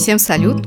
Всем 0.00 0.18
салют! 0.18 0.66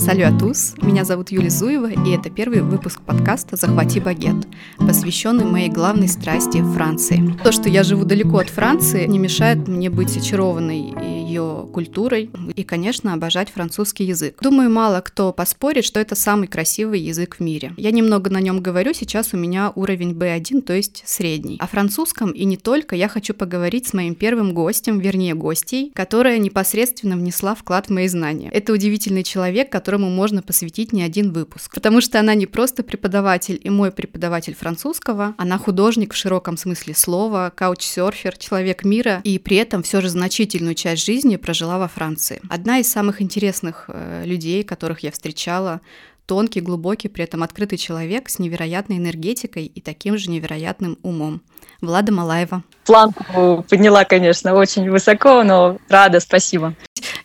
Салю 0.00 0.26
Атус, 0.26 0.74
меня 0.82 1.04
зовут 1.04 1.30
Юлия 1.30 1.48
Зуева, 1.48 1.92
и 1.92 2.10
это 2.10 2.28
первый 2.28 2.60
выпуск 2.60 3.00
подкаста 3.02 3.54
«Захвати 3.54 4.00
багет», 4.00 4.48
посвященный 4.78 5.44
моей 5.44 5.70
главной 5.70 6.08
страсти– 6.08 6.60
Франции. 6.74 7.38
То, 7.44 7.52
что 7.52 7.68
я 7.68 7.84
живу 7.84 8.04
далеко 8.04 8.38
от 8.38 8.50
Франции, 8.50 9.06
не 9.06 9.20
мешает 9.20 9.68
мне 9.68 9.90
быть 9.90 10.16
очарованной 10.16 10.92
ее 11.34 11.68
культурой 11.72 12.30
и, 12.54 12.62
конечно, 12.62 13.12
обожать 13.12 13.50
французский 13.50 14.04
язык. 14.04 14.38
Думаю, 14.40 14.70
мало 14.70 15.00
кто 15.00 15.32
поспорит, 15.32 15.84
что 15.84 16.00
это 16.00 16.14
самый 16.14 16.48
красивый 16.48 17.00
язык 17.00 17.36
в 17.36 17.40
мире. 17.40 17.72
Я 17.76 17.90
немного 17.90 18.30
на 18.30 18.40
нем 18.40 18.60
говорю, 18.60 18.94
сейчас 18.94 19.34
у 19.34 19.36
меня 19.36 19.72
уровень 19.74 20.12
B1, 20.12 20.62
то 20.62 20.72
есть 20.72 21.02
средний. 21.06 21.58
О 21.60 21.66
французском 21.66 22.30
и 22.30 22.44
не 22.44 22.56
только 22.56 22.96
я 22.96 23.08
хочу 23.08 23.34
поговорить 23.34 23.88
с 23.88 23.92
моим 23.94 24.14
первым 24.14 24.54
гостем, 24.54 24.98
вернее 24.98 25.34
гостей, 25.34 25.90
которая 25.94 26.38
непосредственно 26.38 27.16
внесла 27.16 27.54
вклад 27.54 27.86
в 27.86 27.90
мои 27.90 28.08
знания. 28.08 28.50
Это 28.52 28.72
удивительный 28.72 29.24
человек, 29.24 29.70
которому 29.70 30.10
можно 30.10 30.42
посвятить 30.42 30.92
не 30.92 31.02
один 31.02 31.32
выпуск. 31.32 31.74
Потому 31.74 32.00
что 32.00 32.20
она 32.20 32.34
не 32.34 32.46
просто 32.46 32.82
преподаватель 32.82 33.60
и 33.62 33.70
мой 33.70 33.90
преподаватель 33.90 34.54
французского, 34.54 35.34
она 35.38 35.58
художник 35.58 36.12
в 36.12 36.16
широком 36.16 36.56
смысле 36.56 36.94
слова, 36.94 37.52
каучсерфер, 37.54 38.36
человек 38.36 38.84
мира, 38.84 39.20
и 39.24 39.38
при 39.38 39.56
этом 39.56 39.82
все 39.82 40.00
же 40.00 40.08
значительную 40.08 40.74
часть 40.74 41.04
жизни 41.04 41.23
прожила 41.38 41.78
во 41.78 41.88
Франции. 41.88 42.40
Одна 42.48 42.78
из 42.78 42.90
самых 42.90 43.20
интересных 43.20 43.86
э, 43.88 44.24
людей, 44.24 44.62
которых 44.62 45.00
я 45.00 45.10
встречала, 45.10 45.80
тонкий, 46.26 46.60
глубокий, 46.60 47.08
при 47.08 47.24
этом 47.24 47.42
открытый 47.42 47.78
человек 47.78 48.28
с 48.28 48.38
невероятной 48.38 48.98
энергетикой 48.98 49.66
и 49.66 49.80
таким 49.80 50.16
же 50.18 50.30
невероятным 50.30 50.98
умом. 51.02 51.42
Влада 51.80 52.12
Малаева. 52.12 52.62
Планку 52.84 53.64
подняла, 53.68 54.04
конечно, 54.04 54.54
очень 54.54 54.90
высоко, 54.90 55.42
но 55.42 55.78
рада, 55.88 56.20
спасибо. 56.20 56.74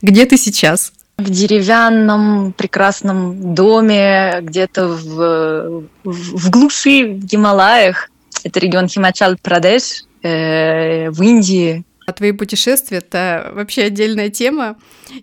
Где 0.02 0.26
ты 0.26 0.38
сейчас? 0.38 0.94
в 1.20 1.30
деревянном 1.30 2.54
прекрасном 2.54 3.54
доме 3.54 4.38
где-то 4.42 4.88
в, 4.88 5.84
в 6.06 6.50
глуши 6.50 7.04
в 7.04 7.26
Гималаях. 7.26 8.10
Это 8.46 8.60
регион 8.62 8.88
Химачал-Прадеш 8.88 10.06
э, 10.24 11.10
в 11.10 11.22
Индии. 11.22 11.84
А 12.10 12.12
твои 12.12 12.32
путешествия— 12.32 12.98
это 13.06 13.52
вообще 13.54 13.84
отдельная 13.84 14.32
тема. 14.32 14.80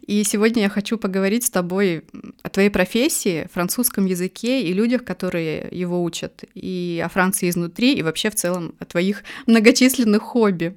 И 0.06 0.22
сегодня 0.22 0.62
я 0.62 0.68
хочу 0.68 0.98
поговорить 0.98 1.42
с 1.42 1.50
тобой 1.50 2.04
о 2.44 2.48
твоей 2.48 2.70
профессии, 2.70 3.48
французском 3.52 4.06
языке 4.06 4.62
и 4.62 4.72
людях, 4.72 5.04
которые 5.04 5.66
его 5.72 6.00
учат, 6.04 6.44
и 6.54 7.02
о 7.04 7.08
Франции 7.08 7.50
изнутри, 7.50 7.94
и 7.94 8.04
вообще 8.04 8.30
в 8.30 8.36
целом 8.36 8.76
о 8.78 8.84
твоих 8.84 9.24
многочисленных 9.48 10.22
хобби. 10.22 10.76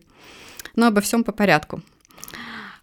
Но 0.76 0.88
обо 0.88 1.00
всем 1.02 1.24
по 1.24 1.32
порядку. 1.32 1.84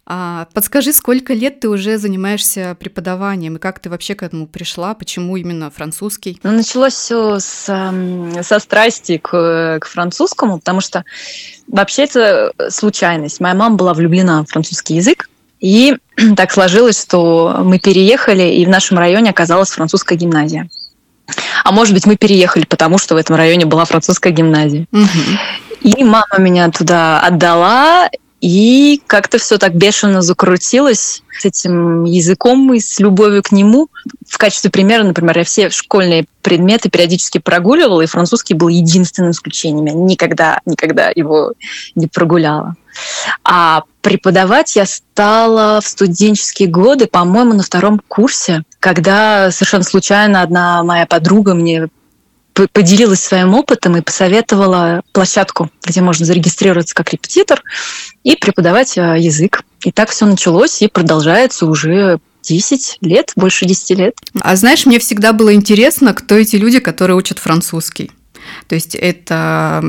А, 0.09 0.47
подскажи, 0.53 0.93
сколько 0.93 1.33
лет 1.33 1.59
ты 1.59 1.67
уже 1.67 1.97
занимаешься 1.97 2.77
преподаванием 2.79 3.57
и 3.57 3.59
как 3.59 3.79
ты 3.79 3.89
вообще 3.89 4.15
к 4.15 4.23
этому 4.23 4.47
пришла? 4.47 4.93
Почему 4.93 5.35
именно 5.35 5.69
французский? 5.69 6.39
Ну, 6.43 6.51
началось 6.53 6.93
все 6.93 7.39
с, 7.39 7.65
со 8.41 8.59
страсти 8.59 9.17
к, 9.17 9.79
к 9.81 9.85
французскому, 9.85 10.59
потому 10.59 10.79
что 10.79 11.03
вообще 11.67 12.03
это 12.03 12.53
случайность. 12.69 13.41
Моя 13.41 13.53
мама 13.53 13.75
была 13.75 13.93
влюблена 13.93 14.43
в 14.43 14.47
французский 14.47 14.95
язык, 14.95 15.29
и 15.59 15.97
так 16.37 16.53
сложилось, 16.53 17.01
что 17.01 17.59
мы 17.65 17.77
переехали, 17.77 18.43
и 18.43 18.65
в 18.65 18.69
нашем 18.69 18.97
районе 18.97 19.31
оказалась 19.31 19.71
французская 19.71 20.15
гимназия. 20.15 20.69
А 21.65 21.73
может 21.73 21.93
быть, 21.93 22.05
мы 22.05 22.15
переехали, 22.15 22.63
потому 22.63 22.97
что 22.97 23.15
в 23.15 23.17
этом 23.17 23.35
районе 23.35 23.65
была 23.65 23.83
французская 23.83 24.31
гимназия. 24.31 24.85
Угу. 24.93 25.01
И 25.81 26.03
мама 26.05 26.37
меня 26.37 26.71
туда 26.71 27.19
отдала, 27.19 28.09
и 28.39 29.01
как-то 29.07 29.39
все 29.39 29.57
так 29.57 29.75
бешено 29.75 30.21
закрутилось 30.21 31.23
с 31.39 31.45
этим 31.45 32.03
языком 32.03 32.71
и 32.73 32.79
с 32.79 32.99
любовью 32.99 33.41
к 33.41 33.51
нему. 33.51 33.89
В 34.27 34.37
качестве 34.37 34.69
примера, 34.69 35.03
например, 35.03 35.39
я 35.39 35.43
все 35.43 35.69
школьные 35.69 36.25
предметы 36.43 36.89
периодически 36.89 37.39
прогуливала, 37.39 38.01
и 38.01 38.07
французский 38.07 38.53
был 38.53 38.67
единственным 38.67 39.31
исключением. 39.31 39.85
Я 39.85 39.93
никогда, 39.93 40.61
никогда 40.65 41.11
его 41.15 41.53
не 41.95 42.07
прогуляла. 42.07 42.75
А 43.43 43.83
преподавать 44.01 44.75
я 44.75 44.85
стала 44.85 45.81
в 45.81 45.87
студенческие 45.87 46.69
годы, 46.69 47.07
по-моему, 47.07 47.53
на 47.53 47.63
втором 47.63 48.01
курсе, 48.07 48.63
когда 48.79 49.51
совершенно 49.51 49.83
случайно 49.83 50.41
одна 50.41 50.83
моя 50.83 51.05
подруга 51.05 51.53
мне 51.53 51.87
поделилась 52.71 53.21
своим 53.21 53.53
опытом 53.53 53.97
и 53.97 54.01
посоветовала 54.01 55.01
площадку, 55.11 55.69
где 55.85 56.01
можно 56.01 56.25
зарегистрироваться 56.25 56.95
как 56.95 57.13
репетитор 57.13 57.61
и 58.23 58.35
преподавать 58.35 58.97
э, 58.97 59.15
язык. 59.19 59.63
И 59.83 59.91
так 59.91 60.09
все 60.09 60.25
началось 60.25 60.81
и 60.81 60.87
продолжается 60.87 61.65
уже 61.65 62.19
10 62.43 62.97
лет, 63.01 63.33
больше 63.35 63.65
10 63.65 63.97
лет. 63.97 64.15
А 64.41 64.55
знаешь, 64.55 64.85
мне 64.85 64.99
всегда 64.99 65.33
было 65.33 65.53
интересно, 65.53 66.13
кто 66.13 66.35
эти 66.35 66.55
люди, 66.55 66.79
которые 66.79 67.17
учат 67.17 67.39
французский. 67.39 68.11
То 68.67 68.75
есть 68.75 68.95
это 68.95 69.83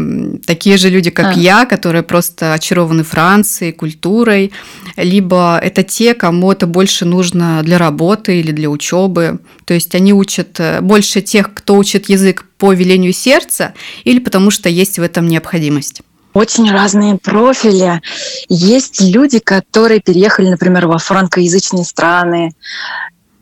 такие 0.46 0.76
же 0.78 0.88
люди, 0.88 1.10
как 1.10 1.36
а. 1.36 1.38
я, 1.38 1.64
которые 1.64 2.02
просто 2.02 2.54
очарованы 2.54 3.04
Францией, 3.04 3.72
культурой, 3.72 4.52
либо 4.96 5.60
это 5.62 5.82
те, 5.82 6.14
кому 6.14 6.50
это 6.52 6.66
больше 6.66 7.04
нужно 7.04 7.62
для 7.62 7.78
работы 7.78 8.40
или 8.40 8.52
для 8.52 8.68
учебы. 8.68 9.38
То 9.64 9.74
есть 9.74 9.94
они 9.94 10.12
учат 10.12 10.58
э, 10.58 10.80
больше 10.80 11.20
тех, 11.20 11.52
кто 11.54 11.76
учит 11.76 12.08
язык 12.08 12.47
по 12.58 12.72
велению 12.72 13.12
сердца 13.12 13.74
или 14.04 14.18
потому 14.18 14.50
что 14.50 14.68
есть 14.68 14.98
в 14.98 15.02
этом 15.02 15.26
необходимость 15.28 16.02
очень 16.34 16.70
разные 16.70 17.16
профили. 17.16 18.00
Есть 18.48 19.00
люди, 19.00 19.40
которые 19.40 20.00
переехали, 20.00 20.48
например, 20.48 20.86
во 20.86 20.98
франкоязычные 20.98 21.84
страны, 21.84 22.52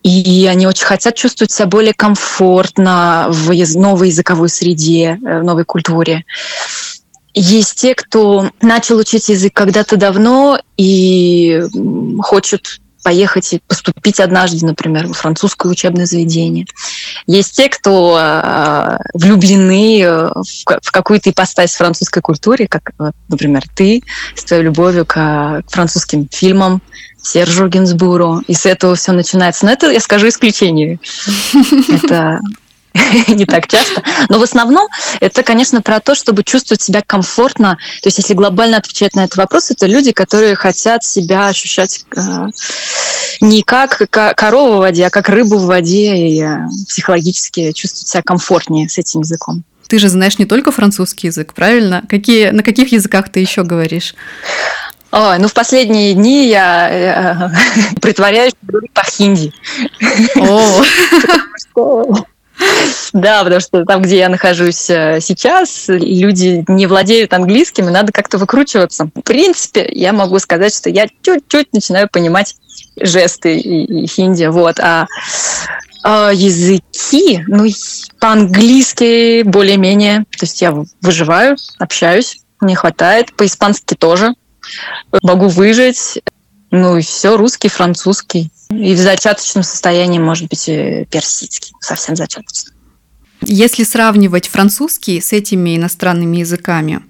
и 0.03 0.47
они 0.47 0.66
очень 0.66 0.87
хотят 0.87 1.16
чувствовать 1.16 1.50
себя 1.50 1.66
более 1.66 1.93
комфортно 1.93 3.27
в 3.28 3.53
новой 3.77 4.09
языковой 4.09 4.49
среде, 4.49 5.19
э, 5.21 5.41
в 5.41 5.44
новой 5.44 5.65
культуре. 5.65 6.25
Есть 7.34 7.75
те, 7.75 7.94
кто 7.94 8.50
начал 8.62 8.98
учить 8.98 9.28
язык 9.28 9.53
когда-то 9.53 9.97
давно 9.97 10.59
и 10.77 11.60
хочет 12.21 12.81
поехать 13.06 13.53
и 13.53 13.61
поступить 13.69 14.19
однажды, 14.19 14.67
например, 14.67 15.06
в 15.06 15.12
французское 15.12 15.71
учебное 15.71 16.06
заведение. 16.06 16.67
Есть 17.28 17.55
те, 17.56 17.69
кто 17.69 18.19
э, 18.21 18.99
влюблены 19.15 20.03
э, 20.03 20.28
в, 20.34 20.81
в 20.83 20.91
какую-то 20.91 21.31
ипостась 21.31 21.77
французской 21.77 22.21
культуры, 22.21 22.66
как, 22.66 22.91
например, 23.28 23.62
ты 23.77 24.03
с 24.34 24.43
твоей 24.43 24.65
любовью 24.65 25.06
к, 25.06 25.15
к 25.15 25.71
французским 25.71 26.28
фильмам, 26.33 26.83
Сержу 27.22 27.69
Гинсбуру, 27.69 28.43
и 28.49 28.55
с 28.55 28.66
этого 28.66 28.97
все 28.97 29.12
начинается. 29.12 29.66
Но 29.66 29.71
это, 29.71 29.89
я 29.89 30.00
скажу, 30.00 30.27
исключение. 30.27 30.99
Это 31.89 32.41
не 33.29 33.47
так 33.47 33.67
часто. 33.67 34.03
Но 34.29 34.39
в 34.39 34.43
основном 34.43 34.89
это, 35.21 35.43
конечно, 35.43 35.83
про 35.83 36.01
то, 36.01 36.15
чтобы 36.15 36.45
чувствовать 36.45 36.83
себя 36.83 37.03
комфортно. 37.07 37.79
То 38.03 38.09
есть, 38.09 38.19
если 38.19 38.34
глобально 38.34 38.79
отвечать 38.79 39.15
на 39.15 39.25
этот 39.25 39.37
вопрос, 39.37 39.71
это 39.71 39.87
люди, 39.87 40.12
которые 40.12 40.55
хотят 40.55 41.05
себя 41.05 41.49
ощущать 41.49 42.05
э, 42.17 42.21
не 43.41 43.62
как 43.62 44.03
корова 44.11 44.77
в 44.77 44.81
воде, 44.81 45.07
а 45.07 45.11
как 45.11 45.29
рыбу 45.29 45.59
в 45.59 45.67
воде 45.67 46.17
и 46.17 46.43
э, 46.43 46.59
психологически 46.89 47.73
чувствовать 47.73 48.09
себя 48.09 48.23
комфортнее 48.23 48.89
с 48.89 48.99
этим 48.99 49.21
языком. 49.21 49.65
Ты 49.89 49.99
же 49.99 50.09
знаешь 50.09 50.39
не 50.39 50.47
только 50.47 50.73
французский 50.73 51.28
язык, 51.28 51.55
правильно? 51.55 52.03
Какие, 52.09 52.51
на 52.51 52.63
каких 52.63 52.93
языках 52.93 53.31
ты 53.31 53.41
еще 53.41 53.63
говоришь? 53.63 54.15
Ой, 55.13 55.39
ну 55.39 55.49
в 55.49 55.55
последние 55.55 56.15
дни 56.15 56.49
я 56.49 56.89
э, 56.91 57.51
притворяюсь, 58.01 58.53
что 58.53 58.67
говорю 58.67 58.89
по-хинди. 58.93 59.53
Да, 63.12 63.43
потому 63.43 63.61
что 63.61 63.84
там, 63.84 64.03
где 64.03 64.19
я 64.19 64.28
нахожусь 64.28 64.91
э, 64.91 65.21
сейчас, 65.21 65.84
люди 65.89 66.65
не 66.69 66.87
владеют 66.87 67.33
английским, 67.33 67.89
и 67.89 67.93
надо 67.93 68.12
как-то 68.12 68.39
выкручиваться. 68.39 69.09
В 69.15 69.21
принципе, 69.22 69.89
я 69.93 70.12
могу 70.12 70.39
сказать, 70.39 70.75
что 70.75 70.91
я 70.91 71.06
чуть-чуть 71.22 71.72
начинаю 71.72 72.09
понимать 72.09 72.55
жесты 73.00 73.59
и, 73.59 74.05
и 74.05 74.06
хинди, 74.06 74.47
вот. 74.47 74.81
А, 74.81 75.06
а 76.03 76.30
языки, 76.33 77.45
ну, 77.47 77.66
по-английски 78.21 79.42
более-менее, 79.42 80.21
то 80.21 80.45
есть 80.45 80.60
я 80.63 80.75
выживаю, 81.01 81.57
общаюсь, 81.78 82.41
мне 82.60 82.75
хватает, 82.75 83.34
по-испански 83.36 83.95
тоже, 83.95 84.34
могу 85.22 85.48
выжить. 85.48 86.22
Ну 86.71 86.97
и 86.97 87.03
все, 87.03 87.36
русский, 87.36 87.69
французский. 87.69 88.51
И 88.71 88.95
в 88.95 88.98
зачаточном 88.98 89.63
состоянии, 89.63 90.18
может 90.18 90.48
быть, 90.48 90.66
персидский, 90.66 91.72
совсем 91.80 92.16
зачаточный. 92.16 92.72
Если 93.42 93.84
сравнивать 93.84 94.48
французский 94.48 95.21
с 95.21 95.33
этими 95.33 95.77
иностранными 95.77 96.39
языками, 96.39 97.01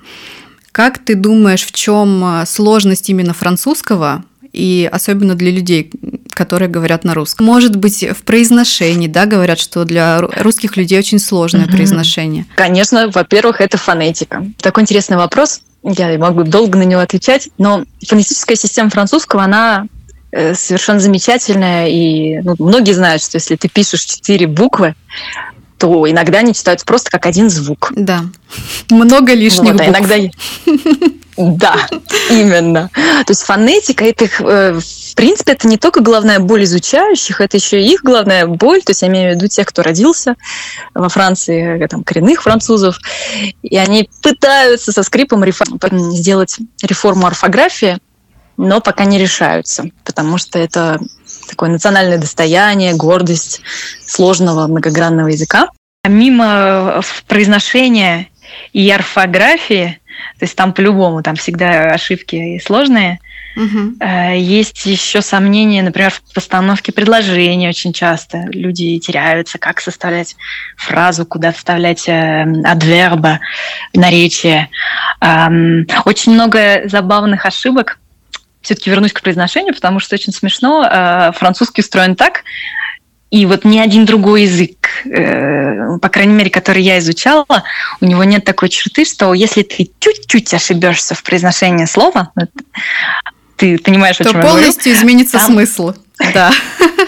как 0.72 0.98
ты 0.98 1.14
думаешь, 1.14 1.64
в 1.64 1.72
чем 1.72 2.22
а, 2.22 2.44
сложность 2.44 3.08
именно 3.08 3.32
французского 3.32 4.24
и 4.52 4.88
особенно 4.90 5.34
для 5.34 5.50
людей, 5.50 5.90
которые 6.30 6.68
говорят 6.68 7.04
на 7.04 7.14
русском. 7.14 7.46
Может 7.46 7.76
быть, 7.76 8.02
в 8.02 8.22
произношении, 8.24 9.08
да, 9.08 9.24
говорят, 9.24 9.58
что 9.58 9.84
для 9.84 10.20
русских 10.20 10.76
людей 10.76 10.98
очень 10.98 11.18
сложное 11.18 11.64
mm-hmm. 11.64 11.70
произношение. 11.70 12.46
Конечно, 12.56 13.10
во-первых, 13.10 13.60
это 13.62 13.78
фонетика. 13.78 14.46
Такой 14.58 14.82
интересный 14.82 15.16
вопрос 15.16 15.62
я 15.82 16.18
могу 16.18 16.42
долго 16.42 16.78
на 16.78 16.82
него 16.82 17.00
отвечать, 17.00 17.48
но 17.58 17.84
фонетическая 18.06 18.56
система 18.56 18.90
французского, 18.90 19.44
она 19.44 19.86
э, 19.86 19.95
совершенно 20.32 21.00
замечательная. 21.00 21.88
И 21.88 22.40
ну, 22.42 22.54
многие 22.58 22.92
знают, 22.92 23.22
что 23.22 23.36
если 23.36 23.56
ты 23.56 23.68
пишешь 23.68 24.04
четыре 24.04 24.46
буквы, 24.46 24.94
то 25.78 26.08
иногда 26.10 26.38
они 26.38 26.54
читаются 26.54 26.86
просто 26.86 27.10
как 27.10 27.26
один 27.26 27.50
звук. 27.50 27.92
Да. 27.94 28.22
Много 28.90 29.34
лишних 29.34 29.72
вот, 29.72 29.80
а 29.80 29.84
букв. 29.84 29.98
иногда... 29.98 30.16
Да, 31.36 31.76
именно. 32.30 32.88
То 32.94 33.30
есть 33.32 33.42
фонетика 33.42 34.06
это 34.06 34.24
э, 34.24 34.80
в 34.80 35.14
принципе, 35.14 35.52
это 35.52 35.68
не 35.68 35.76
только 35.76 36.00
головная 36.00 36.40
боль 36.40 36.64
изучающих, 36.64 37.40
это 37.40 37.56
еще 37.56 37.80
и 37.80 37.92
их 37.92 38.02
головная 38.02 38.46
боль. 38.46 38.82
То 38.82 38.90
есть 38.90 39.02
я 39.02 39.08
имею 39.08 39.32
в 39.32 39.36
виду 39.36 39.46
тех, 39.46 39.66
кто 39.66 39.82
родился 39.82 40.36
во 40.94 41.08
Франции, 41.08 41.82
э, 41.82 41.88
там, 41.88 42.04
коренных 42.04 42.42
французов. 42.42 42.98
И 43.62 43.76
они 43.76 44.08
пытаются 44.22 44.92
со 44.92 45.02
скрипом 45.02 45.44
реформ... 45.44 45.78
сделать 46.10 46.58
реформу 46.82 47.26
орфографии, 47.26 47.98
но 48.56 48.80
пока 48.80 49.04
не 49.04 49.18
решаются, 49.18 49.90
потому 50.04 50.38
что 50.38 50.58
это 50.58 50.98
такое 51.48 51.70
национальное 51.70 52.18
достояние, 52.18 52.94
гордость 52.94 53.62
сложного 54.04 54.66
многогранного 54.66 55.28
языка. 55.28 55.70
Мимо 56.06 57.00
произношения 57.26 58.28
и 58.72 58.90
орфографии, 58.90 60.00
то 60.38 60.44
есть 60.44 60.56
там 60.56 60.72
по-любому, 60.72 61.22
там 61.22 61.36
всегда 61.36 61.90
ошибки 61.90 62.60
сложные, 62.64 63.20
Угу. 63.56 64.04
Есть 64.34 64.84
еще 64.84 65.22
сомнения, 65.22 65.82
например, 65.82 66.10
в 66.10 66.34
постановке 66.34 66.92
предложения 66.92 67.70
очень 67.70 67.94
часто. 67.94 68.44
Люди 68.50 68.98
теряются, 68.98 69.58
как 69.58 69.80
составлять 69.80 70.36
фразу, 70.76 71.24
куда 71.24 71.52
вставлять 71.52 72.06
э, 72.06 72.42
адверба, 72.64 73.40
наречие. 73.94 74.68
Очень 75.22 76.34
много 76.34 76.82
забавных 76.84 77.46
ошибок 77.46 77.98
все-таки 78.66 78.90
вернусь 78.90 79.12
к 79.12 79.22
произношению, 79.22 79.74
потому 79.74 80.00
что 80.00 80.14
очень 80.14 80.32
смешно. 80.32 80.86
Э, 80.90 81.32
французский 81.32 81.80
устроен 81.80 82.16
так, 82.16 82.42
и 83.30 83.46
вот 83.46 83.64
ни 83.64 83.78
один 83.78 84.04
другой 84.04 84.42
язык, 84.42 84.88
э, 85.04 85.98
по 85.98 86.08
крайней 86.08 86.34
мере, 86.34 86.50
который 86.50 86.82
я 86.82 86.98
изучала, 86.98 87.46
у 88.00 88.04
него 88.04 88.24
нет 88.24 88.44
такой 88.44 88.68
черты, 88.68 89.04
что 89.04 89.34
если 89.34 89.62
ты 89.62 89.90
чуть-чуть 89.98 90.52
ошибешься 90.52 91.14
в 91.14 91.22
произношении 91.22 91.86
слова, 91.86 92.32
ты 93.56 93.78
понимаешь, 93.78 94.16
то 94.16 94.24
о 94.24 94.32
чем 94.32 94.42
полностью 94.42 94.92
я 94.92 94.98
говорю, 94.98 95.00
изменится 95.00 95.38
там... 95.38 95.52
смысл. 95.52 95.94
Да. 96.34 96.52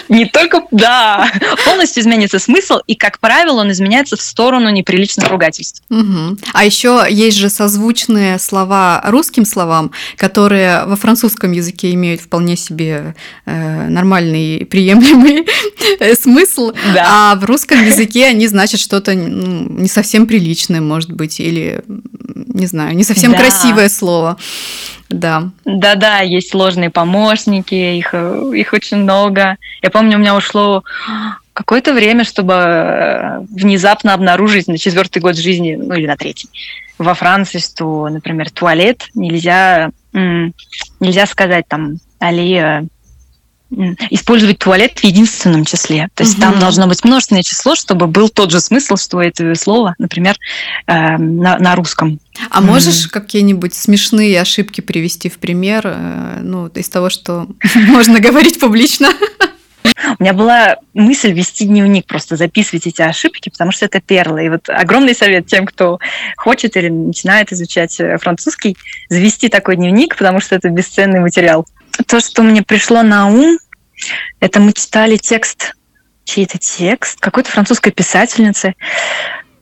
Не 0.08 0.26
только, 0.26 0.64
да, 0.70 1.30
полностью 1.64 2.02
изменится 2.02 2.38
смысл, 2.38 2.78
и, 2.86 2.94
как 2.94 3.18
правило, 3.18 3.60
он 3.60 3.70
изменяется 3.70 4.16
в 4.16 4.20
сторону 4.20 4.70
неприличных 4.70 5.28
ругательств. 5.28 5.82
Угу. 5.90 6.38
А 6.52 6.64
еще 6.64 7.06
есть 7.08 7.36
же 7.36 7.50
созвучные 7.50 8.38
слова 8.38 9.02
русским 9.06 9.44
словам, 9.44 9.90
которые 10.16 10.84
во 10.86 10.96
французском 10.96 11.52
языке 11.52 11.92
имеют 11.94 12.20
вполне 12.20 12.56
себе 12.56 13.14
э, 13.46 13.88
нормальный, 13.88 14.64
приемлемый 14.66 15.46
э, 16.00 16.14
смысл, 16.14 16.72
да. 16.94 17.32
а 17.32 17.34
в 17.36 17.44
русском 17.44 17.84
языке 17.84 18.26
они 18.26 18.46
значат 18.48 18.80
что-то 18.80 19.14
ну, 19.14 19.80
не 19.80 19.88
совсем 19.88 20.26
приличное, 20.26 20.80
может 20.80 21.12
быть, 21.12 21.40
или, 21.40 21.82
не 21.86 22.66
знаю, 22.66 22.96
не 22.96 23.04
совсем 23.04 23.32
да. 23.32 23.38
красивое 23.38 23.88
слово. 23.88 24.38
Да. 25.08 25.50
Да-да, 25.64 26.20
есть 26.20 26.50
сложные 26.50 26.90
помощники, 26.90 27.74
их, 27.74 28.12
их 28.12 28.72
очень 28.72 28.98
много. 28.98 29.56
Я 29.82 29.90
помню, 29.90 30.16
у 30.16 30.20
меня 30.20 30.36
ушло 30.36 30.84
какое-то 31.54 31.92
время, 31.92 32.24
чтобы 32.24 32.54
э, 32.54 33.40
внезапно 33.50 34.14
обнаружить 34.14 34.68
на 34.68 34.78
четвертый 34.78 35.20
год 35.20 35.36
жизни, 35.36 35.74
ну 35.74 35.94
или 35.94 36.06
на 36.06 36.16
третий, 36.16 36.48
во 36.98 37.14
Франции, 37.14 37.58
что, 37.58 38.08
например, 38.08 38.50
туалет 38.50 39.08
нельзя, 39.14 39.90
нельзя 40.12 41.26
сказать 41.26 41.66
там 41.68 41.96
аллея 42.18 42.86
использовать 43.70 44.58
туалет 44.58 44.98
в 44.98 45.04
единственном 45.04 45.64
числе. 45.64 46.08
То 46.14 46.22
есть 46.22 46.34
угу. 46.34 46.42
там 46.42 46.58
должно 46.58 46.86
быть 46.86 47.04
множественное 47.04 47.42
число, 47.42 47.74
чтобы 47.74 48.06
был 48.06 48.28
тот 48.28 48.50
же 48.50 48.60
смысл, 48.60 48.96
что 48.96 49.22
это 49.22 49.54
слово, 49.54 49.94
например, 49.98 50.36
э, 50.86 51.16
на, 51.18 51.58
на 51.58 51.74
русском. 51.76 52.18
А 52.50 52.60
можешь 52.60 53.06
mm. 53.06 53.10
какие-нибудь 53.10 53.74
смешные 53.74 54.40
ошибки 54.40 54.80
привести 54.80 55.28
в 55.28 55.38
пример, 55.38 55.82
э, 55.84 56.40
ну, 56.42 56.68
из 56.68 56.88
того, 56.88 57.10
что 57.10 57.48
можно 57.74 58.20
говорить 58.20 58.58
публично? 58.58 59.10
У 60.18 60.22
меня 60.22 60.32
была 60.32 60.76
мысль 60.94 61.32
вести 61.32 61.64
дневник, 61.64 62.06
просто 62.06 62.36
записывать 62.36 62.86
эти 62.86 63.02
ошибки, 63.02 63.50
потому 63.50 63.72
что 63.72 63.84
это 63.84 64.00
перлы. 64.00 64.46
И 64.46 64.48
вот 64.48 64.68
огромный 64.68 65.14
совет 65.14 65.46
тем, 65.46 65.66
кто 65.66 65.98
хочет 66.36 66.76
или 66.76 66.88
начинает 66.88 67.52
изучать 67.52 67.98
э, 68.00 68.16
французский, 68.18 68.76
завести 69.08 69.48
такой 69.48 69.76
дневник, 69.76 70.16
потому 70.16 70.40
что 70.40 70.54
это 70.54 70.70
бесценный 70.70 71.20
материал 71.20 71.66
то, 72.06 72.20
что 72.20 72.42
мне 72.42 72.62
пришло 72.62 73.02
на 73.02 73.28
ум, 73.28 73.58
это 74.40 74.60
мы 74.60 74.72
читали 74.72 75.16
текст, 75.16 75.74
чей-то 76.24 76.58
текст, 76.58 77.20
какой-то 77.20 77.50
французской 77.50 77.90
писательницы, 77.90 78.74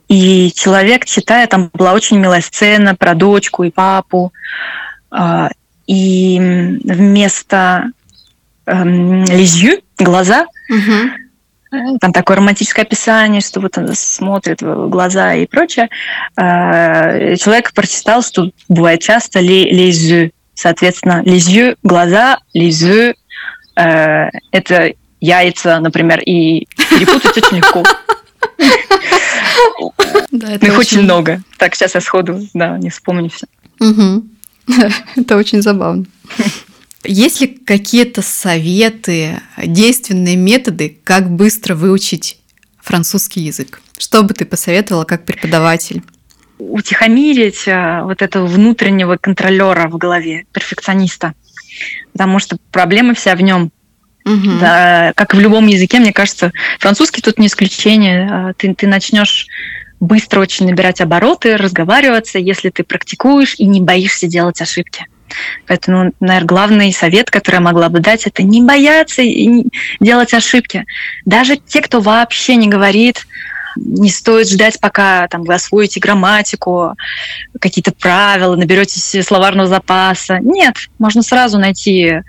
и 0.07 0.51
человек, 0.55 1.05
читая, 1.05 1.47
там 1.47 1.69
была 1.73 1.93
очень 1.93 2.17
милая 2.17 2.41
сцена 2.41 2.95
про 2.95 3.13
дочку 3.13 3.63
и 3.63 3.71
папу, 3.71 4.31
а, 5.11 5.49
и 5.85 6.37
вместо 6.83 7.91
лизью, 8.65 9.81
глаза, 9.97 10.45
угу. 10.69 11.97
там 11.99 12.11
такое 12.11 12.37
романтическое 12.37 12.83
описание, 12.83 13.39
что 13.39 13.61
вот 13.61 13.77
он 13.77 13.93
смотрит 13.95 14.61
в 14.61 14.89
глаза 14.89 15.33
и 15.35 15.45
прочее, 15.45 15.89
а, 16.35 17.35
человек 17.35 17.73
прочитал, 17.73 18.21
что 18.21 18.51
бывает 18.67 19.01
часто 19.01 19.39
les 19.39 20.31
Соответственно, 20.57 21.21
yeux– 21.23 21.75
глаза, 21.83 22.39
yeux 22.55 23.13
э,– 23.75 24.29
это 24.51 24.93
яйца, 25.21 25.79
например, 25.79 26.19
и 26.21 26.67
перепутать 26.89 27.37
очень 27.37 27.57
легко. 27.57 27.83
Их 30.65 30.77
очень 30.79 31.03
много. 31.03 31.43
Так, 31.59 31.75
сейчас 31.75 31.93
я 31.93 32.01
сходу, 32.01 32.41
да, 32.55 32.75
не 32.79 32.89
вспомню 32.89 33.29
все. 33.29 33.45
Это 35.15 35.37
очень 35.37 35.61
забавно. 35.61 36.05
Есть 37.03 37.39
ли 37.39 37.47
какие-то 37.47 38.23
советы, 38.23 39.39
действенные 39.63 40.37
методы, 40.37 40.97
как 41.03 41.29
быстро 41.29 41.75
выучить 41.75 42.39
французский 42.81 43.41
язык? 43.41 43.79
Что 43.99 44.23
бы 44.23 44.33
ты 44.33 44.43
посоветовала 44.43 45.05
как 45.05 45.23
преподаватель? 45.23 46.01
Утихомирить 46.57 47.67
э, 47.67 48.01
вот 48.03 48.21
этого 48.21 48.45
внутреннего 48.45 49.17
контролера 49.17 49.87
в 49.87 49.97
голове, 49.97 50.45
перфекциониста. 50.51 51.33
Потому 52.11 52.39
что 52.39 52.57
проблема 52.71 53.13
вся 53.13 53.35
в 53.35 53.41
нем. 53.41 53.71
Угу. 54.25 54.59
Да, 54.59 55.13
как 55.15 55.33
и 55.33 55.37
в 55.37 55.39
любом 55.39 55.67
языке, 55.67 55.99
мне 55.99 56.11
кажется, 56.11 56.51
французский 56.79 57.21
тут 57.21 57.39
не 57.39 57.47
исключение. 57.47 58.29
А 58.29 58.53
ты, 58.53 58.73
ты 58.73 58.87
начнешь 58.87 59.47
быстро 59.99 60.41
очень 60.41 60.67
набирать 60.67 61.01
обороты, 61.01 61.57
разговариваться, 61.57 62.39
если 62.39 62.69
ты 62.69 62.83
практикуешь 62.83 63.55
и 63.57 63.65
не 63.65 63.81
боишься 63.81 64.27
делать 64.27 64.61
ошибки. 64.61 65.05
Поэтому, 65.67 66.13
наверное, 66.19 66.47
главный 66.47 66.93
совет, 66.93 67.29
который 67.29 67.55
я 67.55 67.61
могла 67.61 67.89
бы 67.89 67.99
дать, 67.99 68.27
это 68.27 68.43
не 68.43 68.61
бояться 68.61 69.21
и 69.21 69.65
делать 69.99 70.33
ошибки. 70.33 70.85
Даже 71.25 71.57
те, 71.57 71.81
кто 71.81 71.99
вообще 71.99 72.55
не 72.55 72.67
говорит, 72.67 73.27
не 73.77 74.09
стоит 74.09 74.49
ждать, 74.49 74.79
пока 74.79 75.27
там, 75.27 75.43
вы 75.43 75.53
освоите 75.53 75.99
грамматику, 75.99 76.95
какие-то 77.59 77.91
правила, 77.91 78.55
наберетесь 78.55 79.25
словарного 79.25 79.67
запаса. 79.67 80.39
Нет, 80.39 80.75
можно 80.99 81.21
сразу 81.21 81.57
найти 81.57 82.21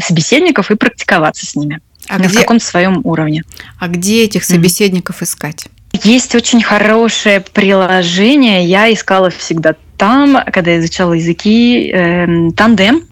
собеседников 0.00 0.70
и 0.70 0.76
практиковаться 0.76 1.46
с 1.46 1.56
ними 1.56 1.80
а 2.08 2.18
на 2.18 2.26
где... 2.26 2.40
каком-то 2.40 2.64
своем 2.64 3.00
уровне. 3.04 3.44
А 3.78 3.88
где 3.88 4.24
этих 4.24 4.44
собеседников 4.44 5.22
mm. 5.22 5.24
искать? 5.24 5.66
Есть 6.02 6.34
очень 6.34 6.62
хорошее 6.62 7.40
приложение. 7.40 8.64
Я 8.64 8.92
искала 8.92 9.30
всегда 9.30 9.76
там, 9.96 10.38
когда 10.52 10.72
я 10.72 10.80
изучала 10.80 11.12
языки, 11.12 11.90
э, 11.92 12.50
тандем. 12.56 13.04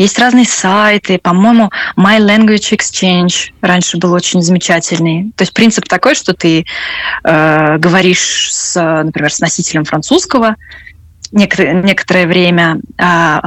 Есть 0.00 0.18
разные 0.18 0.46
сайты, 0.46 1.18
по-моему, 1.18 1.70
My 1.94 2.18
Language 2.18 2.74
Exchange 2.74 3.52
раньше 3.60 3.98
был 3.98 4.14
очень 4.14 4.40
замечательный. 4.40 5.30
То 5.36 5.42
есть 5.42 5.52
принцип 5.52 5.86
такой, 5.86 6.14
что 6.14 6.32
ты 6.32 6.64
э, 7.22 7.76
говоришь, 7.76 8.48
с, 8.50 8.80
например, 9.04 9.30
с 9.30 9.40
носителем 9.40 9.84
французского 9.84 10.56
некоторое, 11.32 11.82
некоторое 11.82 12.26
время 12.26 12.80
э, 12.96 13.40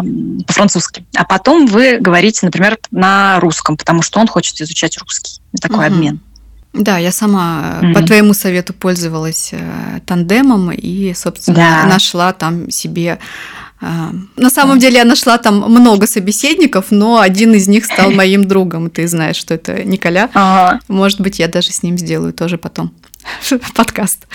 по-французски, 0.46 1.08
а 1.16 1.26
потом 1.26 1.66
вы 1.66 1.98
говорите, 1.98 2.46
например, 2.46 2.78
на 2.92 3.40
русском, 3.40 3.76
потому 3.76 4.04
что 4.04 4.20
он 4.20 4.28
хочет 4.28 4.62
изучать 4.62 4.96
русский. 5.00 5.42
Такой 5.60 5.88
угу. 5.88 5.96
обмен. 5.96 6.20
Да, 6.74 7.00
я 7.00 7.12
сама 7.12 7.80
mm-hmm. 7.82 7.94
по 7.94 8.04
твоему 8.04 8.36
совету 8.36 8.74
пользовалась 8.74 9.50
э, 9.54 10.02
тандемом 10.06 10.72
и, 10.72 11.16
собственно, 11.16 11.82
да. 11.82 11.86
нашла 11.88 12.32
там 12.32 12.70
себе 12.70 13.18
а, 13.18 13.73
на 14.38 14.50
самом 14.50 14.80
деле 14.80 14.98
я 14.98 15.06
нашла 15.06 15.38
там 15.38 15.56
много 15.70 16.08
собеседников, 16.08 16.86
но 16.90 17.20
один 17.20 17.54
из 17.54 17.68
них 17.68 17.86
стал 17.86 18.12
моим 18.22 18.46
другом. 18.46 18.90
Ты 18.90 19.08
знаешь, 19.08 19.36
что 19.36 19.54
это 19.54 19.84
Николя. 19.84 20.30
Ага. 20.34 20.80
Может 20.88 21.20
быть, 21.20 21.40
я 21.40 21.48
даже 21.48 21.72
с 21.72 21.84
ним 21.84 21.98
сделаю 21.98 22.34
тоже 22.34 22.58
потом 22.58 22.94
подкаст. 23.76 24.28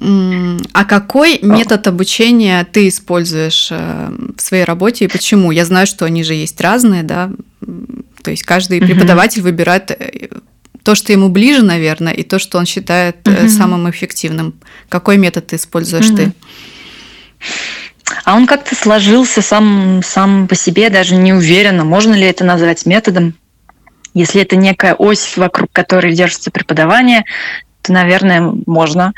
А 0.00 0.84
какой 0.84 1.40
метод 1.42 1.86
обучения 1.86 2.64
ты 2.70 2.88
используешь 2.88 3.68
э, 3.70 4.10
в 4.36 4.40
своей 4.40 4.64
работе 4.64 5.06
и 5.06 5.08
почему? 5.08 5.50
Я 5.50 5.64
знаю, 5.64 5.86
что 5.86 6.04
они 6.04 6.22
же 6.22 6.34
есть 6.34 6.60
разные, 6.60 7.02
да? 7.02 7.30
То 8.22 8.30
есть 8.30 8.44
каждый 8.44 8.80
преподаватель 8.80 9.42
выбирает 9.42 9.90
э, 9.90 10.28
то, 10.82 10.94
что 10.94 11.12
ему 11.12 11.28
ближе, 11.28 11.62
наверное, 11.62 12.12
и 12.12 12.22
то, 12.22 12.38
что 12.38 12.58
он 12.58 12.66
считает 12.66 13.26
угу. 13.26 13.48
самым 13.48 13.90
эффективным. 13.90 14.54
Какой 14.88 15.16
метод 15.16 15.48
ты 15.48 15.56
используешь 15.56 16.08
ты? 16.08 16.32
А 18.26 18.34
он 18.34 18.48
как-то 18.48 18.74
сложился 18.74 19.40
сам, 19.40 20.02
сам 20.04 20.48
по 20.48 20.56
себе, 20.56 20.90
даже 20.90 21.14
не 21.14 21.32
уверена, 21.32 21.84
можно 21.84 22.12
ли 22.12 22.24
это 22.26 22.42
назвать 22.42 22.84
методом. 22.84 23.34
Если 24.14 24.42
это 24.42 24.56
некая 24.56 24.94
ось, 24.94 25.36
вокруг 25.36 25.70
которой 25.72 26.12
держится 26.12 26.50
преподавание, 26.50 27.24
то, 27.82 27.92
наверное, 27.92 28.52
можно. 28.66 29.12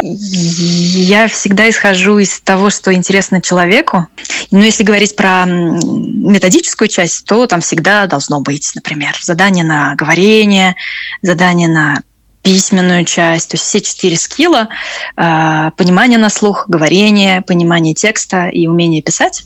Я 0.00 1.28
всегда 1.28 1.68
исхожу 1.68 2.16
из 2.16 2.40
того, 2.40 2.70
что 2.70 2.94
интересно 2.94 3.42
человеку. 3.42 4.08
Но 4.50 4.60
если 4.64 4.82
говорить 4.82 5.14
про 5.14 5.44
методическую 5.44 6.88
часть, 6.88 7.26
то 7.26 7.46
там 7.46 7.60
всегда 7.60 8.06
должно 8.06 8.40
быть, 8.40 8.72
например, 8.74 9.14
задание 9.20 9.66
на 9.66 9.94
говорение, 9.94 10.74
задание 11.20 11.68
на 11.68 12.00
письменную 12.44 13.04
часть, 13.06 13.50
то 13.50 13.54
есть 13.56 13.64
все 13.64 13.80
четыре 13.80 14.16
скилла, 14.16 14.68
э, 15.16 15.70
понимание 15.76 16.18
на 16.18 16.28
слух, 16.28 16.66
говорение, 16.68 17.40
понимание 17.40 17.94
текста 17.94 18.48
и 18.48 18.66
умение 18.66 19.02
писать, 19.02 19.44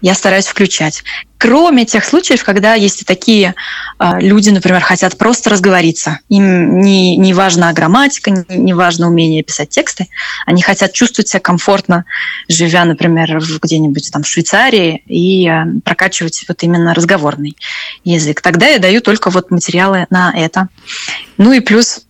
я 0.00 0.14
стараюсь 0.14 0.46
включать. 0.46 1.04
Кроме 1.38 1.84
тех 1.84 2.04
случаев, 2.04 2.42
когда 2.42 2.74
есть 2.74 3.02
и 3.02 3.04
такие 3.04 3.54
э, 3.98 4.20
люди, 4.20 4.48
например, 4.48 4.80
хотят 4.80 5.16
просто 5.18 5.50
разговориться. 5.50 6.20
Им 6.28 6.80
не, 6.80 7.16
не 7.16 7.34
важна 7.34 7.72
грамматика, 7.72 8.30
не, 8.30 8.44
не 8.48 8.72
важно 8.72 9.08
умение 9.08 9.42
писать 9.42 9.68
тексты. 9.68 10.08
Они 10.46 10.62
хотят 10.62 10.92
чувствовать 10.92 11.28
себя 11.28 11.40
комфортно, 11.40 12.04
живя, 12.48 12.84
например, 12.84 13.40
где-нибудь 13.62 14.10
там 14.10 14.22
в 14.22 14.28
Швейцарии 14.28 15.02
и 15.06 15.48
э, 15.48 15.80
прокачивать 15.84 16.44
вот 16.48 16.62
именно 16.62 16.94
разговорный 16.94 17.56
язык. 18.04 18.40
Тогда 18.40 18.68
я 18.68 18.78
даю 18.78 19.02
только 19.02 19.30
вот 19.30 19.50
материалы 19.50 20.06
на 20.10 20.32
это. 20.34 20.68
Ну 21.36 21.52
и 21.52 21.60
плюс 21.60 22.06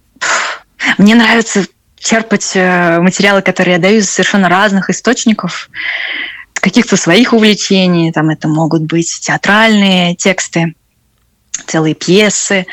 мне 0.98 1.14
нравится 1.14 1.64
черпать 1.98 2.52
э, 2.54 3.00
материалы, 3.00 3.42
которые 3.42 3.74
я 3.74 3.80
даю 3.80 3.98
из 3.98 4.10
совершенно 4.10 4.48
разных 4.48 4.90
источников, 4.90 5.70
каких-то 6.54 6.96
своих 6.96 7.32
увлечений. 7.32 8.12
Там 8.12 8.30
это 8.30 8.48
могут 8.48 8.82
быть 8.82 9.20
театральные 9.20 10.16
тексты, 10.16 10.74
целые 11.66 11.94
пьесы, 11.94 12.66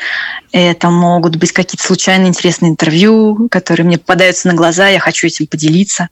это 0.52 0.90
могут 0.90 1.36
быть 1.36 1.52
какие-то 1.52 1.84
случайно 1.84 2.26
интересные 2.26 2.70
интервью, 2.70 3.48
которые 3.50 3.86
мне 3.86 3.98
попадаются 3.98 4.48
на 4.48 4.54
глаза, 4.54 4.88
я 4.88 4.98
хочу 4.98 5.26
этим 5.26 5.46
поделиться. 5.46 6.08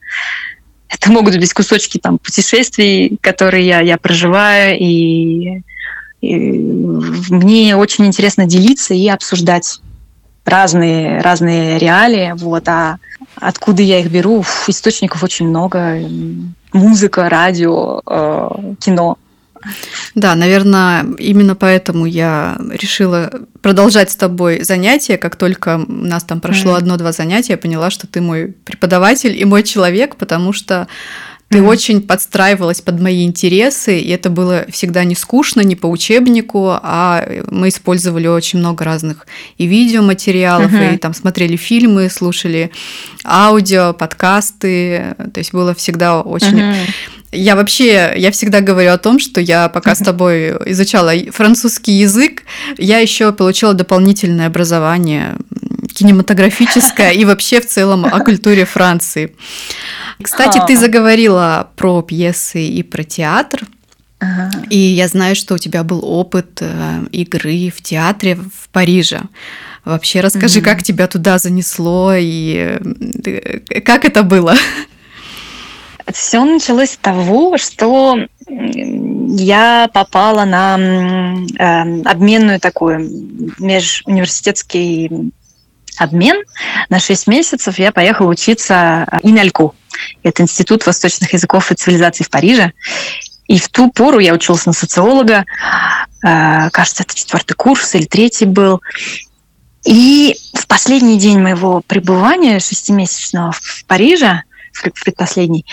Это 0.89 1.11
могут 1.11 1.37
быть 1.37 1.53
кусочки 1.53 1.99
там 1.99 2.19
путешествий, 2.19 3.19
которые 3.21 3.67
я, 3.67 3.81
я 3.81 3.99
проживаю, 3.99 4.79
и, 4.79 5.63
и 6.21 6.35
мне 7.31 7.77
очень 7.77 8.07
интересно 8.07 8.47
делиться 8.47 8.95
и 8.95 9.09
обсуждать 9.09 9.81
разные, 10.49 11.21
разные 11.21 11.79
реалии, 11.79 12.33
вот, 12.37 12.69
а 12.69 12.99
откуда 13.37 13.83
я 13.83 14.01
их 14.01 14.11
беру, 14.11 14.43
Фу, 14.43 14.71
источников 14.71 15.23
очень 15.23 15.49
много, 15.49 15.99
музыка, 16.73 17.29
радио, 17.29 18.01
э, 18.07 18.75
кино. 18.81 19.19
Да, 20.15 20.35
наверное, 20.35 21.05
именно 21.19 21.55
поэтому 21.55 22.07
я 22.07 22.57
решила 22.71 23.31
продолжать 23.61 24.11
с 24.11 24.17
тобой 24.17 24.63
занятия. 24.63 25.19
Как 25.19 25.37
только 25.37 25.85
у 25.87 25.93
нас 25.93 26.25
там 26.25 26.41
прошло 26.41 26.73
mm-hmm. 26.73 26.79
одно-два 26.79 27.13
занятия, 27.13 27.55
я 27.55 27.59
поняла, 27.59 27.91
что 27.91 28.07
ты 28.07 28.21
мой 28.21 28.55
преподаватель 28.65 29.37
и 29.37 29.45
мой 29.45 29.63
человек, 29.63 30.17
потому 30.17 30.53
что 30.53 30.87
ты 31.49 31.63
очень 31.63 32.03
подстраивалась 32.03 32.83
под 32.83 33.01
мои 33.01 33.25
интересы, 33.25 33.99
и 33.99 34.11
это 34.11 34.29
было 34.29 34.67
всегда 34.71 35.05
не 35.05 35.15
скучно, 35.15 35.63
не 35.63 35.77
по 35.77 35.87
учебнику, 35.87 36.73
а 36.83 37.27
мы 37.51 37.71
использовали 37.71 38.27
очень 38.27 38.59
много 38.59 38.85
разных 38.85 39.27
и 39.57 39.67
видеоматериалов, 39.67 40.71
mm-hmm. 40.71 40.95
и 40.95 40.99
там 40.99 41.15
смотрели 41.15 41.57
фильмы, 41.57 42.11
слушали 42.11 42.71
аудио, 43.25 43.95
подкасты, 43.95 45.17
то 45.33 45.39
есть 45.39 45.53
было 45.53 45.75
всегда 45.75 46.21
очень... 46.21 46.61
Mm-hmm. 46.61 46.91
Я 47.31 47.57
вообще, 47.57 48.15
я 48.17 48.31
всегда 48.31 48.63
говорю 48.63 48.91
о 48.91 48.97
том, 48.97 49.19
что 49.19 49.39
я 49.39 49.69
пока 49.69 49.95
с 49.95 49.99
тобой 49.99 50.51
изучала 50.65 51.13
французский 51.31 51.93
язык, 51.93 52.45
я 52.79 53.01
еще 53.01 53.33
получила 53.33 53.75
дополнительное 53.75 54.47
образование 54.47 55.37
кинематографическое 55.99 57.11
и 57.11 57.25
вообще 57.25 57.61
в 57.61 57.67
целом 57.67 58.05
о 58.05 58.21
культуре 58.21 58.65
Франции. 58.65 59.35
Кстати, 60.23 60.61
ты 60.67 60.77
заговорила 60.77 61.71
про 61.77 62.03
пьесы 62.03 62.67
и 62.67 62.83
про 62.83 63.03
театр. 63.03 63.63
Ага. 64.21 64.51
И 64.71 64.79
я 64.79 65.07
знаю, 65.07 65.37
что 65.37 65.55
у 65.55 65.59
тебя 65.59 65.85
был 65.85 66.01
опыт 66.05 66.59
э, 66.61 67.05
игры 67.13 67.71
в 67.71 67.83
театре 67.83 68.35
в 68.35 68.69
Париже. 68.71 69.21
Вообще 69.85 70.21
расскажи, 70.21 70.59
mm 70.59 70.65
как 70.65 70.83
тебя 70.83 71.07
туда 71.07 71.39
занесло 71.39 72.13
и 72.17 72.79
э, 73.25 73.81
как 73.81 74.05
это 74.05 74.25
было? 74.25 74.57
Все 76.13 76.45
началось 76.45 76.91
с 76.91 76.97
того, 76.97 77.59
что 77.59 78.19
я 78.49 79.89
попала 79.93 80.45
на 80.45 80.79
э, 80.79 82.03
обменную 82.03 82.59
такую 82.59 83.09
межуниверситетский 83.59 85.31
обмен 85.99 86.43
на 86.89 86.99
6 86.99 87.27
месяцев. 87.27 87.79
Я 87.79 87.93
поехала 87.93 88.29
учиться 88.29 89.07
Инальку. 89.23 89.75
Это 90.23 90.43
Институт 90.43 90.87
восточных 90.87 91.33
языков 91.33 91.71
и 91.71 91.75
цивилизаций 91.75 92.25
в 92.25 92.31
Париже. 92.31 92.73
И 93.47 93.59
в 93.59 93.69
ту 93.69 93.91
пору 93.91 94.19
я 94.19 94.35
училась 94.35 94.67
на 94.67 94.73
социолога. 94.73 95.45
Э, 96.25 96.71
кажется, 96.71 97.03
это 97.03 97.15
четвертый 97.15 97.55
курс 97.55 97.95
или 97.95 98.05
третий 98.05 98.45
был. 98.45 98.83
И 99.85 100.37
в 100.55 100.67
последний 100.67 101.19
день 101.19 101.41
моего 101.41 101.83
пребывания 101.87 102.61
шестимесячного 102.61 103.53
в 103.53 103.85
Париже, 103.87 104.43
в 104.73 104.83
предпоследний, 104.83 105.65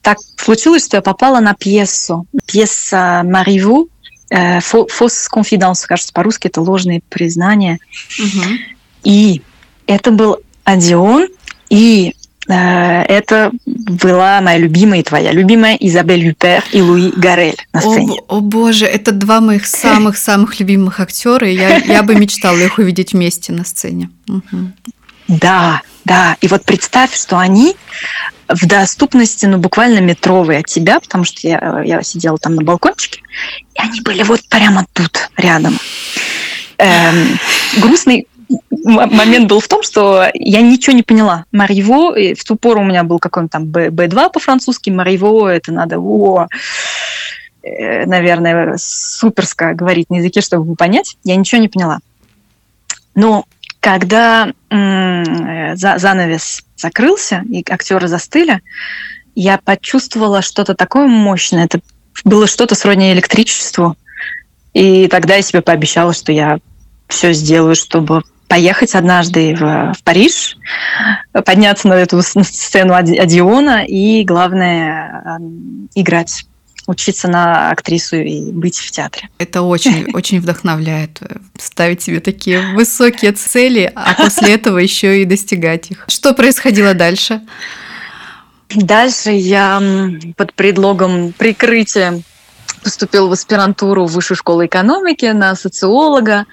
так 0.00 0.18
случилось, 0.36 0.86
что 0.86 0.96
я 0.96 1.02
попала 1.02 1.40
на 1.40 1.54
пьесу. 1.54 2.26
Пьеса 2.46 3.22
Мариву 3.24 3.90
«Фос 4.30 5.28
конфиданс», 5.28 5.84
кажется, 5.86 6.12
по-русски 6.12 6.48
это 6.48 6.60
ложные 6.60 7.02
признания. 7.08 7.78
Угу. 8.18 8.77
И 9.04 9.42
это 9.86 10.10
был 10.10 10.38
Одион, 10.64 11.28
и 11.70 12.14
Э, 12.48 13.02
это 13.02 13.52
была 13.64 14.40
моя 14.40 14.56
любимая 14.56 15.00
и 15.00 15.02
твоя 15.02 15.32
любимая 15.32 15.76
Изабель 15.76 16.24
Юпер 16.24 16.64
и 16.72 16.80
Луи 16.80 17.12
Гарель 17.14 17.58
на 17.74 17.80
сцене. 17.80 18.20
О, 18.26 18.38
о 18.38 18.40
боже, 18.40 18.86
это 18.86 19.12
два 19.12 19.40
моих 19.40 19.66
самых-самых 19.66 20.58
любимых 20.58 20.98
актера, 20.98 21.48
и 21.48 21.54
я, 21.54 21.76
я 21.76 22.02
бы 22.02 22.14
мечтала 22.14 22.56
их 22.56 22.78
увидеть 22.78 23.12
вместе 23.12 23.52
на 23.52 23.64
сцене. 23.64 24.10
Угу. 24.28 24.72
Да, 25.28 25.82
да. 26.06 26.38
И 26.40 26.48
вот 26.48 26.64
представь, 26.64 27.14
что 27.14 27.38
они 27.38 27.76
в 28.48 28.66
доступности, 28.66 29.44
ну, 29.44 29.58
буквально 29.58 29.98
метровые 29.98 30.60
от 30.60 30.66
тебя, 30.66 31.00
потому 31.00 31.24
что 31.24 31.46
я, 31.46 31.82
я 31.84 32.02
сидела 32.02 32.38
там 32.38 32.54
на 32.54 32.62
балкончике, 32.62 33.20
и 33.74 33.78
они 33.78 34.00
были 34.00 34.22
вот 34.22 34.40
прямо 34.48 34.86
тут, 34.94 35.28
рядом. 35.36 35.78
Эм, 36.78 37.38
грустный, 37.76 38.26
момент 38.70 39.48
был 39.48 39.60
в 39.60 39.68
том, 39.68 39.82
что 39.82 40.26
я 40.34 40.60
ничего 40.62 40.94
не 40.94 41.02
поняла. 41.02 41.44
Мариво, 41.52 42.14
в 42.34 42.44
ту 42.44 42.56
пору 42.56 42.80
у 42.80 42.84
меня 42.84 43.04
был 43.04 43.18
какой-нибудь 43.18 43.52
там 43.52 43.64
B2 43.64 44.30
по-французски, 44.32 44.90
Мариво, 44.90 45.48
это 45.48 45.72
надо, 45.72 45.98
о, 45.98 46.48
э, 47.62 48.06
наверное, 48.06 48.76
суперско 48.78 49.74
говорить 49.74 50.10
на 50.10 50.16
языке, 50.16 50.40
чтобы 50.40 50.74
понять. 50.76 51.16
Я 51.24 51.36
ничего 51.36 51.60
не 51.60 51.68
поняла. 51.68 51.98
Но 53.14 53.44
когда 53.80 54.52
м- 54.70 55.76
занавес 55.76 56.62
закрылся, 56.76 57.42
и 57.50 57.64
актеры 57.68 58.08
застыли, 58.08 58.60
я 59.34 59.58
почувствовала 59.58 60.42
что-то 60.42 60.74
такое 60.74 61.06
мощное. 61.06 61.64
Это 61.64 61.80
было 62.24 62.46
что-то 62.46 62.74
сродни 62.74 63.12
электричеству. 63.12 63.96
И 64.74 65.08
тогда 65.08 65.36
я 65.36 65.42
себе 65.42 65.62
пообещала, 65.62 66.12
что 66.12 66.32
я 66.32 66.58
все 67.08 67.32
сделаю, 67.32 67.74
чтобы 67.74 68.22
поехать 68.48 68.94
однажды 68.94 69.54
в, 69.54 69.92
в 69.92 70.02
Париж, 70.02 70.56
подняться 71.32 71.88
на 71.88 71.94
эту 71.94 72.22
сцену 72.22 72.94
Одиона 72.94 73.84
и, 73.84 74.24
главное, 74.24 75.38
играть 75.94 76.44
учиться 76.88 77.28
на 77.28 77.70
актрису 77.70 78.16
и 78.16 78.50
быть 78.50 78.78
в 78.78 78.90
театре. 78.90 79.28
Это 79.38 79.60
очень, 79.62 80.10
очень 80.14 80.40
вдохновляет. 80.40 81.18
Э, 81.20 81.36
ставить 81.58 82.02
себе 82.02 82.20
такие 82.20 82.74
высокие 82.74 83.32
цели, 83.32 83.92
а 83.94 84.14
после 84.14 84.54
этого 84.54 84.78
еще 84.78 85.20
и 85.20 85.26
достигать 85.26 85.90
их. 85.90 86.06
Что 86.08 86.32
происходило 86.32 86.94
дальше? 86.94 87.42
Дальше 88.74 89.30
я 89.30 89.82
под 90.36 90.54
предлогом 90.54 91.34
прикрытия 91.36 92.22
поступил 92.82 93.28
в 93.28 93.32
аспирантуру 93.32 94.06
в 94.06 94.12
Высшую 94.12 94.36
школу 94.36 94.64
экономики 94.64 95.26
на 95.26 95.54
социолога 95.56 96.46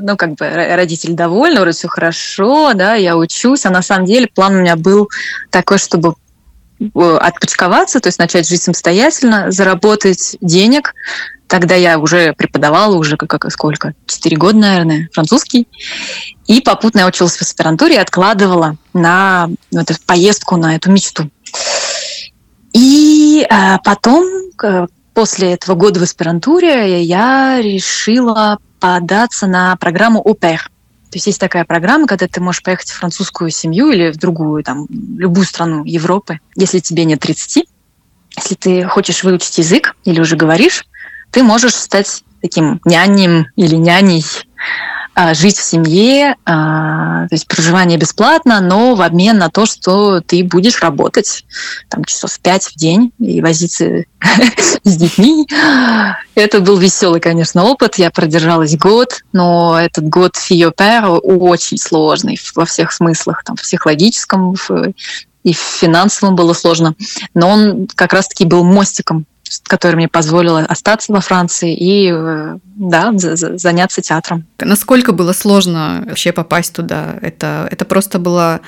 ну, 0.00 0.16
как 0.16 0.34
бы 0.34 0.48
родители 0.48 1.12
довольны, 1.12 1.60
вроде 1.60 1.76
все 1.76 1.88
хорошо, 1.88 2.72
да, 2.74 2.94
я 2.94 3.16
учусь, 3.16 3.66
а 3.66 3.70
на 3.70 3.82
самом 3.82 4.06
деле 4.06 4.28
план 4.28 4.54
у 4.54 4.60
меня 4.60 4.76
был 4.76 5.08
такой, 5.50 5.78
чтобы 5.78 6.14
э, 6.80 7.18
отпочковаться, 7.20 8.00
то 8.00 8.08
есть 8.08 8.18
начать 8.18 8.48
жить 8.48 8.62
самостоятельно, 8.62 9.50
заработать 9.50 10.36
денег, 10.40 10.94
тогда 11.46 11.74
я 11.74 11.98
уже 11.98 12.32
преподавала, 12.32 12.96
уже 12.96 13.16
как, 13.16 13.28
как 13.28 13.50
сколько, 13.50 13.94
четыре 14.06 14.36
года, 14.36 14.58
наверное, 14.58 15.08
французский. 15.12 15.66
И 16.46 16.60
попутно 16.60 17.00
я 17.00 17.06
училась 17.06 17.36
в 17.36 17.42
аспирантуре 17.42 17.96
и 17.96 17.98
откладывала 17.98 18.76
на 18.92 19.48
ну, 19.70 19.80
эту 19.80 19.94
поездку, 20.06 20.56
на 20.56 20.76
эту 20.76 20.90
мечту. 20.90 21.28
И 22.72 23.44
а, 23.50 23.78
потом, 23.78 24.24
после 25.14 25.52
этого 25.52 25.76
года 25.76 26.00
в 26.00 26.02
аспирантуре, 26.02 27.02
я 27.02 27.60
решила 27.60 28.58
податься 28.78 29.46
на 29.46 29.76
программу 29.76 30.20
ОПЕР. 30.20 30.70
То 31.10 31.16
есть 31.16 31.26
есть 31.26 31.40
такая 31.40 31.64
программа, 31.64 32.06
когда 32.06 32.28
ты 32.28 32.40
можешь 32.40 32.62
поехать 32.62 32.90
в 32.90 32.98
французскую 32.98 33.50
семью 33.50 33.90
или 33.90 34.12
в 34.12 34.16
другую, 34.16 34.62
там, 34.62 34.86
любую 34.88 35.44
страну 35.44 35.84
Европы, 35.84 36.38
если 36.54 36.78
тебе 36.78 37.04
нет 37.04 37.20
30. 37.20 37.66
Если 38.36 38.54
ты 38.54 38.84
хочешь 38.84 39.24
выучить 39.24 39.58
язык 39.58 39.96
или 40.04 40.20
уже 40.20 40.36
говоришь, 40.36 40.86
ты 41.32 41.42
можешь 41.42 41.74
стать 41.74 42.22
таким 42.40 42.80
нянем 42.84 43.48
или 43.56 43.74
няней, 43.74 44.24
жить 45.32 45.58
в 45.58 45.62
семье, 45.62 46.36
а, 46.46 47.26
то 47.28 47.34
есть 47.34 47.46
проживание 47.46 47.98
бесплатно, 47.98 48.60
но 48.60 48.94
в 48.94 49.02
обмен 49.02 49.38
на 49.38 49.50
то, 49.50 49.66
что 49.66 50.20
ты 50.20 50.42
будешь 50.44 50.80
работать 50.82 51.44
там 51.88 52.04
часов 52.04 52.38
пять 52.40 52.64
в 52.64 52.74
день 52.76 53.12
и 53.18 53.40
возиться 53.40 54.04
с 54.84 54.96
детьми. 54.96 55.46
Это 56.34 56.60
был 56.60 56.76
веселый, 56.76 57.20
конечно, 57.20 57.64
опыт. 57.64 57.96
Я 57.96 58.10
продержалась 58.10 58.76
год, 58.76 59.22
но 59.32 59.78
этот 59.78 60.08
год 60.08 60.36
фиопер 60.36 61.04
очень 61.22 61.78
сложный 61.78 62.38
во 62.54 62.64
всех 62.64 62.92
смыслах, 62.92 63.44
там, 63.44 63.56
в 63.56 63.62
психологическом, 63.62 64.54
и 65.42 65.54
в 65.54 65.58
финансовом 65.58 66.36
было 66.36 66.52
сложно. 66.52 66.94
Но 67.34 67.48
он 67.48 67.88
как 67.94 68.12
раз-таки 68.12 68.44
был 68.44 68.64
мостиком 68.64 69.26
которая 69.64 69.96
мне 69.96 70.08
позволила 70.08 70.60
остаться 70.60 71.12
во 71.12 71.20
Франции 71.20 71.74
и 71.74 72.10
э, 72.12 72.58
да, 72.76 73.12
заняться 73.14 74.00
театром. 74.00 74.46
Насколько 74.58 75.12
было 75.12 75.32
сложно 75.32 76.04
вообще 76.06 76.32
попасть 76.32 76.72
туда? 76.72 77.16
Это, 77.20 77.68
это 77.70 77.84
просто 77.84 78.18
было 78.18 78.60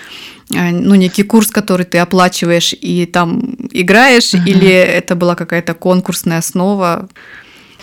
э, 0.51 0.71
ну, 0.71 0.95
некий 0.95 1.23
курс, 1.23 1.51
который 1.51 1.87
ты 1.87 1.99
оплачиваешь 1.99 2.75
и 2.79 3.07
там 3.07 3.57
играешь, 3.71 4.35
uh-huh. 4.35 4.45
или 4.45 4.71
это 4.71 5.15
была 5.15 5.35
какая-то 5.35 5.75
конкурсная 5.75 6.39
основа? 6.39 7.09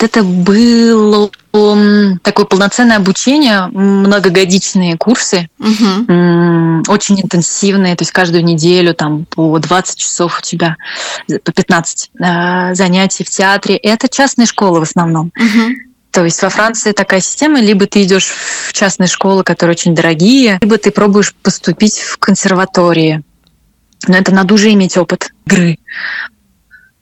Это 0.01 0.23
было 0.23 1.29
такое 2.23 2.45
полноценное 2.45 2.97
обучение, 2.97 3.67
многогодичные 3.67 4.97
курсы, 4.97 5.49
угу. 5.59 6.83
очень 6.87 7.19
интенсивные, 7.21 7.95
то 7.95 8.03
есть 8.03 8.11
каждую 8.11 8.43
неделю 8.43 8.93
там 8.93 9.25
по 9.25 9.57
20 9.57 9.97
часов 9.97 10.39
у 10.39 10.41
тебя, 10.41 10.77
по 11.27 11.51
15 11.51 12.11
э, 12.13 12.75
занятий 12.75 13.23
в 13.23 13.29
театре. 13.29 13.77
Это 13.77 14.07
частные 14.07 14.45
школы 14.45 14.79
в 14.79 14.83
основном. 14.83 15.31
Угу. 15.35 15.75
То 16.11 16.25
есть 16.25 16.41
во 16.41 16.49
Франции 16.49 16.91
такая 16.91 17.19
система, 17.19 17.59
либо 17.59 17.85
ты 17.85 18.03
идешь 18.03 18.27
в 18.27 18.73
частные 18.73 19.07
школы, 19.07 19.43
которые 19.43 19.73
очень 19.75 19.95
дорогие, 19.95 20.57
либо 20.61 20.77
ты 20.77 20.91
пробуешь 20.91 21.33
поступить 21.33 21.99
в 21.99 22.17
консерватории. 22.17 23.23
Но 24.07 24.17
это 24.17 24.33
надо 24.33 24.53
уже 24.53 24.71
иметь 24.73 24.97
опыт 24.97 25.31
игры. 25.45 25.77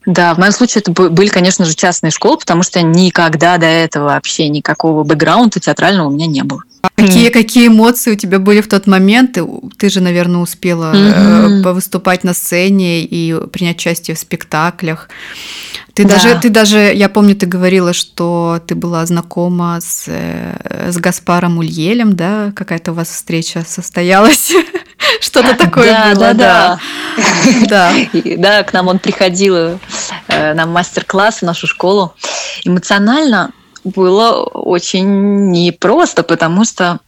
Да, 0.08 0.34
в 0.34 0.38
моем 0.38 0.52
случае 0.52 0.80
это 0.80 0.90
были, 0.90 1.28
конечно 1.28 1.66
же, 1.66 1.74
частные 1.74 2.10
школы, 2.10 2.38
потому 2.38 2.62
что 2.62 2.80
никогда 2.80 3.58
до 3.58 3.66
этого 3.66 4.06
вообще 4.06 4.48
никакого 4.48 5.04
бэкграунда 5.04 5.60
театрального 5.60 6.08
у 6.08 6.10
меня 6.10 6.26
не 6.26 6.42
было. 6.42 6.62
Какие, 6.94 7.28
какие 7.28 7.68
эмоции 7.68 8.12
у 8.12 8.14
тебя 8.14 8.38
были 8.38 8.62
в 8.62 8.68
тот 8.68 8.86
момент? 8.86 9.34
Ты, 9.34 9.46
ты 9.76 9.90
же, 9.90 10.00
наверное, 10.00 10.40
успела 10.40 10.94
mm-hmm. 10.94 11.72
выступать 11.74 12.24
на 12.24 12.32
сцене 12.32 13.04
и 13.04 13.34
принять 13.48 13.76
участие 13.76 14.16
в 14.16 14.18
спектаклях. 14.18 15.10
Ты 15.92 16.04
да. 16.04 16.14
даже, 16.14 16.40
ты 16.40 16.48
даже, 16.48 16.78
я 16.78 17.10
помню, 17.10 17.36
ты 17.36 17.44
говорила, 17.44 17.92
что 17.92 18.62
ты 18.66 18.74
была 18.74 19.04
знакома 19.04 19.78
с, 19.82 20.04
э, 20.06 20.90
с 20.90 20.96
Гаспаром 20.96 21.58
Ульелем, 21.58 22.16
да? 22.16 22.52
Какая-то 22.56 22.92
у 22.92 22.94
вас 22.94 23.08
встреча 23.08 23.62
состоялась. 23.68 24.52
Что-то 25.20 25.56
такое 25.56 25.92
да, 25.92 26.14
было, 26.14 26.34
да. 26.34 26.34
Да, 26.34 26.80
да. 27.66 27.92
да, 28.36 28.62
к 28.62 28.72
нам 28.72 28.88
он 28.88 28.98
приходил 28.98 29.56
э, 29.56 29.78
на 30.54 30.66
мастер-класс 30.66 31.38
в 31.38 31.42
нашу 31.42 31.66
школу. 31.66 32.14
Эмоционально 32.64 33.52
было 33.84 34.42
очень 34.42 35.50
непросто, 35.50 36.22
потому 36.22 36.64
что 36.64 37.00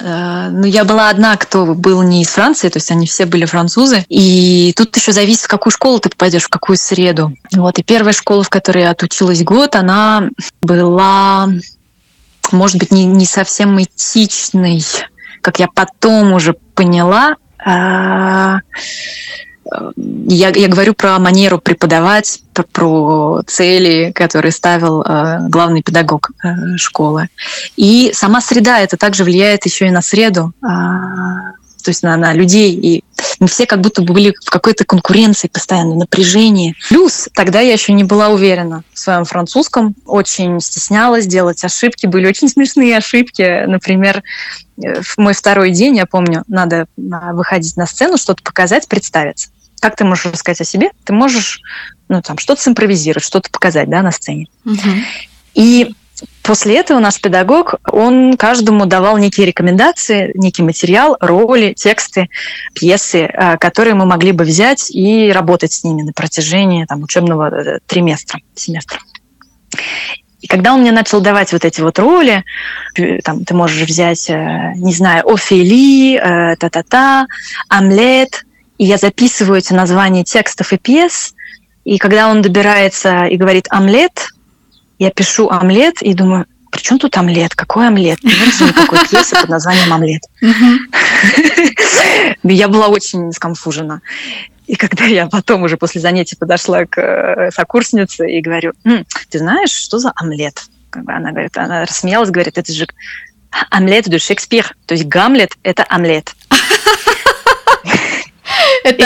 э, 0.00 0.48
ну, 0.50 0.64
я 0.64 0.84
была 0.84 1.08
одна, 1.08 1.36
кто 1.36 1.74
был 1.74 2.02
не 2.02 2.22
из 2.22 2.28
Франции, 2.28 2.68
то 2.68 2.78
есть 2.78 2.90
они 2.90 3.06
все 3.06 3.26
были 3.26 3.44
французы. 3.44 4.04
И 4.08 4.72
тут 4.76 4.96
еще 4.96 5.12
зависит, 5.12 5.42
в 5.42 5.48
какую 5.48 5.72
школу 5.72 5.98
ты 6.00 6.08
попадешь, 6.08 6.44
в 6.44 6.48
какую 6.48 6.76
среду. 6.76 7.32
Вот. 7.52 7.78
И 7.78 7.82
первая 7.82 8.12
школа, 8.12 8.44
в 8.44 8.50
которой 8.50 8.84
я 8.84 8.90
отучилась 8.90 9.42
год, 9.42 9.76
она 9.76 10.28
была, 10.60 11.48
может 12.50 12.76
быть, 12.76 12.90
не, 12.90 13.04
не 13.04 13.26
совсем 13.26 13.80
этичной, 13.82 14.82
как 15.40 15.58
я 15.58 15.68
потом 15.68 16.32
уже 16.32 16.54
поняла. 16.74 17.36
А, 17.64 18.60
я, 19.96 20.50
я 20.54 20.68
говорю 20.68 20.94
про 20.94 21.18
манеру 21.18 21.58
преподавать, 21.58 22.40
про, 22.52 22.64
про 22.64 23.42
цели, 23.46 24.12
которые 24.12 24.52
ставил 24.52 25.02
э, 25.02 25.48
главный 25.48 25.82
педагог 25.82 26.30
э, 26.42 26.76
школы. 26.76 27.28
И 27.76 28.12
сама 28.14 28.40
среда 28.40 28.80
это 28.80 28.96
также 28.96 29.24
влияет 29.24 29.64
еще 29.64 29.86
и 29.86 29.90
на 29.90 30.02
среду. 30.02 30.52
Э, 30.62 31.52
то 31.82 31.90
есть 31.90 32.02
на, 32.02 32.16
на 32.16 32.32
людей. 32.32 32.72
И 32.74 33.04
мы 33.40 33.48
все 33.48 33.66
как 33.66 33.80
будто 33.80 34.02
бы 34.02 34.14
были 34.14 34.34
в 34.44 34.50
какой-то 34.50 34.84
конкуренции 34.84 35.48
постоянно, 35.48 35.94
напряжении. 35.94 36.74
Плюс 36.88 37.28
тогда 37.34 37.60
я 37.60 37.72
еще 37.72 37.92
не 37.92 38.04
была 38.04 38.28
уверена 38.28 38.84
в 38.92 38.98
своем 38.98 39.24
французском, 39.24 39.94
очень 40.06 40.60
стеснялась 40.60 41.26
делать 41.26 41.64
ошибки, 41.64 42.06
были 42.06 42.26
очень 42.26 42.48
смешные 42.50 42.96
ошибки. 42.96 43.64
Например, 43.66 44.22
э, 44.82 45.02
в 45.02 45.18
мой 45.18 45.34
второй 45.34 45.70
день, 45.70 45.96
я 45.96 46.06
помню, 46.06 46.44
надо 46.48 46.86
выходить 46.96 47.76
на 47.76 47.86
сцену, 47.86 48.16
что-то 48.16 48.42
показать, 48.42 48.88
представиться. 48.88 49.48
Как 49.80 49.96
ты 49.96 50.04
можешь 50.04 50.26
рассказать 50.26 50.60
о 50.60 50.64
себе? 50.64 50.90
Ты 51.04 51.12
можешь 51.12 51.60
ну, 52.08 52.22
там, 52.22 52.38
что-то 52.38 52.62
симпровизировать, 52.62 53.24
что-то 53.24 53.50
показать 53.50 53.90
да, 53.90 54.02
на 54.02 54.12
сцене. 54.12 54.46
Угу. 54.64 54.90
И 55.54 55.94
После 56.42 56.76
этого 56.76 56.98
наш 56.98 57.20
педагог, 57.20 57.76
он 57.86 58.36
каждому 58.36 58.86
давал 58.86 59.16
некие 59.16 59.46
рекомендации, 59.46 60.32
некий 60.34 60.62
материал, 60.62 61.16
роли, 61.20 61.72
тексты, 61.72 62.28
пьесы, 62.74 63.20
э, 63.20 63.56
которые 63.58 63.94
мы 63.94 64.06
могли 64.06 64.32
бы 64.32 64.42
взять 64.42 64.90
и 64.90 65.30
работать 65.30 65.72
с 65.72 65.84
ними 65.84 66.02
на 66.02 66.12
протяжении 66.12 66.84
там, 66.84 67.02
учебного 67.02 67.48
э, 67.48 67.78
триместра, 67.86 68.40
семестра. 68.56 68.98
И 70.40 70.48
когда 70.48 70.74
он 70.74 70.80
мне 70.80 70.90
начал 70.90 71.20
давать 71.20 71.52
вот 71.52 71.64
эти 71.64 71.80
вот 71.80 72.00
роли, 72.00 72.44
э, 72.96 73.20
там, 73.22 73.44
ты 73.44 73.54
можешь 73.54 73.88
взять, 73.88 74.28
не 74.28 74.92
знаю, 74.92 75.22
Офели, 75.32 76.18
та-та-та, 76.58 77.28
Амлет, 77.68 78.44
и 78.78 78.84
я 78.84 78.96
записываю 78.96 79.58
эти 79.58 79.72
названия 79.72 80.24
текстов 80.24 80.72
и 80.72 80.76
пьес, 80.76 81.34
и 81.84 81.98
когда 81.98 82.28
он 82.28 82.42
добирается 82.42 83.26
и 83.26 83.36
говорит 83.36 83.66
«Амлет», 83.70 84.31
я 85.02 85.10
пишу 85.10 85.48
омлет 85.48 86.00
и 86.00 86.14
думаю, 86.14 86.46
при 86.70 86.80
чем 86.80 87.00
тут 87.00 87.16
омлет? 87.16 87.56
Какой 87.56 87.88
омлет? 87.88 88.20
Же 88.22 88.64
никакой 88.64 89.00
пьесы 89.08 89.34
под 89.34 89.48
названием 89.48 89.92
«Омлет». 89.92 90.22
Я 92.44 92.68
была 92.68 92.86
очень 92.86 93.32
скомфужена. 93.32 94.00
И 94.68 94.76
когда 94.76 95.04
я 95.04 95.26
потом 95.26 95.64
уже 95.64 95.76
после 95.76 96.00
занятий 96.00 96.36
подошла 96.36 96.86
к 96.86 96.98
э, 96.98 97.50
сокурснице 97.50 98.30
и 98.30 98.40
говорю, 98.40 98.74
ты 99.28 99.38
знаешь, 99.38 99.70
что 99.70 99.98
за 99.98 100.12
омлет? 100.14 100.62
Она 100.92 101.32
говорит, 101.32 101.58
она 101.58 101.84
рассмеялась, 101.84 102.30
говорит, 102.30 102.56
это 102.56 102.72
же 102.72 102.86
омлет 103.70 104.08
de 104.08 104.18
Шекспир. 104.18 104.76
То 104.86 104.94
есть 104.94 105.06
Гамлет– 105.06 105.50
это 105.64 105.84
омлет. 105.88 106.32
Это, 108.84 109.04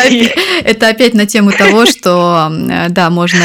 это 0.64 0.88
опять 0.88 1.14
на 1.14 1.26
тему 1.26 1.52
того, 1.52 1.86
что 1.86 2.50
да, 2.88 3.10
можно, 3.10 3.44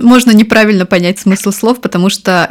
можно 0.00 0.32
неправильно 0.32 0.86
понять 0.86 1.18
смысл 1.18 1.52
слов, 1.52 1.80
потому 1.80 2.10
что 2.10 2.48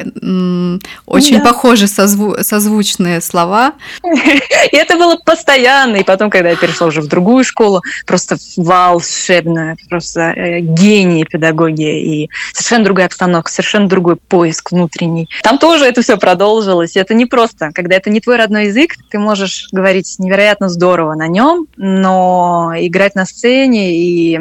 очень 1.06 1.38
да. 1.38 1.44
похожи 1.44 1.88
созву, 1.88 2.38
созвучные 2.42 3.22
слова. 3.22 3.74
И 4.04 4.76
это 4.76 4.96
было 4.96 5.18
постоянно. 5.18 5.98
И 5.98 6.04
потом, 6.04 6.30
когда 6.30 6.50
я 6.50 6.56
перешла 6.56 6.88
уже 6.88 7.02
в 7.02 7.08
другую 7.08 7.44
школу, 7.44 7.82
просто 8.06 8.38
волшебная, 8.56 9.78
просто 9.90 10.32
э, 10.32 10.60
гений 10.60 11.26
педагогии. 11.26 12.24
И 12.24 12.30
совершенно 12.54 12.86
другая 12.86 13.08
обстановка, 13.08 13.52
совершенно 13.52 13.88
другой 13.88 14.16
поиск 14.16 14.72
внутренний. 14.72 15.30
Там 15.44 15.58
тоже 15.58 15.86
это 15.86 16.02
все 16.02 16.18
продолжилось. 16.18 16.96
И 16.96 17.00
это 17.00 17.14
не 17.14 17.26
просто. 17.26 17.72
Когда 17.74 17.96
это 17.96 18.10
не 18.10 18.20
твой 18.20 18.38
родной 18.38 18.68
язык, 18.68 18.96
ты 19.10 19.20
можешь 19.20 19.68
говорить 19.72 20.16
невероятно 20.20 20.70
здорово 20.70 21.16
на 21.16 21.28
нем, 21.28 21.68
но 21.78 22.57
играть 22.76 23.16
на 23.16 23.26
сцене 23.26 23.96
и 23.96 24.40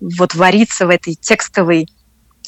вот 0.00 0.34
вариться 0.34 0.86
в 0.86 0.90
этой 0.90 1.14
текстовой 1.14 1.88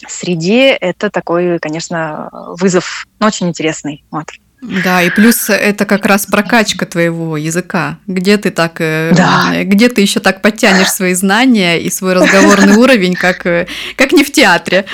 среде, 0.08 0.70
это 0.70 1.10
такой, 1.10 1.58
конечно, 1.58 2.30
вызов, 2.58 3.06
но 3.18 3.26
очень 3.26 3.48
интересный. 3.48 4.04
Вот. 4.10 4.26
Да, 4.62 5.02
и 5.02 5.08
плюс 5.08 5.48
это 5.48 5.86
как 5.86 6.04
раз 6.04 6.26
прокачка 6.26 6.84
твоего 6.84 7.36
языка. 7.38 7.98
Где 8.06 8.36
ты 8.36 8.50
так, 8.50 8.80
э, 8.80 9.12
да. 9.16 9.64
где 9.64 9.88
ты 9.88 10.02
еще 10.02 10.20
так 10.20 10.42
подтянешь 10.42 10.90
свои 10.90 11.14
знания 11.14 11.80
и 11.80 11.88
свой 11.88 12.12
разговорный 12.12 12.76
уровень, 12.76 13.14
как, 13.14 13.46
э, 13.46 13.66
как 13.96 14.12
не 14.12 14.22
в 14.22 14.30
театре. 14.30 14.84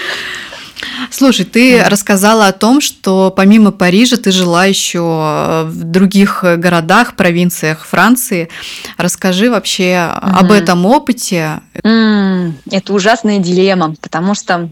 Слушай, 1.10 1.44
ты 1.44 1.78
mm. 1.78 1.88
рассказала 1.88 2.48
о 2.48 2.52
том, 2.52 2.80
что 2.80 3.32
помимо 3.34 3.72
Парижа 3.72 4.16
ты 4.16 4.30
жила 4.30 4.64
еще 4.64 5.00
в 5.00 5.84
других 5.84 6.42
городах, 6.42 7.16
провинциях 7.16 7.84
Франции. 7.84 8.48
Расскажи 8.96 9.50
вообще 9.50 9.92
mm-hmm. 9.92 10.38
об 10.38 10.52
этом 10.52 10.86
опыте. 10.86 11.60
Mm, 11.82 12.52
это 12.70 12.92
ужасная 12.92 13.38
дилемма, 13.38 13.94
потому 14.00 14.34
что 14.34 14.68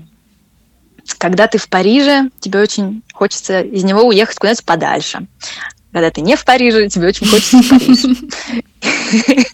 когда 1.18 1.46
ты 1.46 1.58
в 1.58 1.68
Париже, 1.68 2.30
тебе 2.40 2.60
очень 2.60 3.02
хочется 3.12 3.60
из 3.60 3.84
него 3.84 4.02
уехать 4.02 4.38
куда-нибудь 4.38 4.64
подальше. 4.64 5.26
Когда 5.92 6.10
ты 6.10 6.22
не 6.22 6.34
в 6.34 6.44
Париже, 6.44 6.88
тебе 6.88 7.08
очень 7.08 7.26
хочется 7.26 7.58
в 7.58 7.68
Париж. 7.68 7.98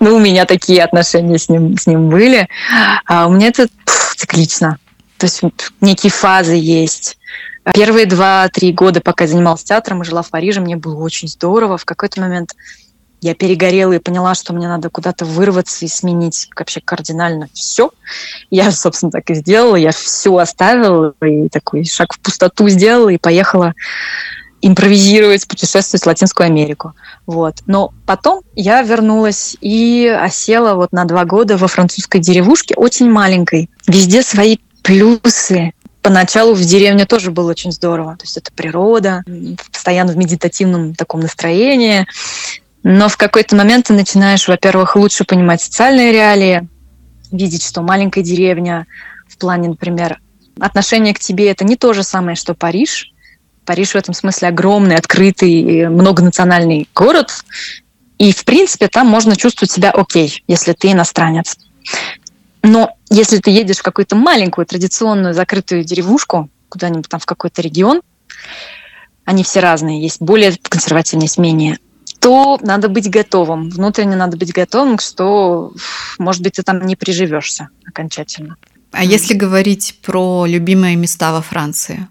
Ну, 0.00 0.16
у 0.16 0.18
меня 0.18 0.44
такие 0.44 0.82
отношения 0.82 1.38
с 1.38 1.48
ним, 1.48 1.76
с 1.78 1.86
ним 1.86 2.08
были. 2.08 2.48
А 3.06 3.26
у 3.26 3.32
меня 3.32 3.48
это 3.48 3.68
циклично. 4.16 4.78
То 5.18 5.26
есть 5.26 5.42
некие 5.80 6.10
фазы 6.10 6.54
есть. 6.54 7.18
Первые 7.74 8.06
два-три 8.06 8.72
года, 8.72 9.00
пока 9.00 9.24
я 9.24 9.30
занималась 9.30 9.64
театром 9.64 10.02
и 10.02 10.04
жила 10.04 10.22
в 10.22 10.30
Париже, 10.30 10.60
мне 10.60 10.76
было 10.76 11.02
очень 11.02 11.28
здорово. 11.28 11.78
В 11.78 11.84
какой-то 11.84 12.20
момент 12.20 12.54
я 13.20 13.34
перегорела 13.34 13.92
и 13.92 13.98
поняла, 13.98 14.34
что 14.34 14.52
мне 14.52 14.68
надо 14.68 14.88
куда-то 14.90 15.24
вырваться 15.24 15.84
и 15.84 15.88
сменить 15.88 16.48
вообще 16.56 16.80
кардинально 16.80 17.48
все. 17.52 17.90
Я, 18.50 18.70
собственно, 18.70 19.10
так 19.10 19.28
и 19.30 19.34
сделала. 19.34 19.76
Я 19.76 19.90
все 19.90 20.36
оставила 20.36 21.14
и 21.22 21.48
такой 21.48 21.84
шаг 21.84 22.12
в 22.12 22.20
пустоту 22.20 22.68
сделала 22.68 23.08
и 23.08 23.18
поехала 23.18 23.74
импровизировать, 24.62 25.46
путешествовать 25.46 26.04
в 26.04 26.06
Латинскую 26.06 26.46
Америку. 26.46 26.92
Вот. 27.26 27.56
Но 27.66 27.92
потом 28.06 28.42
я 28.54 28.82
вернулась 28.82 29.56
и 29.60 30.06
осела 30.06 30.74
вот 30.74 30.92
на 30.92 31.04
два 31.04 31.24
года 31.24 31.56
во 31.56 31.68
французской 31.68 32.20
деревушке, 32.20 32.74
очень 32.74 33.10
маленькой. 33.10 33.70
Везде 33.86 34.22
свои 34.22 34.58
плюсы. 34.86 35.72
Поначалу 36.00 36.54
в 36.54 36.60
деревне 36.60 37.06
тоже 37.06 37.32
было 37.32 37.50
очень 37.50 37.72
здорово. 37.72 38.16
То 38.16 38.22
есть 38.22 38.36
это 38.36 38.52
природа, 38.52 39.24
постоянно 39.72 40.12
в 40.12 40.16
медитативном 40.16 40.94
таком 40.94 41.20
настроении. 41.20 42.06
Но 42.84 43.08
в 43.08 43.16
какой-то 43.16 43.56
момент 43.56 43.86
ты 43.86 43.94
начинаешь, 43.94 44.46
во-первых, 44.46 44.94
лучше 44.94 45.24
понимать 45.24 45.60
социальные 45.60 46.12
реалии, 46.12 46.68
видеть, 47.32 47.64
что 47.64 47.82
маленькая 47.82 48.22
деревня 48.22 48.86
в 49.26 49.36
плане, 49.38 49.70
например, 49.70 50.20
отношение 50.60 51.12
к 51.12 51.18
тебе 51.18 51.50
это 51.50 51.64
не 51.64 51.74
то 51.74 51.92
же 51.92 52.04
самое, 52.04 52.36
что 52.36 52.54
Париж. 52.54 53.10
Париж 53.64 53.90
в 53.90 53.96
этом 53.96 54.14
смысле 54.14 54.48
огромный, 54.48 54.94
открытый, 54.94 55.88
многонациональный 55.88 56.88
город. 56.94 57.44
И, 58.18 58.32
в 58.32 58.44
принципе, 58.44 58.86
там 58.86 59.08
можно 59.08 59.34
чувствовать 59.34 59.72
себя 59.72 59.90
окей, 59.90 60.44
если 60.46 60.72
ты 60.74 60.92
иностранец. 60.92 61.56
Но 62.62 62.96
если 63.10 63.38
ты 63.38 63.50
едешь 63.50 63.78
в 63.78 63.82
какую-то 63.82 64.16
маленькую, 64.16 64.66
традиционную, 64.66 65.34
закрытую 65.34 65.84
деревушку, 65.84 66.50
куда-нибудь 66.68 67.08
там 67.08 67.20
в 67.20 67.26
какой-то 67.26 67.62
регион, 67.62 68.02
они 69.24 69.44
все 69.44 69.60
разные, 69.60 70.02
есть 70.02 70.20
более 70.20 70.56
консервативные, 70.68 71.26
есть 71.26 71.38
менее 71.38 71.78
то 72.26 72.58
надо 72.60 72.88
быть 72.88 73.08
готовым. 73.08 73.70
Внутренне 73.70 74.16
надо 74.16 74.36
быть 74.36 74.52
готовым, 74.52 74.98
что, 74.98 75.72
может 76.18 76.42
быть, 76.42 76.54
ты 76.54 76.64
там 76.64 76.84
не 76.84 76.96
приживешься 76.96 77.68
окончательно. 77.86 78.56
А 78.90 79.04
mm. 79.04 79.06
если 79.06 79.34
говорить 79.34 80.00
про 80.02 80.44
любимые 80.44 80.96
места 80.96 81.32
во 81.32 81.40
Франции? 81.40 82.08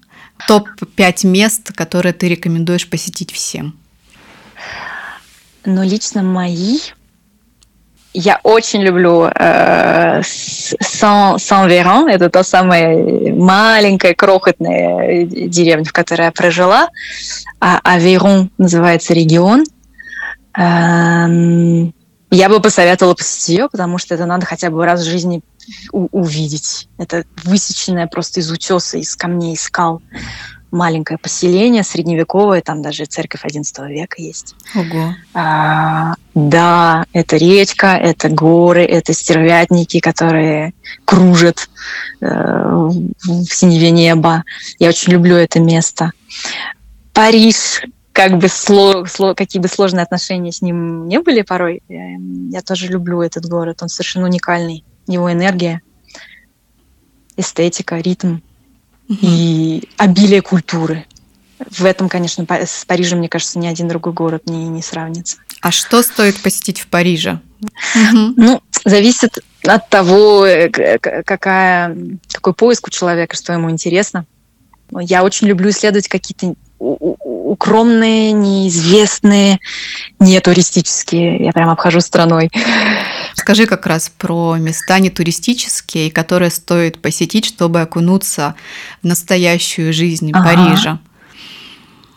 Топ-5 0.47 1.27
мест, 1.27 1.73
которые 1.73 2.13
ты 2.13 2.29
рекомендуешь 2.29 2.89
посетить 2.89 3.33
всем? 3.33 3.77
Ну, 5.65 5.83
лично 5.83 6.23
мои. 6.23 6.79
Я 8.17 8.39
очень 8.43 8.81
люблю 8.81 9.25
э, 9.25 10.21
Сан-Веран. 10.23 12.07
Это 12.07 12.29
та 12.29 12.45
самая 12.45 13.33
маленькая, 13.33 14.13
крохотная 14.13 15.25
деревня, 15.25 15.83
в 15.83 15.91
которой 15.91 16.27
я 16.27 16.31
прожила. 16.31 16.87
А 17.59 17.81
Аверон 17.83 18.51
называется 18.57 19.13
регион. 19.13 19.65
Эм, 20.57 21.93
я 22.31 22.47
бы 22.47 22.61
посоветовала 22.61 23.15
посетить 23.15 23.49
ее, 23.49 23.67
потому 23.69 23.97
что 23.97 24.15
это 24.15 24.25
надо 24.25 24.45
хотя 24.45 24.69
бы 24.69 24.85
раз 24.85 25.01
в 25.01 25.09
жизни 25.09 25.41
увидеть. 25.91 26.87
Это 26.97 27.25
высеченное 27.43 28.07
просто 28.07 28.39
из 28.39 28.49
утеса, 28.49 28.97
из 28.97 29.13
камней, 29.17 29.55
из 29.55 29.63
скал 29.63 30.01
маленькое 30.75 31.17
поселение 31.17 31.83
средневековое, 31.83 32.61
там 32.61 32.81
даже 32.81 33.05
церковь 33.05 33.45
XI 33.45 33.87
века 33.87 34.21
есть. 34.21 34.55
Ого. 34.75 35.15
А, 35.33 36.13
да, 36.35 37.05
это 37.13 37.37
речка, 37.37 37.95
это 37.95 38.29
горы, 38.29 38.83
это 38.83 39.13
стервятники, 39.13 39.99
которые 39.99 40.73
кружат 41.05 41.69
э, 42.21 42.27
в 42.27 43.45
синеве 43.45 43.89
неба. 43.89 44.43
Я 44.77 44.89
очень 44.89 45.13
люблю 45.13 45.35
это 45.35 45.59
место. 45.59 46.11
Париж, 47.13 47.81
как 48.11 48.37
бы 48.37 48.49
сло, 48.49 49.05
сло, 49.05 49.33
какие 49.33 49.61
бы 49.61 49.67
сложные 49.67 50.03
отношения 50.03 50.51
с 50.51 50.61
ним 50.61 51.07
не 51.07 51.19
были 51.19 51.41
порой, 51.41 51.81
эм, 51.89 52.49
я 52.49 52.61
тоже 52.61 52.87
люблю 52.87 53.21
этот 53.21 53.45
город. 53.45 53.81
Он 53.81 53.89
совершенно 53.89 54.27
уникальный. 54.27 54.83
Его 55.07 55.31
энергия, 55.31 55.81
эстетика, 57.37 57.97
ритм 57.97 58.37
угу. 59.09 59.17
и 59.21 59.83
обилие 59.97 60.41
культуры. 60.41 61.05
В 61.57 61.85
этом, 61.85 62.09
конечно, 62.09 62.45
с 62.49 62.85
Парижем, 62.85 63.19
мне 63.19 63.29
кажется, 63.29 63.59
ни 63.59 63.67
один 63.67 63.87
другой 63.87 64.13
город 64.13 64.43
не, 64.49 64.67
не 64.67 64.81
сравнится. 64.81 65.37
А 65.61 65.71
что 65.71 66.01
стоит 66.01 66.41
посетить 66.41 66.79
в 66.79 66.87
Париже? 66.87 67.39
Ну, 68.11 68.61
зависит 68.83 69.39
от 69.63 69.89
того, 69.89 70.45
э, 70.45 70.69
какая, 70.69 71.97
какой 72.31 72.53
поиск 72.53 72.87
у 72.87 72.91
человека, 72.91 73.35
что 73.35 73.53
ему 73.53 73.71
интересно. 73.71 74.25
Я 74.91 75.23
очень 75.23 75.47
люблю 75.47 75.69
исследовать 75.69 76.07
какие-то 76.07 76.55
укромные, 76.77 78.31
неизвестные, 78.31 79.59
не 80.19 80.39
туристические. 80.39 81.43
Я 81.45 81.51
прям 81.51 81.69
обхожу 81.69 82.01
страной. 82.01 82.49
Скажи 83.33 83.65
как 83.65 83.85
раз 83.85 84.09
про 84.09 84.55
места 84.57 84.99
не 84.99 85.09
туристические, 85.09 86.11
которые 86.11 86.51
стоит 86.51 87.01
посетить, 87.01 87.45
чтобы 87.45 87.81
окунуться 87.81 88.55
в 89.01 89.07
настоящую 89.07 89.93
жизнь 89.93 90.31
ага. 90.33 90.49
Парижа. 90.49 90.99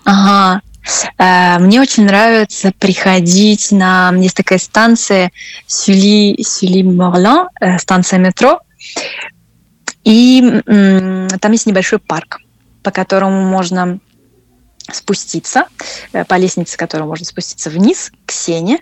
Ага. 0.05 0.63
Э, 1.19 1.59
мне 1.59 1.81
очень 1.81 2.05
нравится 2.05 2.73
приходить 2.79 3.73
на... 3.73 4.13
Есть 4.17 4.37
такая 4.37 4.59
станция 4.59 5.31
Сюли, 5.67 6.43
Сюли 6.43 6.83
Морлан, 6.83 7.49
станция 7.79 8.19
метро. 8.19 8.61
И 10.05 10.63
там 10.65 11.53
есть 11.53 11.67
небольшой 11.67 11.99
парк, 11.99 12.39
по 12.83 12.91
которому 12.91 13.45
можно 13.45 13.99
спуститься, 14.93 15.67
э, 16.13 16.25
по 16.25 16.35
лестнице, 16.35 16.77
которой 16.77 17.05
можно 17.05 17.25
спуститься 17.27 17.71
вниз, 17.71 18.11
к 18.27 18.33
сене. 18.33 18.81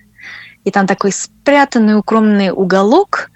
И 0.64 0.71
там 0.71 0.87
такой 0.87 1.12
спрятанный, 1.12 1.99
укромный 1.99 2.51
уголок, 2.51 3.31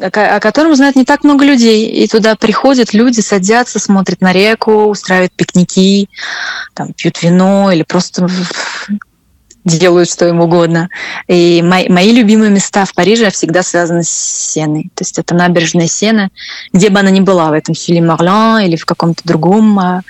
о 0.00 0.40
котором 0.40 0.76
знает 0.76 0.94
не 0.94 1.04
так 1.04 1.24
много 1.24 1.44
людей. 1.44 1.86
И 1.86 2.06
туда 2.06 2.36
приходят 2.36 2.92
люди, 2.94 3.20
садятся, 3.20 3.78
смотрят 3.78 4.20
на 4.20 4.32
реку, 4.32 4.84
устраивают 4.84 5.32
пикники, 5.32 6.08
там, 6.74 6.92
пьют 6.92 7.22
вино 7.22 7.72
или 7.72 7.82
просто 7.82 8.28
делают 9.76 10.08
что 10.08 10.26
им 10.26 10.40
угодно. 10.40 10.88
И 11.26 11.62
мои, 11.62 11.88
мои 11.88 12.12
любимые 12.12 12.50
места 12.50 12.84
в 12.84 12.94
Париже 12.94 13.30
всегда 13.30 13.62
связаны 13.62 14.02
с 14.02 14.08
Сеной. 14.08 14.90
То 14.94 15.02
есть 15.02 15.18
это 15.18 15.34
набережная 15.34 15.88
Сены, 15.88 16.30
где 16.72 16.88
бы 16.90 17.00
она 17.00 17.10
ни 17.10 17.20
была, 17.20 17.50
в 17.50 17.52
этом 17.52 17.74
Сюли 17.74 18.00
Марлан 18.00 18.62
или 18.62 18.76
в 18.76 18.86
каком-то 18.86 19.22
другом 19.24 19.78
а, 19.78 20.02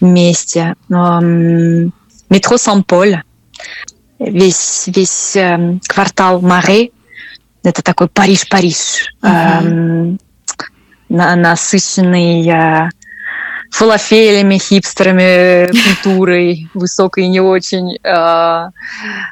месте. 0.00 0.74
Метро 0.88 2.58
Сан-Поль, 2.58 3.22
весь, 4.18 4.84
весь 4.88 5.36
э, 5.36 5.78
квартал 5.86 6.40
Маре, 6.40 6.90
это 7.62 7.82
такой 7.82 8.08
Париж-Париж, 8.08 9.14
mm-hmm. 9.22 10.18
насыщенный 11.08 12.48
э, 12.48 12.90
фалафелями, 13.70 14.58
хипстерами, 14.58 15.70
культурой 15.70 16.68
высокой 16.74 17.24
и 17.24 17.28
не 17.28 17.40
очень, 17.40 17.98
э, 18.02 18.70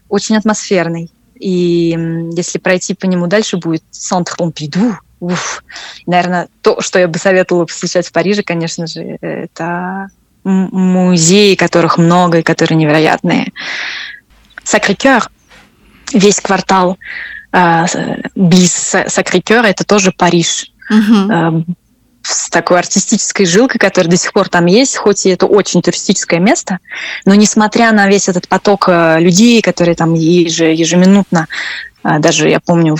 очень 0.08 0.36
атмосферный. 0.36 1.10
И 1.38 1.96
если 2.32 2.58
пройти 2.58 2.94
по 2.94 3.06
нему 3.06 3.26
дальше, 3.26 3.56
будет 3.56 3.82
Центр 3.90 4.36
Помпиду. 4.36 4.98
Уф. 5.20 5.64
Наверное, 6.06 6.48
то, 6.62 6.80
что 6.80 6.98
я 6.98 7.08
бы 7.08 7.18
советовала 7.18 7.64
посещать 7.64 8.06
в 8.06 8.12
Париже, 8.12 8.42
конечно 8.42 8.86
же, 8.86 9.18
это 9.20 10.08
музеи, 10.44 11.54
которых 11.54 11.98
много 11.98 12.38
и 12.38 12.42
которые 12.42 12.76
невероятные. 12.76 13.52
Сакрикер, 14.62 15.28
весь 16.12 16.40
квартал 16.40 16.98
э, 17.52 17.86
близ 18.34 18.94
Сакрикера, 19.08 19.66
это 19.66 19.84
тоже 19.84 20.12
Париж. 20.12 20.70
Uh-huh 20.90 21.64
с 22.26 22.48
такой 22.48 22.78
артистической 22.78 23.46
жилкой, 23.46 23.78
которая 23.78 24.10
до 24.10 24.16
сих 24.16 24.32
пор 24.32 24.48
там 24.48 24.66
есть, 24.66 24.96
хоть 24.96 25.26
и 25.26 25.30
это 25.30 25.46
очень 25.46 25.82
туристическое 25.82 26.40
место, 26.40 26.78
но 27.24 27.34
несмотря 27.34 27.92
на 27.92 28.08
весь 28.08 28.28
этот 28.28 28.48
поток 28.48 28.88
э, 28.88 29.20
людей, 29.20 29.62
которые 29.62 29.94
там 29.94 30.14
еж, 30.14 30.60
ежеминутно, 30.60 31.46
э, 32.02 32.18
даже 32.18 32.48
я 32.48 32.60
помню 32.60 32.96